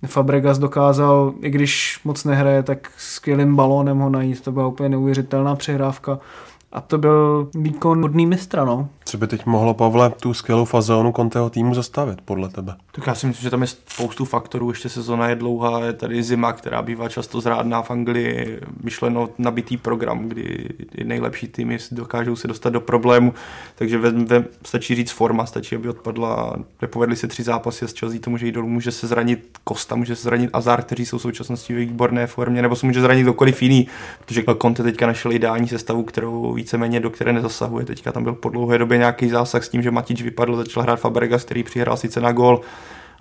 Fabregas 0.06 0.58
dokázal, 0.58 1.32
i 1.42 1.50
když 1.50 2.00
moc 2.04 2.24
nehraje, 2.24 2.62
tak 2.62 2.90
skvělým 2.96 3.56
balónem 3.56 3.98
ho 3.98 4.10
najít. 4.10 4.40
To 4.40 4.52
byla 4.52 4.66
úplně 4.66 4.88
neuvěřitelná 4.88 5.56
přehrávka. 5.56 6.18
A 6.72 6.80
to 6.80 6.98
byl 6.98 7.50
výkon 7.54 8.02
hodný 8.02 8.26
mistra, 8.26 8.64
no. 8.64 8.88
Co 9.04 9.18
by 9.18 9.26
teď 9.26 9.46
mohlo, 9.46 9.74
Pavle, 9.74 10.10
tu 10.10 10.34
skvělou 10.34 10.64
fazónu 10.64 11.12
Conteho 11.12 11.50
týmu 11.50 11.74
zastavit, 11.74 12.20
podle 12.20 12.48
tebe? 12.48 12.74
Tak 12.92 13.06
já 13.06 13.14
si 13.14 13.26
myslím, 13.26 13.42
že 13.42 13.50
tam 13.50 13.60
je 13.60 13.66
spoustu 13.66 14.24
faktorů. 14.24 14.70
Ještě 14.70 14.88
sezona 14.88 15.28
je 15.28 15.36
dlouhá, 15.36 15.84
je 15.84 15.92
tady 15.92 16.22
zima, 16.22 16.52
která 16.52 16.82
bývá 16.82 17.08
často 17.08 17.40
zrádná 17.40 17.82
v 17.82 17.90
Anglii, 17.90 18.60
myšleno 18.82 19.28
nabitý 19.38 19.76
program, 19.76 20.28
kdy 20.28 20.68
nejlepší 21.04 21.48
týmy 21.48 21.78
dokážou 21.90 22.36
se 22.36 22.48
dostat 22.48 22.70
do 22.70 22.80
problému. 22.80 23.34
Takže 23.74 23.98
ve, 23.98 24.10
ve, 24.10 24.44
stačí 24.66 24.94
říct 24.94 25.10
forma, 25.10 25.46
stačí, 25.46 25.76
aby 25.76 25.88
odpadla, 25.88 26.56
nepovedly 26.82 27.16
se 27.16 27.26
tři 27.26 27.42
zápasy 27.42 27.88
s 27.88 27.98
Chelsea, 27.98 28.20
to 28.20 28.30
může 28.30 28.46
jít 28.46 28.52
dolů, 28.52 28.68
může 28.68 28.92
se 28.92 29.06
zranit 29.06 29.58
Kosta, 29.64 29.94
může 29.94 30.16
se 30.16 30.22
zranit 30.22 30.50
Azar, 30.52 30.82
kteří 30.82 31.06
jsou 31.06 31.18
v 31.18 31.22
současnosti 31.22 31.74
v 31.74 31.76
výborné 31.76 32.26
formě, 32.26 32.62
nebo 32.62 32.76
se 32.76 32.86
může 32.86 33.00
zranit 33.00 33.22
kdokoliv 33.22 33.62
jiný, 33.62 33.88
protože 34.24 34.42
Conte 34.62 34.82
teďka 34.82 35.06
našel 35.06 35.32
ideální 35.32 35.68
sestavu, 35.68 36.02
kterou 36.02 36.56
víceméně 36.60 37.00
do 37.00 37.10
které 37.10 37.32
nezasahuje. 37.32 37.84
Teďka 37.86 38.12
tam 38.12 38.24
byl 38.24 38.34
po 38.34 38.48
dlouhé 38.48 38.78
době 38.78 38.98
nějaký 38.98 39.28
zásah 39.28 39.64
s 39.64 39.68
tím, 39.68 39.82
že 39.82 39.90
Matič 39.90 40.22
vypadl, 40.22 40.56
začal 40.56 40.82
hrát 40.82 41.00
Fabregas, 41.00 41.44
který 41.44 41.62
přihrál 41.62 41.96
sice 41.96 42.20
na 42.20 42.32
gol, 42.32 42.60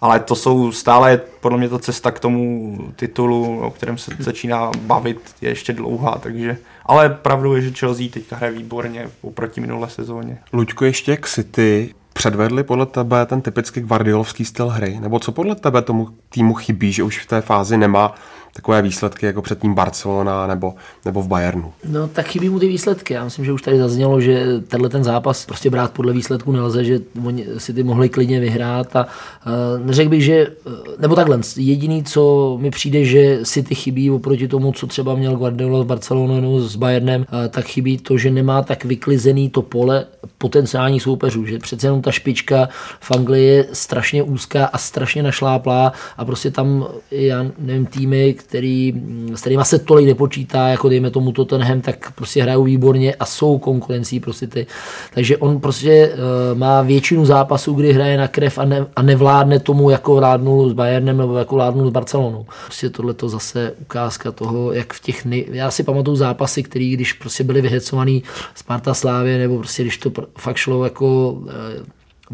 ale 0.01 0.19
to 0.19 0.35
jsou 0.35 0.71
stále, 0.71 1.21
podle 1.39 1.57
mě 1.57 1.69
ta 1.69 1.79
cesta 1.79 2.11
k 2.11 2.19
tomu 2.19 2.77
titulu, 2.95 3.59
o 3.59 3.71
kterém 3.71 3.97
se 3.97 4.11
začíná 4.19 4.71
bavit, 4.81 5.19
je 5.41 5.49
ještě 5.49 5.73
dlouhá, 5.73 6.17
takže 6.19 6.57
ale 6.85 7.09
pravdou 7.09 7.53
je, 7.53 7.61
že 7.61 7.71
Chelsea 7.71 8.07
teďka 8.13 8.35
hraje 8.35 8.53
výborně 8.53 9.07
oproti 9.21 9.61
minulé 9.61 9.89
sezóně. 9.89 10.37
Luďko, 10.53 10.85
ještě 10.85 11.17
k 11.17 11.27
City 11.27 11.93
předvedli 12.13 12.63
podle 12.63 12.85
tebe 12.85 13.25
ten 13.25 13.41
typický 13.41 13.81
guardiolovský 13.81 14.45
styl 14.45 14.67
hry? 14.67 14.99
Nebo 14.99 15.19
co 15.19 15.31
podle 15.31 15.55
tebe 15.55 15.81
tomu 15.81 16.07
týmu 16.29 16.53
chybí, 16.53 16.93
že 16.93 17.03
už 17.03 17.19
v 17.19 17.25
té 17.25 17.41
fázi 17.41 17.77
nemá 17.77 18.15
takové 18.53 18.81
výsledky 18.81 19.25
jako 19.25 19.41
před 19.41 19.59
tím 19.59 19.73
Barcelona 19.73 20.47
nebo, 20.47 20.73
nebo 21.05 21.21
v 21.21 21.27
Bayernu. 21.27 21.73
No 21.87 22.07
tak 22.07 22.27
chybí 22.27 22.49
mu 22.49 22.59
ty 22.59 22.67
výsledky. 22.67 23.13
Já 23.13 23.23
myslím, 23.23 23.45
že 23.45 23.53
už 23.53 23.61
tady 23.61 23.77
zaznělo, 23.77 24.21
že 24.21 24.45
tenhle 24.67 24.89
ten 24.89 25.03
zápas 25.03 25.45
prostě 25.45 25.69
brát 25.69 25.91
podle 25.91 26.13
výsledku 26.13 26.51
nelze, 26.51 26.85
že 26.85 26.99
oni 27.25 27.45
si 27.57 27.73
ty 27.73 27.83
mohli 27.83 28.09
klidně 28.09 28.39
vyhrát 28.39 28.95
a 28.95 29.05
uh, 29.05 29.85
neřekl 29.85 30.09
bych, 30.09 30.23
že, 30.23 30.47
uh, 30.47 30.73
nebo 30.99 31.15
takhle, 31.15 31.39
jediný, 31.55 32.03
co 32.03 32.57
mi 32.61 32.71
přijde, 32.71 33.05
že 33.05 33.39
si 33.43 33.63
ty 33.63 33.75
chybí 33.75 34.11
oproti 34.11 34.47
tomu, 34.47 34.71
co 34.71 34.87
třeba 34.87 35.15
měl 35.15 35.35
Guardiola 35.35 35.83
s 35.83 35.85
Barcelonou 35.85 36.59
s 36.59 36.75
Bayernem, 36.75 37.21
uh, 37.21 37.47
tak 37.49 37.65
chybí 37.65 37.97
to, 37.97 38.17
že 38.17 38.31
nemá 38.31 38.61
tak 38.61 38.85
vyklizený 38.85 39.49
to 39.49 39.61
pole 39.61 40.05
potenciálních 40.37 41.03
soupeřů, 41.03 41.45
že 41.45 41.59
přece 41.59 41.87
jenom 41.87 42.01
ta 42.01 42.11
špička 42.11 42.69
v 42.99 43.11
Anglii 43.11 43.45
je 43.45 43.67
strašně 43.73 44.23
úzká 44.23 44.65
a 44.65 44.77
strašně 44.77 45.23
našláplá 45.23 45.93
a 46.17 46.25
prostě 46.25 46.51
tam, 46.51 46.87
já 47.11 47.45
nevím, 47.59 47.85
týmy, 47.85 48.35
který, 48.43 48.93
s 49.35 49.41
kterýma 49.41 49.63
se 49.63 49.79
tolik 49.79 50.07
nepočítá, 50.07 50.67
jako 50.67 50.89
dejme 50.89 51.11
tomu 51.11 51.31
Tottenham, 51.31 51.81
tak 51.81 52.11
prostě 52.11 52.43
hrajou 52.43 52.63
výborně 52.63 53.15
a 53.15 53.25
jsou 53.25 53.57
konkurencí 53.57 54.19
pro 54.19 54.33
City. 54.33 54.67
Takže 55.13 55.37
on 55.37 55.59
prostě 55.59 56.11
uh, 56.13 56.57
má 56.57 56.81
většinu 56.81 57.25
zápasů, 57.25 57.73
kdy 57.73 57.93
hraje 57.93 58.17
na 58.17 58.27
krev 58.27 58.57
a, 58.57 58.65
ne, 58.65 58.85
a 58.95 59.01
nevládne 59.01 59.59
tomu, 59.59 59.89
jako 59.89 60.15
vládnul 60.15 60.69
s 60.69 60.73
Bayernem 60.73 61.17
nebo 61.17 61.37
jako 61.37 61.55
vládnul 61.55 61.87
s 61.87 61.91
Barcelonou. 61.91 62.45
Prostě 62.65 62.89
tohle 62.89 63.13
to 63.13 63.29
zase 63.29 63.73
ukázka 63.81 64.31
toho, 64.31 64.73
jak 64.73 64.93
v 64.93 64.99
těch 64.99 65.25
nej... 65.25 65.45
Já 65.51 65.71
si 65.71 65.83
pamatuju 65.83 66.15
zápasy, 66.15 66.63
které 66.63 66.85
když 66.85 67.13
prostě 67.13 67.43
byly 67.43 67.61
vyhecovaný 67.61 68.23
Sparta 68.55 68.93
Slávě, 68.93 69.37
nebo 69.37 69.57
prostě 69.57 69.83
když 69.83 69.97
to 69.97 70.11
fakt 70.37 70.57
šlo 70.57 70.83
jako 70.83 71.31
uh, 71.31 71.49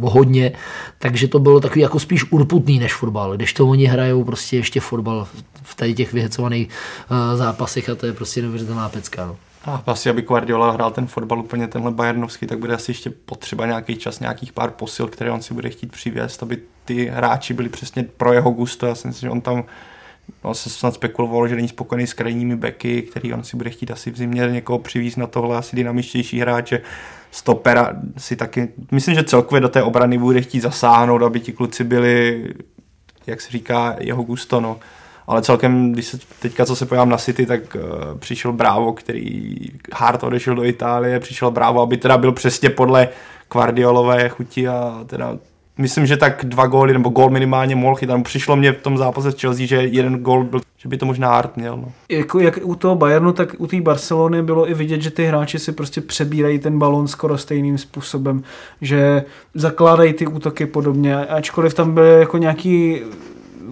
o 0.01 0.10
hodně, 0.10 0.51
takže 0.99 1.27
to 1.27 1.39
bylo 1.39 1.60
takový 1.60 1.81
jako 1.81 1.99
spíš 1.99 2.31
urputný 2.31 2.79
než 2.79 2.93
fotbal, 2.93 3.36
když 3.36 3.53
to 3.53 3.67
oni 3.67 3.86
hrajou 3.86 4.23
prostě 4.23 4.58
ještě 4.58 4.79
fotbal 4.79 5.27
v 5.63 5.75
tady 5.75 5.93
těch 5.93 6.13
vyhecovaných 6.13 6.69
uh, 7.12 7.38
zápasech 7.38 7.89
a 7.89 7.95
to 7.95 8.05
je 8.05 8.13
prostě 8.13 8.41
neuvěřitelná 8.41 8.89
pecka. 8.89 9.25
No. 9.25 9.38
A 9.65 9.84
asi, 9.88 10.10
aby 10.10 10.21
Guardiola 10.21 10.71
hrál 10.71 10.91
ten 10.91 11.08
fotbal 11.08 11.39
úplně 11.39 11.67
tenhle 11.67 11.91
Bayernovský, 11.91 12.47
tak 12.47 12.60
bude 12.60 12.73
asi 12.73 12.91
ještě 12.91 13.10
potřeba 13.10 13.65
nějaký 13.65 13.95
čas, 13.95 14.19
nějakých 14.19 14.53
pár 14.53 14.71
posil, 14.71 15.08
které 15.08 15.31
on 15.31 15.41
si 15.41 15.53
bude 15.53 15.69
chtít 15.69 15.91
přivést, 15.91 16.43
aby 16.43 16.58
ty 16.86 17.05
hráči 17.05 17.53
byli 17.53 17.69
přesně 17.69 18.03
pro 18.03 18.34
jeho 18.34 18.51
gusto. 18.51 18.86
Já 18.86 18.95
si 18.95 19.08
myslím, 19.08 19.27
že 19.27 19.31
on 19.31 19.41
tam 19.41 19.63
no, 20.43 20.53
se 20.53 20.69
snad 20.69 20.93
spekulovalo, 20.93 21.47
že 21.47 21.55
není 21.55 21.67
spokojený 21.67 22.08
s 22.08 22.13
krajními 22.13 22.55
beky, 22.55 23.01
který 23.01 23.34
on 23.34 23.43
si 23.43 23.58
bude 23.58 23.69
chtít 23.69 23.91
asi 23.91 24.12
v 24.12 24.17
zimě 24.17 24.47
někoho 24.51 24.79
přivízt 24.79 25.17
na 25.17 25.27
tohle 25.27 25.58
asi 25.58 25.75
dynamičtější 25.75 26.39
hráče 26.39 26.81
stopera 27.36 27.89
si 28.17 28.36
taky, 28.36 28.67
myslím, 28.91 29.15
že 29.15 29.24
celkově 29.24 29.62
do 29.62 29.69
té 29.69 29.84
obrany 29.84 30.17
bude 30.17 30.41
chtít 30.41 30.60
zasáhnout, 30.60 31.24
aby 31.24 31.39
ti 31.39 31.52
kluci 31.52 31.84
byli, 31.84 32.45
jak 33.28 33.41
se 33.41 33.52
říká, 33.52 33.95
jeho 34.00 34.24
gusto, 34.24 34.62
no. 34.62 34.80
ale 35.28 35.41
celkem, 35.41 35.91
když 35.91 36.06
se 36.06 36.19
teďka, 36.39 36.65
co 36.65 36.76
se 36.76 36.86
pojám 36.86 37.10
na 37.10 37.17
City, 37.17 37.45
tak 37.45 37.76
uh, 37.76 37.82
přišel 38.19 38.54
Bravo, 38.54 38.93
který 38.93 39.56
hard 39.93 40.24
odešel 40.24 40.56
do 40.56 40.63
Itálie, 40.63 41.19
přišel 41.19 41.52
Bravo, 41.52 41.82
aby 41.82 41.98
teda 41.98 42.17
byl 42.17 42.32
přesně 42.32 42.69
podle 42.69 43.10
Guardiolové 43.52 44.29
chuti 44.29 44.67
a 44.67 45.04
teda 45.08 45.38
myslím, 45.78 46.06
že 46.06 46.17
tak 46.17 46.46
dva 46.46 46.67
góly 46.67 46.94
nebo 46.94 47.10
gól 47.10 47.30
minimálně 47.30 47.76
mohl 47.76 47.96
chytat. 47.96 48.23
Přišlo 48.23 48.56
mě 48.56 48.71
v 48.71 48.82
tom 48.82 48.98
zápase 48.98 49.32
s 49.32 49.42
Chelsea, 49.42 49.67
že 49.67 49.76
jeden 49.76 50.17
gól 50.17 50.44
byl, 50.44 50.62
že 50.78 50.90
by 50.90 50.98
to 50.98 51.06
možná 51.06 51.30
hard 51.30 51.58
měl. 51.58 51.78
No. 51.78 51.92
Jako, 52.10 52.40
jak 52.40 52.60
u 52.63 52.76
toho 52.76 52.96
Bayernu, 52.96 53.34
tak 53.34 53.56
u 53.58 53.67
té 53.67 53.82
Barcelony 53.82 54.44
bylo 54.44 54.69
i 54.69 54.73
vidět, 54.73 55.02
že 55.02 55.12
ty 55.12 55.26
hráči 55.26 55.60
si 55.60 55.71
prostě 55.71 56.02
přebírají 56.02 56.60
ten 56.60 56.80
balon 56.80 57.08
skoro 57.08 57.38
stejným 57.38 57.78
způsobem, 57.78 58.44
že 58.82 59.23
zakládají 59.54 60.13
ty 60.13 60.28
útoky 60.28 60.65
podobně, 60.65 61.15
ačkoliv 61.15 61.73
tam 61.73 61.94
byly 61.94 62.19
jako 62.19 62.38
nějaký 62.38 63.02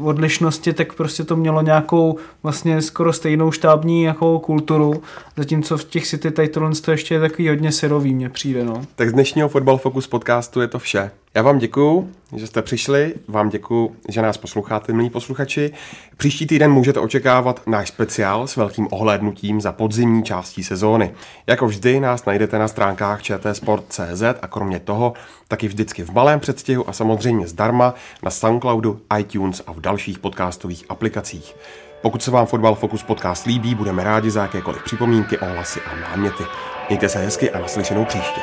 odlišnosti, 0.01 0.73
tak 0.73 0.93
prostě 0.93 1.23
to 1.23 1.35
mělo 1.35 1.61
nějakou 1.61 2.17
vlastně 2.43 2.81
skoro 2.81 3.13
stejnou 3.13 3.51
štábní 3.51 4.03
jako 4.03 4.39
kulturu, 4.39 5.03
zatímco 5.37 5.77
v 5.77 5.83
těch 5.83 6.07
City 6.07 6.47
tohle 6.47 6.71
to 6.71 6.91
ještě 6.91 7.13
je 7.13 7.19
takový 7.19 7.49
hodně 7.49 7.71
syrový, 7.71 8.13
mně 8.15 8.29
přijde. 8.29 8.63
No. 8.63 8.81
Tak 8.95 9.09
z 9.09 9.13
dnešního 9.13 9.49
Football 9.49 9.77
Focus 9.77 10.07
podcastu 10.07 10.61
je 10.61 10.67
to 10.67 10.79
vše. 10.79 11.11
Já 11.35 11.41
vám 11.41 11.59
děkuju, 11.59 12.09
že 12.35 12.47
jste 12.47 12.61
přišli, 12.61 13.13
vám 13.27 13.49
děkuju, 13.49 13.95
že 14.09 14.21
nás 14.21 14.37
posloucháte, 14.37 14.93
milí 14.93 15.09
posluchači. 15.09 15.71
Příští 16.17 16.47
týden 16.47 16.71
můžete 16.71 16.99
očekávat 16.99 17.61
náš 17.67 17.87
speciál 17.87 18.47
s 18.47 18.55
velkým 18.55 18.87
ohlédnutím 18.91 19.61
za 19.61 19.71
podzimní 19.71 20.23
částí 20.23 20.63
sezóny. 20.63 21.11
Jako 21.47 21.67
vždy 21.67 21.99
nás 21.99 22.25
najdete 22.25 22.59
na 22.59 22.67
stránkách 22.67 23.21
čtsport.cz 23.21 24.23
a 24.41 24.47
kromě 24.47 24.79
toho 24.79 25.13
taky 25.47 25.67
vždycky 25.67 26.03
v 26.03 26.11
malém 26.11 26.39
předstihu 26.39 26.89
a 26.89 26.93
samozřejmě 26.93 27.47
zdarma 27.47 27.93
na 28.23 28.31
Soundcloudu, 28.31 29.01
iTunes 29.19 29.61
a 29.67 29.73
v 29.73 29.79
dalších 29.79 30.19
podcastových 30.19 30.85
aplikacích. 30.89 31.55
Pokud 32.01 32.23
se 32.23 32.31
vám 32.31 32.45
Fotbal 32.45 32.75
Focus 32.75 33.03
podcast 33.03 33.45
líbí, 33.45 33.75
budeme 33.75 34.03
rádi 34.03 34.31
za 34.31 34.41
jakékoliv 34.41 34.83
připomínky, 34.83 35.37
ohlasy 35.37 35.79
a 35.81 35.95
náměty. 35.95 36.43
Mějte 36.89 37.09
se 37.09 37.19
hezky 37.19 37.51
a 37.51 37.59
naslyšenou 37.59 38.05
příště. 38.05 38.41